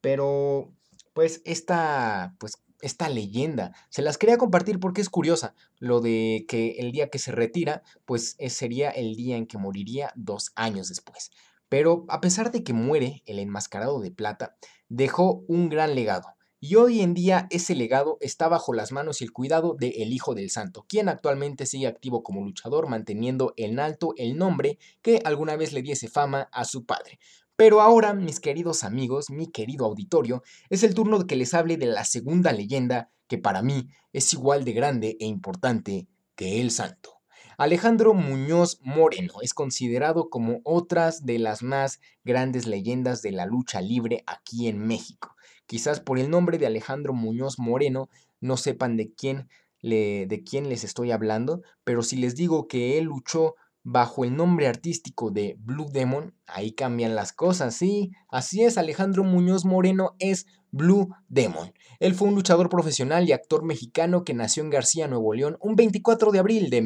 Pero, 0.02 0.74
pues, 1.14 1.42
esta, 1.46 2.36
pues, 2.40 2.54
esta 2.82 3.10
leyenda, 3.10 3.74
se 3.90 4.02
las 4.02 4.18
quería 4.18 4.38
compartir 4.38 4.80
porque 4.80 5.02
es 5.02 5.10
curiosa, 5.10 5.54
lo 5.80 6.00
de 6.00 6.46
que 6.48 6.78
el 6.80 6.92
día 6.92 7.10
que 7.10 7.20
se 7.20 7.32
retira, 7.32 7.84
pues 8.06 8.38
sería 8.48 8.90
el 8.90 9.16
día 9.16 9.36
en 9.36 9.48
que 9.48 9.58
moriría 9.58 10.14
dos 10.16 10.52
años 10.56 10.88
después. 10.88 11.32
Pero 11.68 12.06
a 12.08 12.22
pesar 12.22 12.52
de 12.52 12.64
que 12.64 12.74
muere 12.74 13.22
el 13.26 13.40
enmascarado 13.40 14.00
de 14.00 14.12
plata, 14.12 14.56
dejó 14.88 15.44
un 15.48 15.70
gran 15.70 15.94
legado. 15.94 16.36
Y 16.62 16.76
hoy 16.76 17.00
en 17.02 17.14
día 17.14 17.48
ese 17.52 17.74
legado 17.74 18.18
está 18.20 18.50
bajo 18.50 18.74
las 18.74 18.92
manos 18.92 19.22
y 19.22 19.24
el 19.24 19.32
cuidado 19.32 19.78
de 19.80 19.90
el 19.90 20.12
Hijo 20.12 20.36
del 20.36 20.50
Santo, 20.50 20.86
quien 20.90 21.08
actualmente 21.08 21.66
sigue 21.66 21.88
activo 21.88 22.22
como 22.22 22.44
luchador, 22.44 22.90
manteniendo 22.90 23.54
en 23.56 23.80
alto 23.80 24.14
el 24.18 24.38
nombre 24.38 24.78
que 25.02 25.22
alguna 25.24 25.56
vez 25.56 25.72
le 25.72 25.82
diese 25.82 26.10
fama 26.10 26.50
a 26.52 26.66
su 26.66 26.86
padre. 26.86 27.20
Pero 27.60 27.82
ahora, 27.82 28.14
mis 28.14 28.40
queridos 28.40 28.86
amigos, 28.86 29.30
mi 29.30 29.48
querido 29.48 29.84
auditorio, 29.84 30.44
es 30.70 30.84
el 30.84 30.94
turno 30.94 31.20
de 31.20 31.28
que 31.28 31.36
les 31.36 31.54
hable 31.54 31.76
de 31.76 31.88
la 31.88 32.06
segunda 32.06 32.54
leyenda 32.54 33.12
que 33.28 33.38
para 33.38 33.62
mí 33.62 33.90
es 34.14 34.32
igual 34.32 34.64
de 34.64 34.72
grande 34.72 35.18
e 35.20 35.26
importante 35.26 36.08
que 36.38 36.62
el 36.62 36.72
santo. 36.72 37.16
Alejandro 37.58 38.14
Muñoz 38.14 38.80
Moreno 38.82 39.42
es 39.42 39.54
considerado 39.54 40.30
como 40.30 40.62
otras 40.64 41.26
de 41.26 41.38
las 41.38 41.62
más 41.62 42.00
grandes 42.24 42.66
leyendas 42.66 43.22
de 43.22 43.34
la 43.34 43.46
lucha 43.46 43.82
libre 43.82 44.24
aquí 44.26 44.70
en 44.70 44.80
México. 44.80 45.36
Quizás 45.66 46.00
por 46.00 46.18
el 46.18 46.30
nombre 46.30 46.60
de 46.60 46.66
Alejandro 46.66 47.12
Muñoz 47.12 47.60
Moreno 47.60 48.08
no 48.40 48.56
sepan 48.56 48.96
de 48.96 49.12
quién, 49.12 49.50
le, 49.82 50.28
de 50.28 50.46
quién 50.46 50.70
les 50.70 50.86
estoy 50.86 51.12
hablando, 51.12 51.62
pero 51.84 52.04
si 52.04 52.16
les 52.16 52.38
digo 52.38 52.70
que 52.70 52.98
él 52.98 53.04
luchó 53.04 53.56
bajo 53.84 54.26
el 54.26 54.36
nombre 54.36 54.68
artístico 54.68 55.32
de 55.32 55.56
Blue 55.60 55.90
Demon, 55.92 56.36
ahí 56.46 56.74
cambian 56.74 57.16
las 57.16 57.34
cosas, 57.34 57.76
sí, 57.76 58.12
así 58.30 58.64
es, 58.64 58.78
Alejandro 58.78 59.24
Muñoz 59.24 59.66
Moreno 59.66 60.16
es 60.20 60.46
Blue 60.72 61.10
Demon. 61.28 61.74
Él 62.00 62.14
fue 62.14 62.28
un 62.28 62.36
luchador 62.36 62.70
profesional 62.70 63.28
y 63.28 63.32
actor 63.32 63.64
mexicano 63.64 64.24
que 64.24 64.34
nació 64.34 64.64
en 64.64 64.70
García, 64.70 65.08
Nuevo 65.08 65.34
León, 65.34 65.58
un 65.62 65.76
24 65.76 66.32
de 66.32 66.40
abril 66.40 66.70
de, 66.70 66.82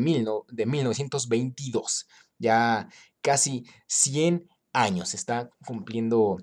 de 0.51 0.65
1922. 0.65 2.07
Ya 2.39 2.87
casi 3.21 3.65
100 3.87 4.47
años, 4.73 5.13
está 5.13 5.49
cumpliendo 5.65 6.37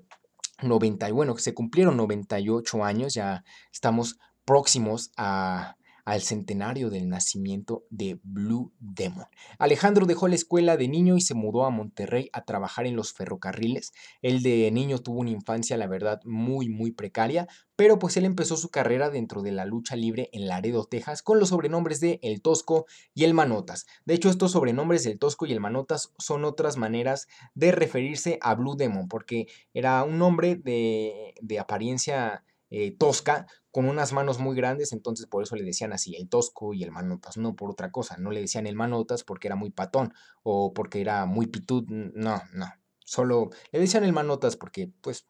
90, 0.61 1.11
bueno, 1.11 1.37
se 1.37 1.53
cumplieron 1.53 1.97
98 1.97 2.83
años, 2.83 3.13
ya 3.13 3.43
estamos 3.71 4.17
próximos 4.45 5.11
a 5.17 5.75
al 6.05 6.21
centenario 6.21 6.89
del 6.89 7.09
nacimiento 7.09 7.85
de 7.89 8.19
Blue 8.23 8.73
Demon. 8.79 9.25
Alejandro 9.59 10.05
dejó 10.05 10.27
la 10.27 10.35
escuela 10.35 10.77
de 10.77 10.87
niño 10.87 11.17
y 11.17 11.21
se 11.21 11.33
mudó 11.33 11.65
a 11.65 11.69
Monterrey 11.69 12.29
a 12.33 12.43
trabajar 12.43 12.85
en 12.85 12.95
los 12.95 13.13
ferrocarriles. 13.13 13.93
Él 14.21 14.41
de 14.43 14.69
niño 14.71 14.99
tuvo 14.99 15.19
una 15.19 15.29
infancia, 15.29 15.77
la 15.77 15.87
verdad, 15.87 16.21
muy, 16.23 16.69
muy 16.69 16.91
precaria, 16.91 17.47
pero 17.75 17.97
pues 17.97 18.15
él 18.17 18.25
empezó 18.25 18.57
su 18.57 18.69
carrera 18.69 19.09
dentro 19.09 19.41
de 19.41 19.51
la 19.51 19.65
lucha 19.65 19.95
libre 19.95 20.29
en 20.33 20.47
Laredo, 20.47 20.85
Texas, 20.85 21.23
con 21.23 21.39
los 21.39 21.49
sobrenombres 21.49 21.99
de 21.99 22.19
El 22.21 22.41
Tosco 22.41 22.85
y 23.13 23.23
El 23.23 23.33
Manotas. 23.33 23.87
De 24.05 24.13
hecho, 24.13 24.29
estos 24.29 24.51
sobrenombres 24.51 25.03
del 25.03 25.17
Tosco 25.17 25.45
y 25.45 25.51
El 25.51 25.61
Manotas 25.61 26.13
son 26.19 26.45
otras 26.45 26.77
maneras 26.77 27.27
de 27.55 27.71
referirse 27.71 28.37
a 28.41 28.53
Blue 28.53 28.75
Demon, 28.75 29.07
porque 29.07 29.47
era 29.73 30.03
un 30.03 30.21
hombre 30.21 30.55
de, 30.55 31.33
de 31.41 31.59
apariencia 31.59 32.43
eh, 32.71 32.95
tosca, 32.97 33.45
con 33.69 33.87
unas 33.87 34.13
manos 34.13 34.39
muy 34.39 34.55
grandes, 34.55 34.93
entonces 34.93 35.27
por 35.27 35.43
eso 35.43 35.55
le 35.55 35.63
decían 35.63 35.93
así, 35.93 36.15
el 36.15 36.27
tosco 36.27 36.73
y 36.73 36.83
el 36.83 36.91
manotas, 36.91 37.37
no 37.37 37.55
por 37.55 37.69
otra 37.69 37.91
cosa, 37.91 38.17
no 38.17 38.31
le 38.31 38.41
decían 38.41 38.65
el 38.65 38.75
manotas 38.75 39.23
porque 39.23 39.47
era 39.47 39.55
muy 39.55 39.69
patón 39.69 40.13
o 40.43 40.73
porque 40.73 41.01
era 41.01 41.25
muy 41.25 41.47
pitud, 41.47 41.83
no, 41.87 42.41
no, 42.53 42.67
solo 42.99 43.49
le 43.71 43.79
decían 43.79 44.03
el 44.03 44.13
manotas 44.13 44.55
porque 44.55 44.91
pues 45.01 45.27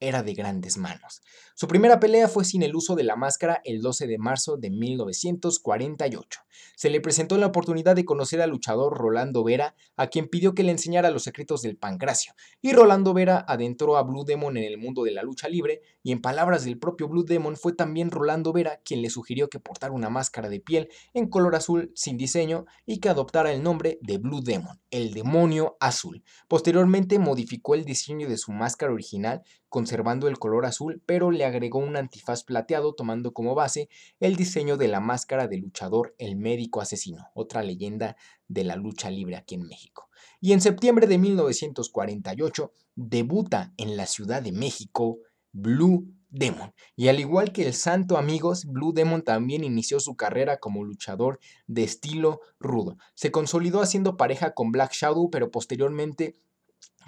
era 0.00 0.22
de 0.22 0.34
grandes 0.34 0.76
manos. 0.76 1.22
Su 1.54 1.68
primera 1.68 2.00
pelea 2.00 2.28
fue 2.28 2.44
sin 2.44 2.62
el 2.62 2.74
uso 2.74 2.96
de 2.96 3.04
la 3.04 3.16
máscara 3.16 3.60
el 3.64 3.80
12 3.80 4.06
de 4.06 4.18
marzo 4.18 4.56
de 4.56 4.70
1948. 4.70 6.40
Se 6.76 6.90
le 6.90 7.00
presentó 7.00 7.38
la 7.38 7.46
oportunidad 7.46 7.94
de 7.94 8.04
conocer 8.04 8.40
al 8.40 8.50
luchador 8.50 8.96
Rolando 8.96 9.44
Vera, 9.44 9.76
a 9.96 10.08
quien 10.08 10.28
pidió 10.28 10.54
que 10.54 10.62
le 10.62 10.72
enseñara 10.72 11.10
los 11.10 11.22
secretos 11.22 11.62
del 11.62 11.76
pancracio, 11.76 12.34
y 12.60 12.72
Rolando 12.72 13.14
Vera 13.14 13.44
adentró 13.46 13.96
a 13.96 14.02
Blue 14.02 14.24
Demon 14.24 14.56
en 14.56 14.64
el 14.64 14.78
mundo 14.78 15.04
de 15.04 15.12
la 15.12 15.22
lucha 15.22 15.48
libre, 15.48 15.82
y 16.02 16.12
en 16.12 16.20
palabras 16.20 16.64
del 16.64 16.78
propio 16.78 17.08
Blue 17.08 17.24
Demon 17.24 17.56
fue 17.56 17.72
también 17.72 18.10
Rolando 18.10 18.52
Vera 18.52 18.80
quien 18.84 19.02
le 19.02 19.10
sugirió 19.10 19.48
que 19.48 19.60
portara 19.60 19.92
una 19.92 20.10
máscara 20.10 20.48
de 20.48 20.60
piel 20.60 20.88
en 21.12 21.28
color 21.28 21.54
azul 21.54 21.92
sin 21.94 22.16
diseño 22.16 22.66
y 22.86 22.98
que 22.98 23.08
adoptara 23.08 23.52
el 23.52 23.62
nombre 23.62 23.98
de 24.02 24.18
Blue 24.18 24.42
Demon, 24.42 24.80
el 24.90 25.14
demonio 25.14 25.76
azul. 25.80 26.24
Posteriormente 26.48 27.18
modificó 27.18 27.74
el 27.74 27.84
diseño 27.84 28.28
de 28.28 28.36
su 28.36 28.52
máscara 28.52 28.92
original 28.92 29.42
conservando 29.74 30.28
el 30.28 30.38
color 30.38 30.66
azul, 30.66 31.02
pero 31.04 31.32
le 31.32 31.44
agregó 31.44 31.80
un 31.80 31.96
antifaz 31.96 32.44
plateado 32.44 32.94
tomando 32.94 33.32
como 33.34 33.56
base 33.56 33.88
el 34.20 34.36
diseño 34.36 34.76
de 34.76 34.86
la 34.86 35.00
máscara 35.00 35.48
de 35.48 35.58
luchador 35.58 36.14
El 36.16 36.36
Médico 36.36 36.80
Asesino, 36.80 37.26
otra 37.34 37.64
leyenda 37.64 38.16
de 38.46 38.62
la 38.62 38.76
lucha 38.76 39.10
libre 39.10 39.34
aquí 39.34 39.56
en 39.56 39.66
México. 39.66 40.08
Y 40.40 40.52
en 40.52 40.60
septiembre 40.60 41.08
de 41.08 41.18
1948 41.18 42.70
debuta 42.94 43.74
en 43.76 43.96
la 43.96 44.06
Ciudad 44.06 44.42
de 44.42 44.52
México 44.52 45.18
Blue 45.50 46.06
Demon. 46.30 46.72
Y 46.94 47.08
al 47.08 47.18
igual 47.18 47.50
que 47.50 47.66
el 47.66 47.74
Santo 47.74 48.16
Amigos, 48.16 48.66
Blue 48.66 48.92
Demon 48.92 49.22
también 49.22 49.64
inició 49.64 49.98
su 49.98 50.14
carrera 50.14 50.58
como 50.58 50.84
luchador 50.84 51.40
de 51.66 51.82
estilo 51.82 52.42
rudo. 52.60 52.96
Se 53.16 53.32
consolidó 53.32 53.82
haciendo 53.82 54.16
pareja 54.16 54.54
con 54.54 54.70
Black 54.70 54.92
Shadow, 54.92 55.30
pero 55.30 55.50
posteriormente 55.50 56.36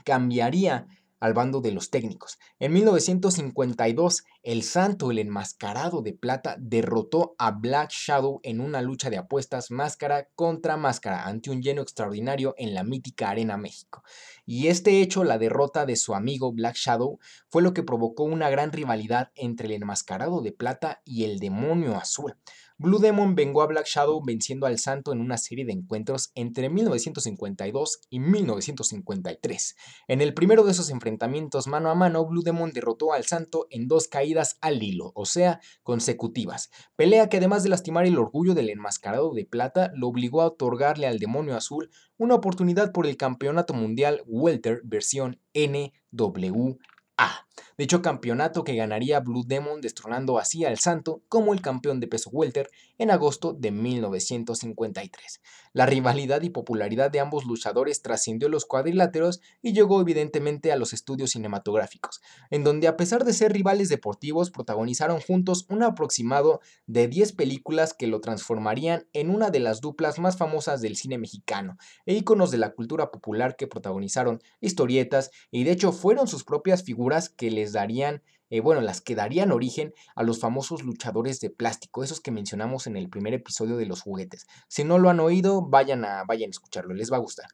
cambiaría 0.04 0.88
al 1.26 1.34
bando 1.34 1.60
de 1.60 1.72
los 1.72 1.90
técnicos. 1.90 2.38
En 2.58 2.72
1952, 2.72 4.24
el 4.42 4.62
Santo, 4.62 5.10
el 5.10 5.18
enmascarado 5.18 6.02
de 6.02 6.12
plata, 6.12 6.56
derrotó 6.58 7.34
a 7.38 7.50
Black 7.50 7.90
Shadow 7.90 8.40
en 8.42 8.60
una 8.60 8.80
lucha 8.80 9.10
de 9.10 9.18
apuestas 9.18 9.70
máscara 9.70 10.28
contra 10.34 10.76
máscara 10.76 11.26
ante 11.26 11.50
un 11.50 11.60
lleno 11.62 11.82
extraordinario 11.82 12.54
en 12.56 12.74
la 12.74 12.84
mítica 12.84 13.28
Arena 13.28 13.56
México. 13.56 14.02
Y 14.44 14.68
este 14.68 15.02
hecho, 15.02 15.24
la 15.24 15.38
derrota 15.38 15.84
de 15.84 15.96
su 15.96 16.14
amigo 16.14 16.52
Black 16.52 16.76
Shadow, 16.76 17.18
fue 17.50 17.62
lo 17.62 17.74
que 17.74 17.82
provocó 17.82 18.24
una 18.24 18.48
gran 18.48 18.72
rivalidad 18.72 19.32
entre 19.34 19.66
el 19.66 19.74
enmascarado 19.74 20.40
de 20.40 20.52
plata 20.52 21.02
y 21.04 21.24
el 21.24 21.38
demonio 21.38 21.96
azul. 21.96 22.36
Blue 22.78 22.98
Demon 22.98 23.34
vengó 23.34 23.62
a 23.62 23.66
Black 23.66 23.86
Shadow 23.86 24.22
venciendo 24.22 24.66
al 24.66 24.78
Santo 24.78 25.10
en 25.10 25.22
una 25.22 25.38
serie 25.38 25.64
de 25.64 25.72
encuentros 25.72 26.30
entre 26.34 26.68
1952 26.68 28.00
y 28.10 28.20
1953. 28.20 29.76
En 30.08 30.20
el 30.20 30.34
primero 30.34 30.62
de 30.62 30.72
esos 30.72 30.90
enfrentamientos 30.90 31.68
mano 31.68 31.90
a 31.90 31.94
mano, 31.94 32.26
Blue 32.26 32.42
Demon 32.42 32.72
derrotó 32.72 33.14
al 33.14 33.24
Santo 33.24 33.66
en 33.70 33.88
dos 33.88 34.08
caídas 34.08 34.58
al 34.60 34.82
hilo, 34.82 35.12
o 35.14 35.24
sea, 35.24 35.60
consecutivas. 35.84 36.68
Pelea 36.96 37.30
que 37.30 37.38
además 37.38 37.62
de 37.62 37.70
lastimar 37.70 38.04
el 38.04 38.18
orgullo 38.18 38.52
del 38.52 38.68
enmascarado 38.68 39.32
de 39.32 39.46
plata, 39.46 39.90
lo 39.94 40.08
obligó 40.08 40.42
a 40.42 40.48
otorgarle 40.48 41.06
al 41.06 41.18
demonio 41.18 41.56
azul 41.56 41.90
una 42.18 42.34
oportunidad 42.34 42.92
por 42.92 43.06
el 43.06 43.16
Campeonato 43.16 43.72
Mundial 43.72 44.22
Welter 44.26 44.82
versión 44.84 45.40
NWA. 45.54 47.45
Dicho 47.78 48.02
campeonato 48.02 48.64
que 48.64 48.76
ganaría 48.76 49.20
Blue 49.20 49.44
Demon 49.46 49.80
destronando 49.80 50.38
así 50.38 50.64
al 50.64 50.78
Santo 50.78 51.22
como 51.28 51.52
el 51.52 51.60
campeón 51.60 52.00
de 52.00 52.08
peso 52.08 52.30
welter 52.30 52.70
en 52.98 53.10
agosto 53.10 53.52
de 53.52 53.70
1953. 53.70 55.40
La 55.72 55.86
rivalidad 55.86 56.42
y 56.42 56.50
popularidad 56.50 57.10
de 57.10 57.20
ambos 57.20 57.44
luchadores 57.44 58.00
trascendió 58.02 58.48
los 58.48 58.64
cuadriláteros 58.64 59.40
y 59.60 59.72
llegó 59.72 60.00
evidentemente 60.00 60.72
a 60.72 60.76
los 60.76 60.92
estudios 60.92 61.32
cinematográficos, 61.32 62.22
en 62.50 62.64
donde 62.64 62.88
a 62.88 62.96
pesar 62.96 63.24
de 63.24 63.32
ser 63.32 63.52
rivales 63.52 63.88
deportivos 63.88 64.50
protagonizaron 64.50 65.20
juntos 65.20 65.66
un 65.68 65.82
aproximado 65.82 66.60
de 66.86 67.08
10 67.08 67.32
películas 67.32 67.92
que 67.92 68.06
lo 68.06 68.20
transformarían 68.20 69.06
en 69.12 69.30
una 69.30 69.50
de 69.50 69.60
las 69.60 69.80
duplas 69.80 70.18
más 70.18 70.36
famosas 70.36 70.80
del 70.80 70.96
cine 70.96 71.18
mexicano 71.18 71.76
e 72.06 72.14
íconos 72.14 72.50
de 72.50 72.58
la 72.58 72.70
cultura 72.70 73.10
popular 73.10 73.56
que 73.56 73.66
protagonizaron 73.66 74.40
historietas 74.60 75.30
y 75.50 75.64
de 75.64 75.72
hecho 75.72 75.92
fueron 75.92 76.28
sus 76.28 76.44
propias 76.44 76.82
figuras 76.82 77.28
que 77.28 77.45
les 77.50 77.72
darían, 77.72 78.22
eh, 78.50 78.60
bueno, 78.60 78.80
las 78.80 79.00
que 79.00 79.14
darían 79.14 79.52
origen 79.52 79.92
a 80.14 80.22
los 80.22 80.40
famosos 80.40 80.82
luchadores 80.82 81.40
de 81.40 81.50
plástico, 81.50 82.04
esos 82.04 82.20
que 82.20 82.30
mencionamos 82.30 82.86
en 82.86 82.96
el 82.96 83.08
primer 83.08 83.34
episodio 83.34 83.76
de 83.76 83.86
los 83.86 84.02
juguetes. 84.02 84.46
Si 84.68 84.84
no 84.84 84.98
lo 84.98 85.10
han 85.10 85.20
oído, 85.20 85.62
vayan 85.62 86.04
a, 86.04 86.24
vayan 86.24 86.48
a 86.48 86.50
escucharlo, 86.50 86.94
les 86.94 87.12
va 87.12 87.16
a 87.16 87.20
gustar. 87.20 87.48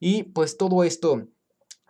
Y 0.00 0.24
pues 0.24 0.56
todo 0.56 0.84
esto 0.84 1.28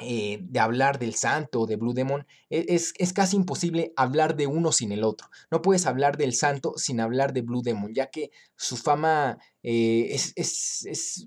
eh, 0.00 0.38
de 0.42 0.60
hablar 0.60 1.00
del 1.00 1.16
santo, 1.16 1.66
de 1.66 1.74
Blue 1.74 1.92
Demon, 1.92 2.24
e, 2.50 2.66
es, 2.68 2.94
es, 2.98 3.12
casi 3.12 3.34
imposible 3.34 3.92
hablar 3.96 4.36
de 4.36 4.46
uno 4.46 4.70
sin 4.70 4.92
el 4.92 5.02
otro. 5.02 5.28
No 5.50 5.60
puedes 5.60 5.86
hablar 5.86 6.16
del 6.16 6.34
santo 6.34 6.74
sin 6.76 7.00
hablar 7.00 7.32
de 7.32 7.42
Blue 7.42 7.62
Demon, 7.62 7.92
ya 7.92 8.08
que 8.08 8.30
su 8.54 8.76
fama 8.76 9.38
eh, 9.64 10.06
es, 10.10 10.32
es, 10.36 10.86
es, 10.86 11.26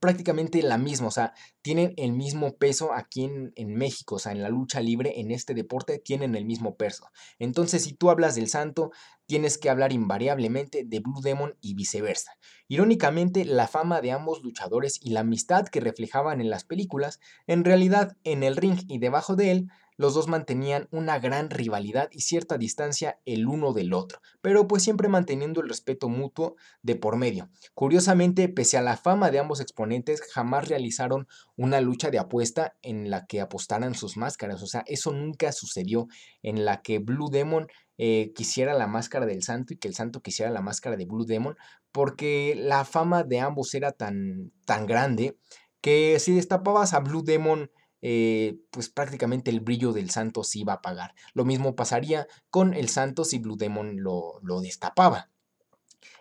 prácticamente 0.00 0.62
la 0.62 0.78
misma, 0.78 1.08
o 1.08 1.10
sea, 1.10 1.34
tienen 1.62 1.94
el 1.96 2.12
mismo 2.12 2.56
peso 2.56 2.92
aquí 2.92 3.24
en, 3.24 3.52
en, 3.56 3.74
México, 3.74 4.16
o 4.16 4.18
sea, 4.18 4.32
en 4.32 4.42
la 4.42 4.48
lucha 4.48 4.80
libre, 4.80 5.20
en 5.20 5.30
este 5.30 5.54
deporte, 5.54 5.98
tienen 5.98 6.34
el 6.34 6.44
mismo 6.44 6.76
peso. 6.76 7.06
Entonces, 7.38 7.84
si 7.84 7.92
tú 7.92 8.10
hablas 8.10 8.34
del 8.34 8.48
santo, 8.48 8.90
tienes 9.26 9.58
que 9.58 9.70
hablar 9.70 9.92
invariablemente 9.92 10.84
de 10.84 11.00
Blue 11.00 11.20
Demon 11.22 11.56
y 11.60 11.74
viceversa. 11.74 12.32
Irónicamente, 12.68 13.44
la 13.44 13.68
fama 13.68 14.00
de 14.00 14.12
ambos 14.12 14.42
luchadores 14.42 14.98
y 15.02 15.10
la 15.10 15.20
amistad 15.20 15.66
que 15.66 15.80
reflejaban 15.80 16.40
en 16.40 16.50
las 16.50 16.64
películas, 16.64 17.20
en 17.46 17.64
realidad 17.64 18.16
en 18.24 18.42
el 18.42 18.56
ring 18.56 18.78
y 18.88 18.98
debajo 18.98 19.36
de 19.36 19.50
él, 19.50 19.68
los 19.96 20.14
dos 20.14 20.28
mantenían 20.28 20.88
una 20.90 21.18
gran 21.18 21.50
rivalidad 21.50 22.08
y 22.12 22.20
cierta 22.20 22.58
distancia 22.58 23.18
el 23.24 23.46
uno 23.46 23.72
del 23.72 23.92
otro, 23.92 24.20
pero 24.40 24.68
pues 24.68 24.82
siempre 24.82 25.08
manteniendo 25.08 25.60
el 25.60 25.68
respeto 25.68 26.08
mutuo 26.08 26.56
de 26.82 26.96
por 26.96 27.16
medio. 27.16 27.48
Curiosamente, 27.74 28.48
pese 28.48 28.76
a 28.76 28.82
la 28.82 28.96
fama 28.96 29.30
de 29.30 29.38
ambos 29.38 29.60
exponentes, 29.60 30.22
jamás 30.32 30.68
realizaron 30.68 31.26
una 31.56 31.80
lucha 31.80 32.10
de 32.10 32.18
apuesta 32.18 32.76
en 32.82 33.10
la 33.10 33.26
que 33.26 33.40
apostaran 33.40 33.94
sus 33.94 34.16
máscaras, 34.16 34.62
o 34.62 34.66
sea, 34.66 34.84
eso 34.86 35.12
nunca 35.12 35.52
sucedió 35.52 36.06
en 36.42 36.64
la 36.64 36.82
que 36.82 36.98
Blue 36.98 37.30
Demon 37.30 37.68
eh, 37.98 38.32
quisiera 38.34 38.74
la 38.74 38.86
máscara 38.86 39.24
del 39.24 39.42
santo 39.42 39.72
y 39.72 39.78
que 39.78 39.88
el 39.88 39.94
santo 39.94 40.20
quisiera 40.20 40.50
la 40.50 40.60
máscara 40.60 40.96
de 40.96 41.06
Blue 41.06 41.24
Demon, 41.24 41.56
porque 41.92 42.54
la 42.56 42.84
fama 42.84 43.24
de 43.24 43.40
ambos 43.40 43.74
era 43.74 43.92
tan, 43.92 44.52
tan 44.66 44.86
grande 44.86 45.38
que 45.80 46.18
si 46.18 46.34
destapabas 46.34 46.92
a 46.92 47.00
Blue 47.00 47.22
Demon 47.22 47.70
eh, 48.08 48.60
pues 48.70 48.88
prácticamente 48.88 49.50
el 49.50 49.58
brillo 49.58 49.92
del 49.92 50.10
santo 50.10 50.44
se 50.44 50.60
iba 50.60 50.74
a 50.74 50.76
apagar. 50.76 51.16
Lo 51.34 51.44
mismo 51.44 51.74
pasaría 51.74 52.28
con 52.50 52.72
el 52.72 52.88
santo 52.88 53.24
si 53.24 53.40
Blue 53.40 53.56
Demon 53.56 54.00
lo, 54.00 54.38
lo 54.42 54.60
destapaba. 54.60 55.28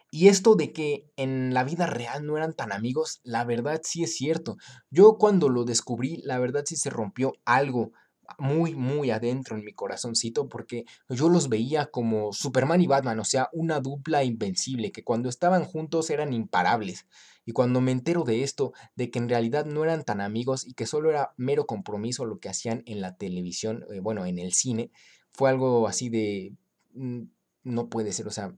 Y 0.09 0.29
esto 0.29 0.55
de 0.55 0.73
que 0.73 1.11
en 1.15 1.53
la 1.53 1.63
vida 1.63 1.85
real 1.85 2.25
no 2.25 2.37
eran 2.37 2.55
tan 2.55 2.71
amigos, 2.71 3.19
la 3.21 3.43
verdad 3.43 3.81
sí 3.83 4.01
es 4.01 4.15
cierto. 4.15 4.57
Yo 4.89 5.19
cuando 5.19 5.47
lo 5.47 5.63
descubrí, 5.63 6.17
la 6.23 6.39
verdad 6.39 6.63
sí 6.65 6.75
se 6.75 6.89
rompió 6.89 7.33
algo 7.45 7.91
muy, 8.37 8.75
muy 8.75 9.11
adentro 9.11 9.57
en 9.57 9.63
mi 9.63 9.73
corazoncito 9.73 10.47
porque 10.47 10.85
yo 11.09 11.29
los 11.29 11.49
veía 11.49 11.87
como 11.87 12.33
Superman 12.33 12.81
y 12.81 12.87
Batman, 12.87 13.19
o 13.19 13.25
sea, 13.25 13.49
una 13.53 13.79
dupla 13.79 14.23
invencible, 14.23 14.91
que 14.91 15.03
cuando 15.03 15.29
estaban 15.29 15.65
juntos 15.65 16.09
eran 16.09 16.33
imparables. 16.33 17.05
Y 17.45 17.51
cuando 17.51 17.79
me 17.79 17.91
entero 17.91 18.23
de 18.23 18.43
esto, 18.43 18.73
de 18.95 19.11
que 19.11 19.19
en 19.19 19.29
realidad 19.29 19.65
no 19.65 19.83
eran 19.83 20.03
tan 20.03 20.19
amigos 20.19 20.65
y 20.65 20.73
que 20.73 20.87
solo 20.87 21.09
era 21.09 21.33
mero 21.37 21.67
compromiso 21.67 22.25
lo 22.25 22.39
que 22.39 22.49
hacían 22.49 22.81
en 22.85 23.01
la 23.01 23.15
televisión, 23.17 23.85
eh, 23.91 23.99
bueno, 23.99 24.25
en 24.25 24.39
el 24.39 24.53
cine, 24.53 24.91
fue 25.31 25.49
algo 25.49 25.87
así 25.87 26.09
de... 26.09 26.53
Mm, 26.93 27.23
no 27.63 27.89
puede 27.89 28.13
ser, 28.13 28.27
o 28.27 28.31
sea, 28.31 28.55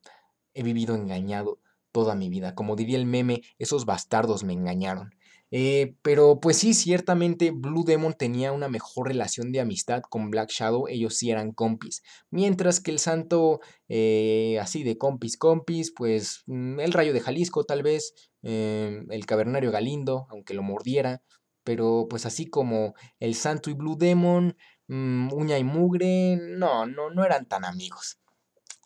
he 0.54 0.64
vivido 0.64 0.96
engañado 0.96 1.60
toda 1.92 2.14
mi 2.16 2.30
vida. 2.30 2.56
Como 2.56 2.76
diría 2.76 2.98
el 2.98 3.06
meme, 3.06 3.42
esos 3.58 3.86
bastardos 3.86 4.44
me 4.44 4.54
engañaron. 4.54 5.16
Eh, 5.50 5.96
pero 6.02 6.40
pues 6.42 6.58
sí, 6.58 6.74
ciertamente 6.74 7.52
Blue 7.52 7.86
Demon 7.86 8.14
tenía 8.14 8.52
una 8.52 8.68
mejor 8.68 9.08
relación 9.08 9.52
de 9.52 9.62
amistad 9.62 10.02
con 10.02 10.30
Black 10.30 10.50
Shadow, 10.50 10.88
ellos 10.88 11.16
sí 11.16 11.32
eran 11.32 11.54
compis. 11.54 12.04
Mientras 12.30 12.80
que 12.80 12.92
el 12.92 13.00
santo, 13.00 13.62
eh, 13.88 14.60
así 14.62 14.84
de 14.84 14.98
compis, 14.98 15.38
compis, 15.38 15.94
pues 15.96 16.44
mm, 16.48 16.80
el 16.82 16.92
rayo 16.92 17.14
de 17.14 17.22
Jalisco 17.22 17.64
tal 17.64 17.82
vez, 17.82 18.14
eh, 18.44 19.04
el 19.10 19.26
cavernario 19.26 19.72
Galindo, 19.72 20.28
aunque 20.30 20.54
lo 20.54 20.64
mordiera, 20.64 21.22
pero 21.64 22.08
pues 22.10 22.26
así 22.26 22.48
como 22.50 22.94
el 23.20 23.36
santo 23.36 23.70
y 23.70 23.74
Blue 23.74 23.98
Demon, 23.98 24.58
mm, 24.88 25.32
uña 25.34 25.58
y 25.58 25.64
mugre, 25.64 26.38
no, 26.42 26.86
no, 26.86 27.10
no 27.10 27.24
eran 27.26 27.46
tan 27.48 27.64
amigos. 27.66 28.20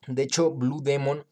De 0.07 0.24
hecho, 0.24 0.51
Blue 0.51 0.82
Demon 0.82 1.26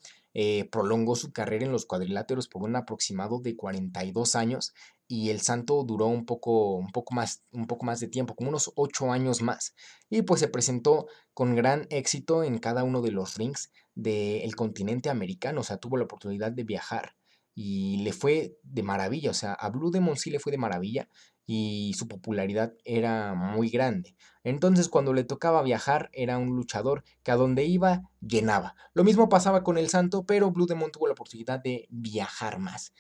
prolongó 0.72 1.16
su 1.18 1.34
carrera 1.34 1.66
en 1.66 1.74
los 1.74 1.86
cuadriláteros 1.86 2.48
por 2.48 2.64
un 2.64 2.78
aproximado 2.78 3.42
de 3.42 3.58
42 3.58 4.36
años 4.36 4.74
y 5.12 5.32
el 5.32 5.42
santo 5.42 5.84
duró 5.84 6.06
un 6.06 6.24
poco, 6.24 6.76
un 6.76 6.92
poco, 6.92 7.16
más, 7.16 7.44
un 7.52 7.66
poco 7.66 7.84
más 7.84 8.00
de 8.00 8.08
tiempo, 8.08 8.36
como 8.36 8.50
unos 8.50 8.72
ocho 8.76 9.12
años 9.12 9.42
más. 9.42 9.74
Y 10.08 10.22
pues 10.22 10.40
se 10.40 10.48
presentó 10.48 11.08
con 11.34 11.56
gran 11.56 11.88
éxito 11.90 12.44
en 12.44 12.60
cada 12.60 12.84
uno 12.84 13.02
de 13.02 13.12
los 13.12 13.36
rings 13.36 13.72
del 13.96 14.56
continente 14.56 15.10
americano, 15.10 15.62
o 15.62 15.64
sea, 15.64 15.78
tuvo 15.78 15.98
la 15.98 16.04
oportunidad 16.04 16.52
de 16.52 16.64
viajar 16.64 17.16
y 17.56 18.04
le 18.04 18.14
fue 18.14 18.58
de 18.62 18.84
maravilla, 18.84 19.32
o 19.32 19.34
sea, 19.34 19.54
a 19.54 19.70
Blue 19.70 19.90
Demon 19.90 20.16
sí 20.16 20.30
le 20.30 20.40
fue 20.40 20.52
de 20.52 20.60
maravilla 20.60 21.10
y 21.46 21.94
su 21.98 22.08
popularidad 22.08 22.76
era 22.86 23.34
muy 23.34 23.70
grande. 23.70 24.16
Entonces 24.44 24.88
cuando 24.90 25.14
le 25.14 25.24
tocaba 25.24 25.64
viajar 25.64 26.12
era 26.14 26.38
un 26.38 26.56
luchador 26.56 27.04
que 27.24 27.32
a 27.32 27.36
donde 27.36 27.66
iba 27.66 28.04
llenaba. 28.22 28.76
Lo 28.94 29.04
mismo 29.04 29.28
pasaba 29.28 29.64
con 29.64 29.80
el 29.80 29.90
santo, 29.90 30.28
pero 30.28 30.52
Blue 30.52 30.68
Demon 30.68 30.92
tuvo 30.92 31.08
la 31.08 31.14
oportunidad 31.14 31.60
de 31.60 31.88
viajar 31.90 32.60
más. 32.60 32.94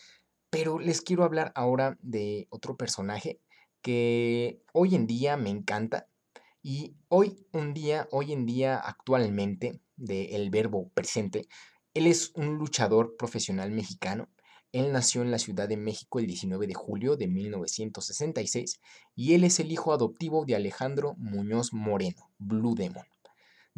Pero 0.49 0.79
les 0.79 1.01
quiero 1.01 1.23
hablar 1.23 1.51
ahora 1.55 1.97
de 2.01 2.47
otro 2.49 2.75
personaje 2.75 3.39
que 3.81 4.61
hoy 4.73 4.95
en 4.95 5.07
día 5.07 5.37
me 5.37 5.49
encanta. 5.49 6.07
Y 6.61 6.95
hoy 7.07 7.45
un 7.53 7.73
día, 7.73 8.07
hoy 8.11 8.33
en 8.33 8.45
día 8.45 8.77
actualmente, 8.77 9.79
del 9.95 10.49
verbo 10.49 10.89
presente, 10.93 11.47
él 11.93 12.07
es 12.07 12.31
un 12.35 12.57
luchador 12.57 13.15
profesional 13.17 13.71
mexicano. 13.71 14.29
Él 14.71 14.91
nació 14.91 15.21
en 15.21 15.31
la 15.31 15.39
Ciudad 15.39 15.67
de 15.67 15.77
México 15.77 16.19
el 16.19 16.27
19 16.27 16.67
de 16.67 16.73
julio 16.73 17.17
de 17.17 17.27
1966 17.27 18.79
y 19.15 19.33
él 19.33 19.43
es 19.43 19.59
el 19.59 19.71
hijo 19.71 19.93
adoptivo 19.93 20.45
de 20.45 20.55
Alejandro 20.55 21.15
Muñoz 21.17 21.73
Moreno, 21.73 22.31
Blue 22.37 22.75
Demon. 22.75 23.05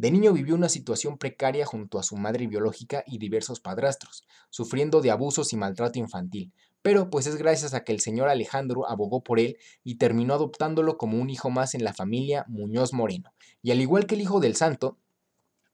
De 0.02 0.10
niño 0.10 0.34
vivió 0.34 0.56
una 0.56 0.68
situación 0.68 1.20
precaria 1.20 1.64
junto 1.64 2.00
a 2.00 2.04
su 2.04 2.18
madre 2.18 2.48
biológica 2.48 3.04
y 3.06 3.20
diversos 3.20 3.60
padrastros, 3.60 4.24
sufriendo 4.50 5.00
de 5.00 5.12
abusos 5.12 5.54
y 5.54 5.58
maltrato 5.58 6.00
infantil, 6.00 6.52
pero 6.82 7.12
pues 7.12 7.28
es 7.28 7.36
gracias 7.36 7.76
a 7.76 7.84
que 7.84 7.92
el 7.92 8.00
señor 8.00 8.28
Alejandro 8.28 8.90
abogó 8.90 9.24
por 9.24 9.40
él 9.40 9.58
y 9.84 10.00
terminó 10.00 10.34
adoptándolo 10.34 10.98
como 10.98 11.20
un 11.20 11.30
hijo 11.30 11.52
más 11.52 11.76
en 11.76 11.84
la 11.84 11.94
familia 11.94 12.46
Muñoz 12.48 12.94
Moreno. 12.94 13.32
Y 13.62 13.70
al 13.70 13.80
igual 13.80 14.08
que 14.08 14.16
el 14.16 14.22
hijo 14.22 14.40
del 14.40 14.56
santo, 14.56 14.98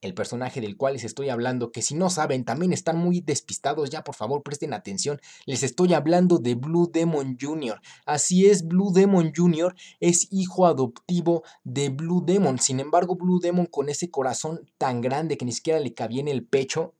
el 0.01 0.13
personaje 0.13 0.61
del 0.61 0.77
cual 0.77 0.93
les 0.93 1.03
estoy 1.03 1.29
hablando, 1.29 1.71
que 1.71 1.81
si 1.81 1.95
no 1.95 2.09
saben 2.09 2.45
también 2.45 2.73
están 2.73 2.97
muy 2.97 3.21
despistados, 3.21 3.89
ya 3.89 4.03
por 4.03 4.15
favor 4.15 4.43
presten 4.43 4.73
atención, 4.73 5.19
les 5.45 5.63
estoy 5.63 5.93
hablando 5.93 6.37
de 6.37 6.55
Blue 6.55 6.89
Demon 6.91 7.37
Jr. 7.39 7.81
Así 8.05 8.47
es, 8.47 8.67
Blue 8.67 8.91
Demon 8.93 9.31
Jr. 9.35 9.75
es 9.99 10.27
hijo 10.31 10.65
adoptivo 10.67 11.43
de 11.63 11.89
Blue 11.89 12.23
Demon, 12.25 12.59
sin 12.59 12.79
embargo 12.79 13.15
Blue 13.15 13.39
Demon 13.39 13.65
con 13.65 13.89
ese 13.89 14.11
corazón 14.11 14.69
tan 14.77 15.01
grande 15.01 15.37
que 15.37 15.45
ni 15.45 15.51
siquiera 15.51 15.79
le 15.79 15.93
cabía 15.93 16.21
en 16.21 16.27
el 16.27 16.45
pecho, 16.45 16.93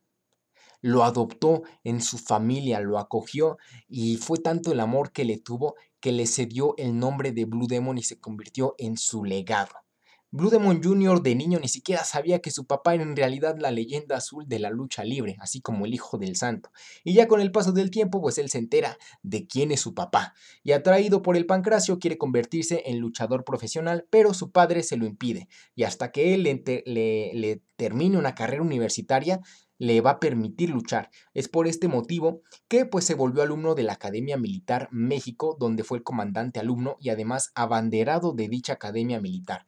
lo 0.82 1.04
adoptó 1.04 1.64
en 1.84 2.02
su 2.02 2.18
familia, 2.18 2.80
lo 2.80 3.00
acogió 3.00 3.58
y 3.88 4.18
fue 4.18 4.38
tanto 4.38 4.72
el 4.72 4.80
amor 4.80 5.12
que 5.12 5.26
le 5.26 5.38
tuvo 5.38 5.76
que 6.00 6.12
le 6.12 6.28
cedió 6.28 6.76
el 6.78 6.98
nombre 6.98 7.32
de 7.32 7.46
Blue 7.46 7.68
Demon 7.68 7.98
y 7.98 8.04
se 8.04 8.20
convirtió 8.20 8.76
en 8.78 8.98
su 8.98 9.24
legado. 9.24 9.87
Blue 10.30 10.50
Demon 10.50 10.84
Jr. 10.84 11.22
de 11.22 11.36
niño 11.36 11.58
ni 11.60 11.70
siquiera 11.70 12.04
sabía 12.04 12.40
que 12.40 12.52
su 12.52 12.66
papá 12.66 12.94
era 12.94 13.04
en 13.04 13.16
realidad 13.16 13.56
la 13.58 13.72
leyenda 13.72 14.18
azul 14.18 14.46
de 14.46 14.60
la 14.60 14.70
lucha 14.70 15.06
libre, 15.06 15.38
así 15.40 15.62
como 15.62 15.86
el 15.86 15.94
hijo 15.94 16.18
del 16.18 16.36
santo. 16.36 16.70
Y 17.06 17.14
ya 17.14 17.30
con 17.30 17.40
el 17.40 17.54
paso 17.54 17.72
del 17.72 17.92
tiempo, 17.92 18.20
pues 18.22 18.38
él 18.38 18.50
se 18.50 18.58
entera 18.58 18.98
de 19.24 19.48
quién 19.48 19.72
es 19.72 19.80
su 19.80 19.94
papá. 19.94 20.34
Y 20.64 20.74
atraído 20.74 21.22
por 21.22 21.38
el 21.38 21.46
pancracio, 21.46 21.98
quiere 21.98 22.18
convertirse 22.18 22.84
en 22.88 23.00
luchador 23.00 23.46
profesional, 23.46 24.06
pero 24.10 24.34
su 24.34 24.52
padre 24.52 24.84
se 24.84 24.98
lo 24.98 25.06
impide. 25.06 25.48
Y 25.76 25.84
hasta 25.84 26.12
que 26.12 26.34
él 26.34 26.44
le, 26.44 26.84
le 26.86 27.62
termine 27.78 28.18
una 28.18 28.36
carrera 28.36 28.62
universitaria, 28.62 29.40
le 29.80 30.02
va 30.02 30.12
a 30.12 30.20
permitir 30.20 30.70
luchar. 30.70 31.10
Es 31.34 31.48
por 31.48 31.68
este 31.68 31.88
motivo 31.88 32.42
que 32.68 32.86
pues 32.86 33.06
se 33.06 33.14
volvió 33.14 33.44
alumno 33.44 33.76
de 33.76 33.84
la 33.84 33.94
Academia 33.94 34.38
Militar 34.38 34.90
México, 34.92 35.56
donde 35.60 35.84
fue 35.84 36.00
el 36.00 36.04
comandante 36.04 36.60
alumno 36.60 36.98
y 37.00 37.10
además 37.10 37.52
abanderado 37.56 38.34
de 38.34 38.50
dicha 38.50 38.74
Academia 38.74 39.22
Militar. 39.22 39.66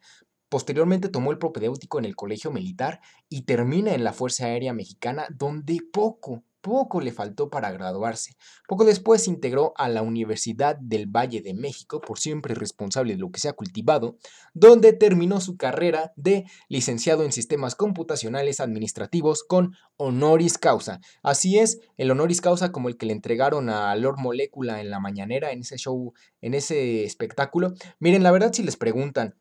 Posteriormente 0.50 1.10
tomó 1.10 1.32
el 1.32 1.38
propedéutico 1.38 2.00
en 2.00 2.06
el 2.06 2.16
Colegio 2.16 2.52
Militar 2.52 3.02
y 3.30 3.44
termina 3.44 3.94
en 3.94 4.04
la 4.04 4.14
Fuerza 4.14 4.46
Aérea 4.46 4.74
Mexicana, 4.74 5.28
donde 5.30 5.80
poco, 5.94 6.44
poco 6.62 7.02
le 7.02 7.12
faltó 7.12 7.50
para 7.52 7.72
graduarse. 7.72 8.36
Poco 8.68 8.84
después 8.84 9.24
se 9.24 9.30
integró 9.30 9.74
a 9.78 9.88
la 9.90 10.02
Universidad 10.02 10.76
del 10.78 11.06
Valle 11.06 11.42
de 11.42 11.54
México, 11.54 12.02
por 12.02 12.20
siempre 12.20 12.56
responsable 12.56 13.14
de 13.14 13.20
lo 13.20 13.32
que 13.32 13.40
se 13.40 13.48
ha 13.48 13.54
cultivado, 13.54 14.18
donde 14.56 14.94
terminó 14.94 15.40
su 15.40 15.56
carrera 15.56 16.14
de 16.16 16.46
licenciado 16.68 17.24
en 17.24 17.32
sistemas 17.32 17.76
computacionales 17.76 18.60
administrativos 18.60 19.44
con 19.44 19.76
honoris 19.98 20.58
causa. 20.58 21.00
Así 21.22 21.60
es, 21.60 21.80
el 21.98 22.10
honoris 22.10 22.42
causa 22.42 22.72
como 22.72 22.90
el 22.90 22.98
que 22.98 23.06
le 23.06 23.14
entregaron 23.14 23.70
a 23.70 23.96
Lord 23.96 24.18
Molecula 24.18 24.82
en 24.82 24.90
la 24.90 25.00
mañanera, 25.00 25.52
en 25.52 25.60
ese 25.60 25.78
show, 25.78 26.14
en 26.42 26.56
ese 26.56 27.04
espectáculo. 27.04 27.74
Miren, 28.00 28.24
la 28.24 28.32
verdad 28.32 28.52
si 28.52 28.64
les 28.64 28.78
preguntan, 28.78 29.36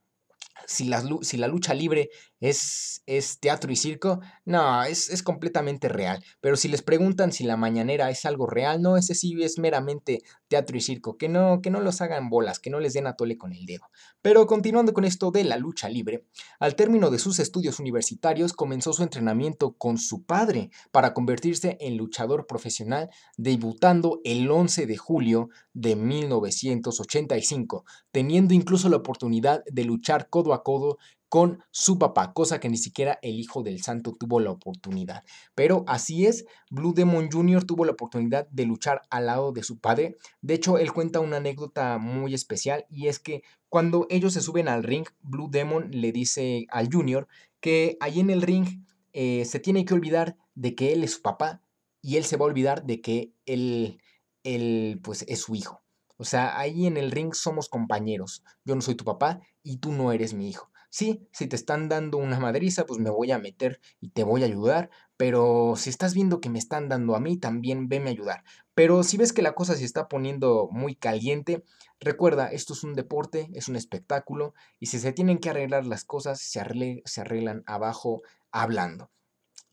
si 0.66 0.84
la, 0.84 1.02
si 1.22 1.36
la 1.36 1.48
lucha 1.48 1.74
libre 1.74 2.10
es, 2.40 3.02
es, 3.06 3.40
teatro 3.40 3.72
y 3.72 3.76
circo, 3.76 4.20
no, 4.44 4.84
es, 4.84 5.10
es, 5.10 5.22
completamente 5.22 5.88
real. 5.88 6.24
Pero 6.40 6.56
si 6.56 6.68
les 6.68 6.82
preguntan 6.82 7.32
si 7.32 7.44
la 7.44 7.56
mañanera 7.56 8.10
es 8.10 8.24
algo 8.24 8.46
real, 8.46 8.80
no, 8.80 8.96
ese 8.96 9.14
sí 9.14 9.36
es 9.42 9.58
meramente 9.58 10.22
teatro 10.48 10.76
y 10.76 10.80
circo. 10.80 11.16
Que 11.16 11.28
no, 11.28 11.60
que 11.62 11.70
no 11.70 11.80
los 11.80 12.00
hagan 12.00 12.30
bolas, 12.30 12.60
que 12.60 12.70
no 12.70 12.80
les 12.80 12.92
den 12.92 13.06
a 13.06 13.14
tole 13.14 13.38
con 13.38 13.52
el 13.52 13.66
dedo. 13.66 13.86
Pero 14.22 14.46
continuando 14.46 14.92
con 14.92 15.04
esto 15.04 15.30
de 15.30 15.44
la 15.44 15.56
lucha 15.56 15.88
libre, 15.88 16.24
al 16.60 16.76
término 16.76 17.10
de 17.10 17.18
sus 17.18 17.38
estudios 17.38 17.80
universitarios 17.80 18.52
comenzó 18.52 18.92
su 18.92 19.02
entrenamiento 19.02 19.72
con 19.72 19.98
su 19.98 20.22
padre 20.24 20.70
para 20.92 21.14
convertirse 21.14 21.76
en 21.80 21.96
luchador 21.96 22.46
profesional, 22.46 23.10
debutando 23.36 24.20
el 24.24 24.50
11 24.50 24.86
de 24.86 24.96
julio 24.96 25.48
de 25.72 25.96
1985, 25.96 27.84
teniendo 28.10 28.54
incluso 28.54 28.88
la 28.88 28.96
oportunidad 28.96 29.62
de 29.66 29.84
luchar 29.84 30.28
codo 30.28 30.52
a 30.52 30.62
codo 30.62 30.98
con 31.28 31.62
su 31.70 31.98
papá, 31.98 32.32
cosa 32.32 32.58
que 32.60 32.68
ni 32.68 32.78
siquiera 32.78 33.18
el 33.22 33.38
hijo 33.38 33.62
del 33.62 33.82
santo 33.82 34.14
tuvo 34.18 34.40
la 34.40 34.50
oportunidad. 34.50 35.24
Pero 35.54 35.84
así 35.86 36.26
es, 36.26 36.46
Blue 36.70 36.94
Demon 36.94 37.28
Jr. 37.30 37.64
tuvo 37.64 37.84
la 37.84 37.92
oportunidad 37.92 38.48
de 38.50 38.64
luchar 38.64 39.02
al 39.10 39.26
lado 39.26 39.52
de 39.52 39.62
su 39.62 39.78
padre. 39.78 40.16
De 40.40 40.54
hecho, 40.54 40.78
él 40.78 40.92
cuenta 40.92 41.20
una 41.20 41.36
anécdota 41.36 41.98
muy 41.98 42.34
especial 42.34 42.86
y 42.88 43.08
es 43.08 43.18
que 43.18 43.42
cuando 43.68 44.06
ellos 44.08 44.32
se 44.32 44.40
suben 44.40 44.68
al 44.68 44.82
ring, 44.82 45.06
Blue 45.20 45.48
Demon 45.50 45.90
le 45.90 46.12
dice 46.12 46.66
al 46.70 46.88
Junior 46.90 47.28
que 47.60 47.96
ahí 48.00 48.20
en 48.20 48.30
el 48.30 48.42
ring 48.42 48.84
eh, 49.12 49.44
se 49.44 49.60
tiene 49.60 49.84
que 49.84 49.94
olvidar 49.94 50.36
de 50.54 50.74
que 50.74 50.92
él 50.92 51.04
es 51.04 51.12
su 51.14 51.22
papá 51.22 51.62
y 52.00 52.16
él 52.16 52.24
se 52.24 52.36
va 52.36 52.44
a 52.44 52.48
olvidar 52.48 52.84
de 52.84 53.00
que 53.00 53.32
él, 53.44 54.00
él 54.44 55.00
pues 55.02 55.24
es 55.28 55.40
su 55.40 55.54
hijo. 55.54 55.82
O 56.16 56.24
sea, 56.24 56.58
ahí 56.58 56.86
en 56.86 56.96
el 56.96 57.12
ring 57.12 57.32
somos 57.34 57.68
compañeros. 57.68 58.42
Yo 58.64 58.74
no 58.74 58.80
soy 58.80 58.96
tu 58.96 59.04
papá 59.04 59.40
y 59.62 59.76
tú 59.76 59.92
no 59.92 60.10
eres 60.10 60.34
mi 60.34 60.48
hijo. 60.48 60.70
Sí, 60.90 61.28
si 61.32 61.46
te 61.46 61.56
están 61.56 61.88
dando 61.90 62.16
una 62.16 62.40
madriza, 62.40 62.86
pues 62.86 62.98
me 62.98 63.10
voy 63.10 63.30
a 63.30 63.38
meter 63.38 63.80
y 64.00 64.08
te 64.10 64.24
voy 64.24 64.42
a 64.42 64.46
ayudar, 64.46 64.90
pero 65.18 65.74
si 65.76 65.90
estás 65.90 66.14
viendo 66.14 66.40
que 66.40 66.48
me 66.48 66.58
están 66.58 66.88
dando 66.88 67.14
a 67.14 67.20
mí, 67.20 67.36
también 67.36 67.88
veme 67.88 68.08
a 68.08 68.12
ayudar. 68.12 68.44
Pero 68.74 69.02
si 69.02 69.18
ves 69.18 69.34
que 69.34 69.42
la 69.42 69.54
cosa 69.54 69.76
se 69.76 69.84
está 69.84 70.08
poniendo 70.08 70.68
muy 70.72 70.94
caliente, 70.94 71.62
recuerda, 72.00 72.46
esto 72.48 72.72
es 72.72 72.84
un 72.84 72.94
deporte, 72.94 73.50
es 73.52 73.68
un 73.68 73.76
espectáculo, 73.76 74.54
y 74.80 74.86
si 74.86 74.98
se 74.98 75.12
tienen 75.12 75.38
que 75.38 75.50
arreglar 75.50 75.84
las 75.84 76.04
cosas, 76.04 76.40
se, 76.40 76.60
arreglan 76.60 77.64
abajo 77.66 78.22
hablando. 78.50 79.10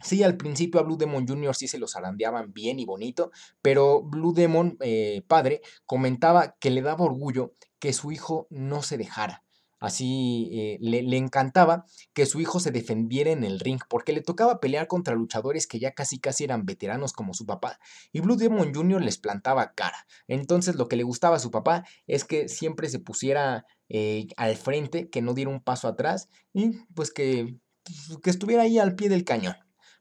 Sí, 0.01 0.21
al 0.23 0.35
principio 0.35 0.81
a 0.81 0.83
Blue 0.83 0.97
Demon 0.97 1.25
Jr. 1.25 1.55
sí 1.55 1.69
se 1.69 1.79
los 1.79 1.95
arandeaban 1.95 2.51
bien 2.51 2.79
y 2.79 2.85
bonito, 2.85 3.31
pero 3.61 4.03
Blue 4.03 4.33
Demon, 4.33 4.77
eh, 4.81 5.23
padre, 5.27 5.61
comentaba 5.85 6.57
que 6.59 6.71
le 6.71 6.81
daba 6.81 7.05
orgullo 7.05 7.53
que 7.79 7.93
su 7.93 8.11
hijo 8.11 8.47
no 8.49 8.83
se 8.83 8.97
dejara, 8.97 9.44
Así 9.85 10.49
eh, 10.51 10.77
le, 10.81 11.15
encantaba 11.15 11.85
que 12.15 12.25
su 12.25 12.41
hijo 12.41 12.59
se 12.59 12.71
defendiera 12.71 13.29
en 13.29 13.43
el 13.43 13.59
ring 13.59 13.79
porque 13.87 14.13
le 14.13 14.21
tocaba 14.21 14.59
pelear 14.59 14.87
contra 14.87 15.13
luchadores 15.13 15.67
que 15.67 15.77
ya 15.77 15.91
casi 15.91 16.17
casi 16.17 16.43
eran 16.43 16.65
veteranos 16.65 17.13
como 17.13 17.35
su 17.35 17.45
papá 17.45 17.79
y 18.11 18.19
Blue 18.21 18.35
Demon 18.35 18.73
Jr. 18.73 19.03
les 19.03 19.19
plantaba 19.19 19.73
cara. 19.73 20.07
Entonces 20.27 20.75
lo 20.75 20.87
que 20.87 20.95
le 20.95 21.03
gustaba 21.03 21.35
a 21.35 21.39
su 21.39 21.51
papá 21.51 21.85
es 22.07 22.25
que 22.25 22.49
siempre 22.49 22.89
se 22.89 22.97
pusiera 22.97 23.67
eh, 23.87 24.25
al 24.37 24.55
frente, 24.55 25.07
que 25.11 25.21
no 25.21 25.35
diera 25.35 25.51
un 25.51 25.61
paso 25.61 25.87
atrás 25.87 26.29
y 26.51 26.71
pues 26.95 27.13
que, 27.13 27.59
pues, 27.83 28.17
que 28.23 28.31
estuviera 28.31 28.63
ahí 28.63 28.79
al 28.79 28.95
pie 28.95 29.07
del 29.07 29.23
cañón. 29.23 29.55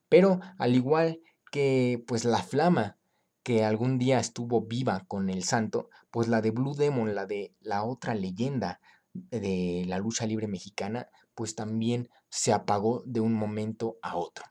Pero 0.09 0.41
al 0.57 0.75
igual 0.75 1.21
que 1.53 2.03
pues 2.07 2.25
la 2.25 2.43
flama 2.43 2.97
que 3.43 3.65
algún 3.65 3.99
día 3.99 4.19
estuvo 4.19 4.63
viva 4.63 5.05
con 5.09 5.29
el 5.29 5.45
santo, 5.45 5.91
pues 6.11 6.29
la 6.29 6.41
de 6.41 6.53
Blue 6.53 6.75
Demon, 6.75 7.15
la 7.15 7.27
de 7.27 7.55
la 7.61 7.85
otra 7.85 8.15
leyenda 8.15 8.81
de 9.15 9.85
la 9.87 9.99
lucha 9.99 10.27
libre 10.27 10.49
mexicana, 10.49 11.09
pues 11.35 11.55
también 11.55 12.09
se 12.29 12.53
apagó 12.53 13.03
de 13.07 13.21
un 13.21 13.33
momento 13.33 13.97
a 14.03 14.17
otro. 14.17 14.45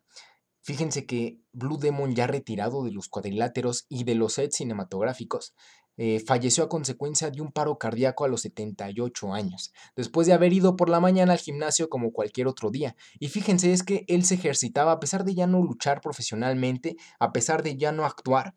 Fíjense 0.62 1.06
que 1.06 1.40
Blue 1.52 1.78
Demon, 1.78 2.16
ya 2.16 2.26
retirado 2.26 2.84
de 2.84 2.92
los 2.92 3.10
cuadriláteros 3.10 3.86
y 3.90 4.06
de 4.06 4.16
los 4.16 4.34
sets 4.34 4.56
cinematográficos, 4.56 5.54
eh, 5.98 6.24
falleció 6.26 6.64
a 6.64 6.70
consecuencia 6.70 7.30
de 7.30 7.42
un 7.42 7.52
paro 7.52 7.78
cardíaco 7.78 8.26
a 8.26 8.28
los 8.28 8.42
78 8.42 9.34
años, 9.34 9.74
después 9.96 10.26
de 10.26 10.34
haber 10.34 10.52
ido 10.52 10.76
por 10.76 10.90
la 10.90 11.00
mañana 11.00 11.34
al 11.34 11.40
gimnasio 11.40 11.88
como 11.90 12.12
cualquier 12.12 12.48
otro 12.48 12.72
día. 12.72 12.96
Y 13.20 13.28
fíjense, 13.28 13.74
es 13.74 13.84
que 13.84 14.06
él 14.08 14.24
se 14.24 14.36
ejercitaba 14.36 14.94
a 14.94 15.00
pesar 15.00 15.24
de 15.24 15.36
ya 15.36 15.46
no 15.46 15.62
luchar 15.62 16.02
profesionalmente, 16.02 16.96
a 17.20 17.32
pesar 17.32 17.62
de 17.62 17.78
ya 17.78 17.92
no 17.92 18.06
actuar, 18.06 18.56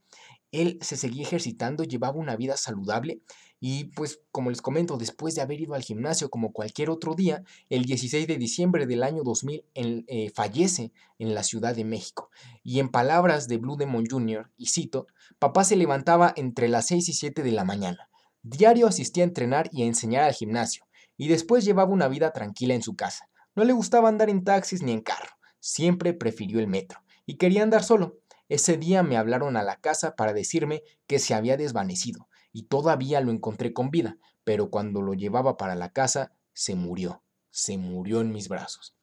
él 0.52 0.78
se 0.80 0.96
seguía 0.96 1.22
ejercitando, 1.22 1.84
llevaba 1.84 2.16
una 2.16 2.36
vida 2.36 2.57
saludable 2.57 3.20
y 3.69 3.87
pues 3.97 4.21
como 4.31 4.51
les 4.51 4.62
comento, 4.62 4.97
después 4.97 5.35
de 5.35 5.41
haber 5.41 5.61
ido 5.61 5.75
al 5.75 5.83
gimnasio 5.83 6.31
como 6.31 6.53
cualquier 6.53 6.89
otro 6.89 7.17
día, 7.17 7.43
el 7.69 7.85
16 7.85 8.29
de 8.29 8.37
diciembre 8.37 8.87
del 8.87 9.03
año 9.03 9.25
2000 9.25 9.64
eh, 9.75 10.31
fallece 10.33 10.93
en 11.19 11.35
la 11.35 11.43
Ciudad 11.43 11.75
de 11.75 11.83
México. 11.83 12.31
Y 12.62 12.79
en 12.79 12.91
palabras 12.91 13.49
de 13.49 13.57
Blue 13.57 13.75
Demon 13.77 14.05
Jr., 14.09 14.53
y 14.57 14.67
cito, 14.67 15.09
papá 15.41 15.64
se 15.64 15.75
levantaba 15.75 16.33
entre 16.37 16.69
las 16.69 16.87
6 16.87 17.09
y 17.09 17.12
7 17.12 17.43
de 17.43 17.51
la 17.51 17.64
mañana. 17.64 18.09
Diario 18.45 18.87
asistía 18.87 19.25
a 19.25 19.27
entrenar 19.27 19.69
y 19.73 19.83
a 19.83 19.87
enseñar 19.87 20.23
al 20.23 20.35
gimnasio, 20.35 20.87
y 21.17 21.27
después 21.27 21.64
llevaba 21.64 21.91
una 21.91 22.07
vida 22.07 22.31
tranquila 22.31 22.73
en 22.75 22.83
su 22.83 22.95
casa. 22.95 23.29
No 23.57 23.64
le 23.64 23.73
gustaba 23.73 24.09
andar 24.09 24.31
en 24.31 24.45
taxis 24.45 24.85
ni 24.85 24.93
en 24.93 25.01
carro, 25.01 25.39
siempre 25.59 26.14
prefirió 26.14 26.61
el 26.61 26.69
metro, 26.69 27.01
y 27.27 27.37
quería 27.37 27.64
andar 27.64 27.83
solo. 27.83 28.21
Ese 28.49 28.77
día 28.77 29.03
me 29.03 29.17
hablaron 29.17 29.57
a 29.57 29.64
la 29.64 29.81
casa 29.81 30.14
para 30.14 30.33
decirme 30.33 30.85
que 31.09 31.19
se 31.19 31.35
había 31.35 31.57
desvanecido 31.57 32.29
y 32.57 32.62
todavía 32.62 33.20
lo 33.20 33.32
encontré 33.32 33.74
con 33.74 33.90
vida, 33.90 34.16
pero 34.42 34.70
cuando 34.70 35.02
lo 35.02 35.12
llevaba 35.12 35.59
para 35.59 35.74
la 35.74 35.92
casa 35.92 36.32
se 36.54 36.74
murió, 36.74 37.22
se 37.50 37.76
murió 37.76 38.22
en 38.22 38.32
mis 38.32 38.48
brazos. 38.48 38.96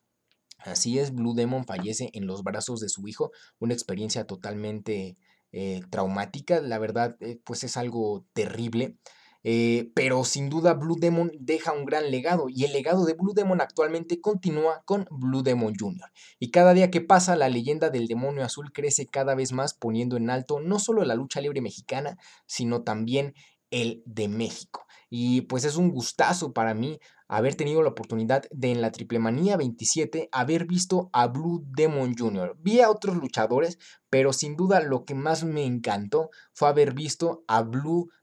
Así 0.58 0.98
es, 0.98 1.14
Blue 1.14 1.36
Demon 1.36 1.64
fallece 1.64 2.10
en 2.14 2.26
los 2.26 2.42
brazos 2.42 2.80
de 2.80 2.90
su 2.90 3.08
hijo, 3.08 3.32
una 3.60 3.76
experiencia 3.76 4.26
totalmente 4.26 5.18
eh, 5.52 5.82
traumática, 5.92 6.62
la 6.62 6.80
verdad, 6.80 7.16
eh, 7.20 7.40
pues 7.44 7.64
es 7.64 7.78
algo 7.78 8.26
terrible. 8.34 8.98
Eh, 9.44 9.92
pero 9.94 10.24
sin 10.24 10.50
duda 10.50 10.74
Blue 10.74 10.96
Demon 10.98 11.32
deja 11.38 11.74
un 11.74 11.84
gran 11.84 12.10
legado 12.12 12.48
y 12.48 12.64
el 12.64 12.72
legado 12.72 13.06
de 13.06 13.14
Blue 13.14 13.34
Demon 13.34 13.60
actualmente 13.60 14.22
continúa 14.22 14.84
con 14.86 15.06
Blue 15.12 15.44
Demon 15.44 15.74
Jr. 15.78 16.10
Y 16.40 16.52
cada 16.52 16.74
día 16.74 16.90
que 16.90 17.02
pasa 17.02 17.36
la 17.36 17.50
leyenda 17.50 17.90
del 17.90 18.08
demonio 18.08 18.46
azul 18.46 18.72
crece 18.72 19.08
cada 19.08 19.36
vez 19.36 19.52
más 19.52 19.74
poniendo 19.74 20.16
en 20.16 20.30
alto 20.30 20.62
no 20.62 20.80
solo 20.80 21.04
la 21.04 21.16
lucha 21.16 21.42
libre 21.42 21.62
mexicana, 21.62 22.18
sino 22.46 22.84
también 22.84 23.34
el 23.70 24.04
de 24.06 24.28
México. 24.28 24.86
Y 25.10 25.42
pues 25.42 25.66
es 25.66 25.76
un 25.76 25.90
gustazo 25.90 26.54
para 26.54 26.74
mí 26.74 27.00
haber 27.28 27.56
tenido 27.56 27.82
la 27.82 27.90
oportunidad 27.90 28.44
de 28.52 28.72
en 28.72 28.82
la 28.82 28.92
Triple 28.92 29.20
Manía 29.20 29.58
27 29.58 30.30
haber 30.32 30.66
visto 30.66 31.10
a 31.12 31.28
Blue 31.28 31.64
Demon 31.66 32.16
Jr. 32.16 32.56
Vi 32.60 32.82
a 32.82 32.90
otros 32.90 33.18
luchadores, 33.18 33.80
pero 34.10 34.34
sin 34.34 34.56
duda 34.56 34.80
lo 34.80 35.06
que 35.06 35.16
más 35.16 35.44
me 35.44 35.66
encantó 35.66 36.30
fue 36.54 36.70
haber 36.70 36.94
visto 36.94 37.44
a 37.48 37.64
Blue 37.64 38.10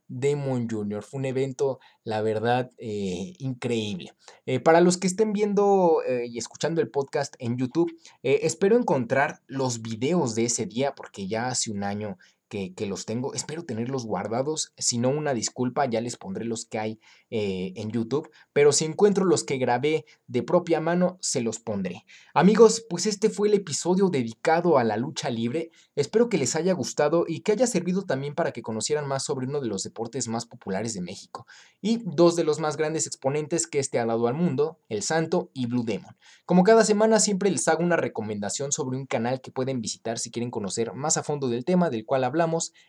Jr. 0.69 1.03
Fue 1.03 1.19
un 1.19 1.25
evento, 1.25 1.79
la 2.03 2.21
verdad, 2.21 2.71
eh, 2.77 3.33
increíble. 3.39 4.13
Eh, 4.45 4.59
para 4.59 4.81
los 4.81 4.97
que 4.97 5.07
estén 5.07 5.33
viendo 5.33 6.01
eh, 6.07 6.25
y 6.27 6.37
escuchando 6.37 6.81
el 6.81 6.89
podcast 6.89 7.35
en 7.39 7.57
YouTube, 7.57 7.91
espero 8.21 8.77
encontrar 8.77 9.41
los 9.47 9.81
videos 9.81 10.35
de 10.35 10.45
ese 10.45 10.65
día, 10.65 10.93
porque 10.95 11.27
ya 11.27 11.47
hace 11.47 11.71
un 11.71 11.83
año 11.83 12.17
que, 12.51 12.85
los 12.85 13.05
tengo. 13.05 13.33
Espero 13.33 13.63
tenerlos 13.63 14.05
guardados. 14.05 14.73
Si 14.77 14.97
no, 14.97 15.09
una 15.09 15.33
disculpa, 15.33 15.85
ya 15.85 16.01
les 16.01 16.17
pondré 16.17 16.43
los 16.43 16.65
que 16.65 16.79
hay 16.79 16.99
eh, 17.29 17.71
en 17.77 17.91
YouTube. 17.91 18.29
Pero 18.51 18.73
si 18.73 18.83
encuentro 18.83 19.23
los 19.23 19.45
que 19.45 19.57
grabé 19.57 20.05
de 20.27 20.43
propia 20.43 20.81
mano, 20.81 21.17
se 21.21 21.39
los 21.39 21.59
pondré. 21.59 22.03
Amigos, 22.33 22.85
pues 22.89 23.05
este 23.05 23.29
fue 23.29 23.47
el 23.47 23.53
episodio 23.53 24.09
dedicado 24.09 24.77
a 24.77 24.83
la 24.83 24.97
lucha 24.97 25.29
libre. 25.29 25.71
Espero 25.95 26.27
que 26.27 26.37
les 26.37 26.57
haya 26.57 26.73
gustado 26.73 27.23
y 27.25 27.39
que 27.39 27.53
haya 27.53 27.67
servido 27.67 28.01
también 28.03 28.35
para 28.35 28.51
que 28.51 28.61
conocieran 28.61 29.07
más 29.07 29.23
sobre 29.23 29.47
uno 29.47 29.61
de 29.61 29.67
los 29.67 29.83
deportes 29.83 30.27
más 30.27 30.45
populares 30.45 30.93
de 30.93 31.01
México. 31.01 31.47
Y 31.79 32.01
dos 32.03 32.35
de 32.35 32.43
los 32.43 32.59
más 32.59 32.75
grandes 32.75 33.07
exponentes 33.07 33.65
que 33.65 33.79
este 33.79 33.97
ha 33.97 34.05
dado 34.05 34.27
al 34.27 34.33
mundo, 34.33 34.77
El 34.89 35.03
Santo 35.03 35.51
y 35.53 35.67
Blue 35.67 35.85
Demon. 35.85 36.17
Como 36.45 36.63
cada 36.63 36.83
semana 36.83 37.21
siempre 37.21 37.49
les 37.49 37.69
hago 37.69 37.81
una 37.81 37.95
recomendación 37.95 38.73
sobre 38.73 38.97
un 38.97 39.05
canal 39.05 39.39
que 39.39 39.51
pueden 39.51 39.79
visitar 39.79 40.19
si 40.19 40.31
quieren 40.31 40.51
conocer 40.51 40.93
más 40.93 41.15
a 41.15 41.23
fondo 41.23 41.47
del 41.47 41.63
tema 41.63 41.89
del 41.89 42.05
cual 42.05 42.25
hablamos 42.25 42.40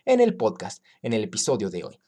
en 0.05 0.21
el 0.21 0.37
podcast, 0.37 0.85
en 1.03 1.13
el 1.13 1.25
episodio 1.25 1.71
de 1.71 1.85
hoy. 1.85 2.01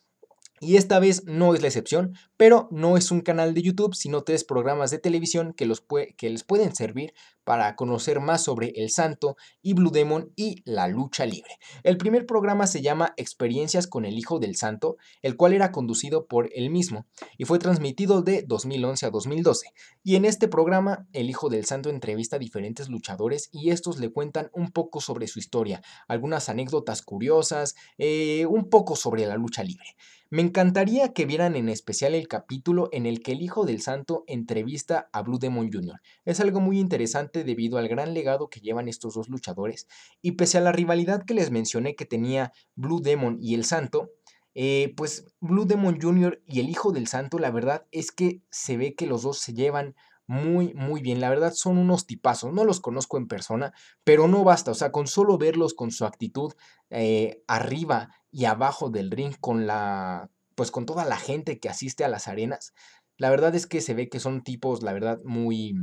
Y 0.65 0.79
esta 0.79 0.99
vez 0.99 1.25
no 1.27 1.55
es 1.55 1.61
la 1.61 1.69
excepción, 1.69 2.15
pero 2.39 2.69
no 2.71 2.97
es 2.97 3.11
un 3.11 3.21
canal 3.21 3.53
de 3.53 3.61
YouTube, 3.61 3.95
sino 3.95 4.25
tres 4.25 4.45
programas 4.45 4.91
de 4.91 4.99
televisión 4.99 5.53
que, 5.53 5.67
los 5.67 5.85
que 6.17 6.31
les 6.31 6.43
pueden 6.43 6.75
servir 6.75 7.13
para 7.45 7.77
conocer 7.77 8.21
más 8.21 8.43
sobre 8.43 8.73
El 8.77 8.91
Santo 8.91 9.37
y 9.61 9.75
Blue 9.75 9.91
Demon 9.91 10.33
y 10.35 10.63
la 10.65 10.89
lucha 10.89 11.27
libre. 11.27 11.59
El 11.83 11.99
primer 11.99 12.25
programa 12.25 12.67
se 12.67 12.81
llama 12.81 13.13
Experiencias 13.19 13.87
con 13.87 14.07
el 14.07 14.19
Hijo 14.19 14.39
del 14.39 14.57
Santo, 14.57 14.97
el 15.21 15.37
cual 15.37 15.53
era 15.53 15.71
conducido 15.71 16.27
por 16.27 16.49
él 16.55 16.71
mismo 16.71 17.07
y 17.37 17.45
fue 17.45 17.59
transmitido 17.59 18.23
de 18.23 18.43
2011 18.47 19.05
a 19.05 19.11
2012. 19.11 19.69
Y 20.03 20.17
en 20.17 20.25
este 20.25 20.49
programa, 20.49 21.07
el 21.13 21.29
Hijo 21.29 21.51
del 21.51 21.67
Santo 21.67 21.91
entrevista 21.91 22.37
a 22.37 22.39
diferentes 22.39 22.89
luchadores 22.89 23.51
y 23.53 23.71
estos 23.71 23.99
le 23.99 24.11
cuentan 24.11 24.49
un 24.55 24.71
poco 24.71 25.03
sobre 25.03 25.29
su 25.29 25.39
historia, 25.39 25.83
algunas 26.09 26.49
anécdotas 26.49 27.03
curiosas, 27.03 27.75
eh, 27.99 28.47
un 28.47 28.71
poco 28.71 28.97
sobre 28.97 29.27
la 29.27 29.37
lucha 29.37 29.63
libre. 29.63 29.95
Me 30.35 30.43
encantaría 30.43 31.13
que 31.13 31.27
vieran 31.27 31.55
en 31.55 31.69
especial 31.69 32.13
el 32.13 32.27
capítulo 32.27 32.89
en 32.91 33.07
el 33.07 33.23
que 33.23 33.31
el 33.31 33.41
Hijo 33.41 33.65
del 33.65 33.81
Santo 33.81 34.25
entrevista 34.27 35.09
a 35.13 35.23
Blue 35.23 35.39
Demon 35.39 35.71
Jr. 35.73 36.01
Es 36.25 36.41
algo 36.41 36.59
muy 36.59 36.81
interesante 36.81 37.45
debido 37.45 37.79
al 37.79 37.87
gran 37.87 38.15
legado 38.15 38.51
que 38.51 38.59
llevan 38.59 38.89
estos 38.89 39.15
dos 39.15 39.29
luchadores 39.29 39.87
y 40.23 40.33
pese 40.33 40.59
a 40.59 40.61
la 40.61 40.73
rivalidad 40.73 41.25
que 41.25 41.35
les 41.35 41.53
mencioné 41.53 41.95
que 41.95 42.05
tenía 42.05 42.53
Blue 42.75 43.01
Demon 43.01 43.39
y 43.41 43.55
el 43.55 43.65
Santo, 43.65 44.11
eh, 44.57 44.93
pues 44.97 45.25
Blue 45.39 45.67
Demon 45.67 46.01
Jr. 46.03 46.43
y 46.49 46.59
el 46.59 46.69
Hijo 46.69 46.91
del 46.91 47.07
Santo, 47.07 47.39
la 47.39 47.53
verdad 47.53 47.87
es 47.93 48.11
que 48.11 48.43
se 48.51 48.77
ve 48.77 48.97
que 48.97 49.07
los 49.07 49.23
dos 49.23 49.39
se 49.39 49.55
llevan 49.55 49.95
muy, 50.27 50.75
muy 50.75 51.01
bien. 51.01 51.21
La 51.21 51.31
verdad 51.31 51.53
son 51.53 51.79
unos 51.79 52.07
tipazos. 52.07 52.53
No 52.53 52.65
los 52.65 52.81
conozco 52.81 53.19
en 53.19 53.29
persona, 53.29 53.73
pero 54.05 54.27
no 54.27 54.43
basta. 54.43 54.71
O 54.71 54.75
sea, 54.75 54.91
con 54.91 55.07
solo 55.07 55.39
verlos 55.39 55.75
con 55.75 55.91
su 55.91 56.05
actitud 56.07 56.55
eh, 56.91 57.43
arriba 57.47 58.11
y 58.35 58.47
abajo 58.47 58.91
del 58.91 59.13
ring, 59.13 59.37
con 59.41 59.69
la, 59.69 60.29
pues 60.57 60.73
con 60.73 60.87
toda 60.87 61.05
la 61.05 61.17
gente 61.17 61.61
que 61.61 61.69
asiste 61.69 62.05
a 62.05 62.09
las 62.09 62.27
arenas, 62.27 62.75
la 63.17 63.31
verdad 63.31 63.55
es 63.55 63.69
que 63.69 63.81
se 63.81 63.95
ve 63.95 64.09
que 64.09 64.19
son 64.19 64.43
tipos, 64.43 64.83
la 64.83 64.93
verdad, 64.93 65.21
muy, 65.25 65.77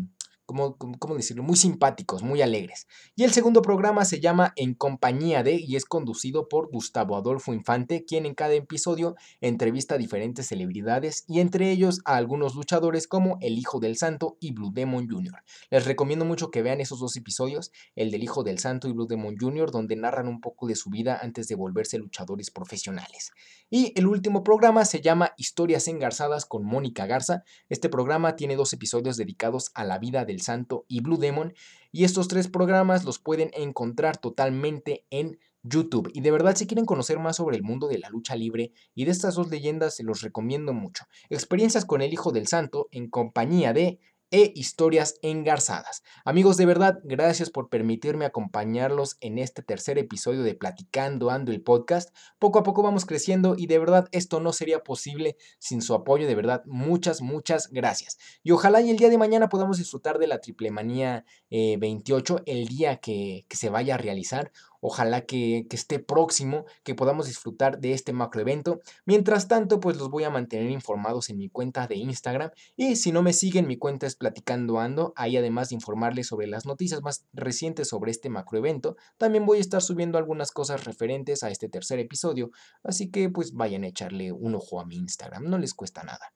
¿cómo, 0.54 1.16
decirlo? 1.16 1.44
Muy 1.44 1.56
simpáticos, 1.56 2.24
muy 2.24 2.42
alegres. 2.42 2.88
Y 3.16 3.24
el 3.24 3.32
segundo 3.32 3.62
programa 3.62 4.06
se 4.06 4.20
llama 4.20 4.54
En 4.56 4.74
compañía 4.74 5.44
de 5.44 5.56
y 5.56 5.76
es 5.76 5.86
conducido 5.86 6.48
por 6.48 6.70
Gustavo 6.70 7.16
Adolfo 7.16 7.54
Infante, 7.54 8.06
quien 8.06 8.26
en 8.26 8.36
cada 8.36 8.54
episodio 8.54 9.16
entrevista 9.40 9.96
a 9.96 9.98
diferentes 9.98 10.48
celebridades 10.48 11.24
y 11.28 11.40
entre 11.40 11.72
ellos 11.72 12.02
a 12.06 12.16
algunos 12.16 12.56
luchadores 12.56 13.08
como 13.08 13.38
El 13.42 13.58
Hijo 13.58 13.80
del 13.80 13.98
Santo 13.98 14.38
y 14.40 14.52
Blue 14.52 14.72
Demon 14.74 15.08
Jr. 15.10 15.44
Les 15.70 15.86
recomiendo 15.86 16.26
mucho 16.26 16.52
que 16.52 16.62
vean 16.62 16.82
esos 16.82 17.00
dos 17.00 17.16
episodios, 17.16 17.72
el 17.96 18.12
del 18.12 18.24
Hijo 18.24 18.44
del 18.44 18.60
Santo 18.60 18.88
y 18.88 18.94
Blue 18.94 19.08
Demon 19.08 19.36
Jr., 19.40 19.72
donde 19.72 19.96
narran 19.96 20.28
un 20.28 20.42
poco 20.42 20.68
de 20.68 20.76
su 20.76 20.90
vida 20.90 21.20
antes 21.22 21.48
de 21.48 21.56
volverse 21.56 21.98
luchadores 21.98 22.52
profesionales. 22.52 23.32
Y 23.70 23.94
el 23.96 24.08
último 24.08 24.44
programa 24.44 24.86
se 24.86 25.02
llama 25.02 25.34
Historias 25.38 25.88
engarzadas 25.88 26.46
con 26.46 26.66
Mónica 26.66 27.06
Garza. 27.06 27.44
Este 27.70 27.90
programa 27.90 28.36
tiene 28.36 28.56
dos 28.56 28.74
episodios 28.74 29.18
dedicados 29.18 29.72
a 29.74 29.86
la 29.86 29.98
vida 29.98 30.26
del 30.26 30.41
Santo 30.42 30.86
y 30.88 31.02
Blue 31.02 31.18
Demon. 31.18 31.54
Y 31.92 32.04
estos 32.04 32.28
tres 32.28 32.48
programas 32.48 33.04
los 33.06 33.20
pueden 33.20 33.52
encontrar 33.54 34.18
totalmente 34.18 35.06
en 35.10 35.40
YouTube. 35.64 36.10
Y 36.14 36.22
de 36.22 36.32
verdad, 36.32 36.56
si 36.56 36.68
quieren 36.68 36.86
conocer 36.86 37.20
más 37.20 37.36
sobre 37.38 37.58
el 37.58 37.64
mundo 37.64 37.88
de 37.88 38.00
la 38.00 38.10
lucha 38.10 38.36
libre 38.36 38.72
y 38.96 39.06
de 39.06 39.12
estas 39.12 39.36
dos 39.36 39.50
leyendas, 39.50 39.96
se 39.96 40.04
los 40.04 40.22
recomiendo 40.22 40.74
mucho. 40.74 41.06
Experiencias 41.30 41.86
con 41.86 42.02
el 42.02 42.14
Hijo 42.14 42.32
del 42.32 42.48
Santo 42.48 42.88
en 42.92 43.10
compañía 43.10 43.74
de 43.74 44.00
e 44.32 44.52
historias 44.56 45.16
engarzadas. 45.22 46.04
Amigos, 46.26 46.58
de 46.58 46.66
verdad, 46.66 47.00
gracias 47.04 47.50
por 47.50 47.70
permitirme 47.70 48.26
acompañarlos 48.26 49.18
en 49.20 49.38
este 49.38 49.62
tercer 49.62 49.98
episodio 49.98 50.42
de 50.44 50.56
Platicando 50.56 51.30
Ando 51.30 51.52
el 51.52 51.62
podcast. 51.62 52.16
Poco 52.40 52.60
a 52.60 52.64
poco 52.64 52.82
vamos 52.82 53.06
creciendo 53.06 53.56
y 53.58 53.68
de 53.68 53.78
verdad 53.78 54.08
esto 54.12 54.40
no 54.40 54.54
sería 54.54 54.84
posible 54.84 55.38
sin 55.60 55.82
su 55.82 55.94
apoyo. 55.94 56.28
De 56.28 56.36
verdad, 56.36 56.64
muchas, 56.66 57.22
muchas 57.22 57.70
gracias. 57.72 58.18
Y 58.42 58.52
ojalá 58.52 58.82
y 58.82 58.90
el 58.90 58.98
día 58.98 59.10
de 59.10 59.18
mañana 59.18 59.50
podamos 59.50 59.78
disfrutar 59.78 60.18
de 60.18 60.28
la 60.28 60.40
Triple 60.40 60.72
Manía 60.72 61.26
28, 61.50 62.38
eh, 62.38 62.42
el 62.46 62.68
día 62.68 62.98
que 62.98 63.46
se 63.50 63.70
vaya 63.70 63.96
a 63.96 63.98
realizar 63.98 64.52
Ojalá 64.82 65.26
que, 65.26 65.68
esté 65.70 66.00
próximo, 66.00 66.66
que 66.84 66.96
podamos 66.96 67.28
disfrutar 67.28 67.80
de 67.80 67.94
este 67.94 68.14
macroevento. 68.14 68.82
Mientras 69.06 69.48
tanto, 69.48 69.80
pues 69.80 69.98
los 69.98 70.10
voy 70.10 70.24
a 70.24 70.30
mantener 70.30 70.70
informados 70.72 71.30
en 71.30 71.38
mi 71.38 71.50
cuenta 71.50 71.88
de 71.88 71.96
Instagram. 71.96 72.52
Y 72.76 72.96
si 72.96 73.12
no 73.12 73.22
me 73.22 73.32
siguen, 73.32 73.68
mi 73.68 73.78
cuenta 73.78 74.08
es 74.08 74.16
Platicando 74.16 74.80
Ando. 74.80 75.14
Ahí 75.16 75.38
además 75.38 75.70
de 75.70 75.76
informarles 75.76 76.28
sobre 76.28 76.48
las 76.48 76.66
noticias 76.66 77.02
más 77.02 77.26
recientes 77.32 77.88
sobre 77.88 78.12
este 78.12 78.30
macroevento, 78.30 78.98
también 79.18 79.46
voy 79.46 79.60
a 79.60 79.62
estar 79.62 79.82
subiendo 79.82 80.18
algunas 80.18 80.52
cosas 80.52 80.86
referentes 80.86 81.44
a 81.44 81.50
este 81.50 81.70
tercer 81.70 82.00
episodio. 82.00 82.52
Así 82.84 83.12
que 83.12 83.30
pues 83.30 83.54
vayan 83.54 83.84
a 83.84 83.88
echarle 83.88 84.32
un 84.32 84.56
ojo 84.56 84.80
a 84.80 84.86
mi 84.86 84.96
Instagram, 84.96 85.44
no 85.44 85.58
les 85.58 85.74
cuesta 85.74 86.04
nada. 86.04 86.34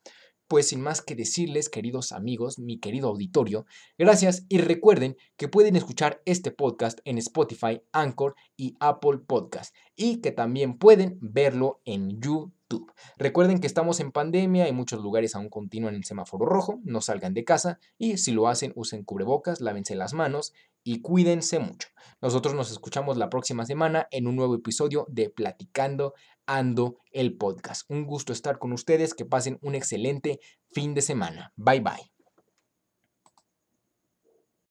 Pues 0.56 0.70
sin 0.70 0.80
más 0.80 1.02
que 1.02 1.16
decirles, 1.16 1.68
queridos 1.68 2.14
amigos, 2.14 2.60
mi 2.60 2.80
querido 2.80 3.10
auditorio, 3.10 3.66
gracias 3.98 4.46
y 4.48 4.60
recuerden 4.60 5.18
que 5.36 5.50
pueden 5.50 5.76
escuchar 5.76 6.22
este 6.24 6.50
podcast 6.50 7.00
en 7.04 7.18
Spotify, 7.18 7.82
Anchor 7.92 8.36
y 8.56 8.78
Apple 8.80 9.18
Podcast 9.28 9.76
y 9.98 10.22
que 10.22 10.32
también 10.32 10.78
pueden 10.78 11.18
verlo 11.20 11.82
en 11.84 12.22
YouTube. 12.22 12.94
Recuerden 13.18 13.60
que 13.60 13.68
estamos 13.68 14.00
en 14.00 14.14
pandemia 14.14 14.70
y 14.70 14.72
muchos 14.72 15.02
lugares 15.02 15.36
aún 15.36 15.50
continúan 15.50 15.94
en 15.96 16.06
semáforo 16.06 16.46
rojo, 16.46 16.80
no 16.86 17.02
salgan 17.02 17.34
de 17.34 17.44
casa 17.44 17.80
y 17.98 18.16
si 18.16 18.32
lo 18.32 18.48
hacen 18.48 18.72
usen 18.78 19.04
cubrebocas, 19.04 19.60
lávense 19.60 19.94
las 19.94 20.14
manos 20.14 20.54
y 20.86 21.02
cuídense 21.02 21.60
mucho. 21.60 21.90
Nosotros 22.22 22.54
nos 22.54 22.72
escuchamos 22.72 23.18
la 23.18 23.30
próxima 23.30 23.66
semana 23.66 24.08
en 24.12 24.28
un 24.28 24.36
nuevo 24.38 24.56
episodio 24.56 25.06
de 25.10 25.30
Platicando 25.30 26.14
Ando 26.46 27.00
el 27.12 27.38
podcast. 27.38 27.90
Un 27.90 28.06
gusto 28.06 28.34
estar 28.34 28.60
con 28.60 28.74
ustedes, 28.74 29.14
que 29.14 29.26
pasen 29.26 29.60
un 29.62 29.76
excelente 29.76 30.40
fin 30.72 30.94
de 30.94 31.02
semana. 31.02 31.54
Bye 31.56 31.82
bye. 31.82 32.15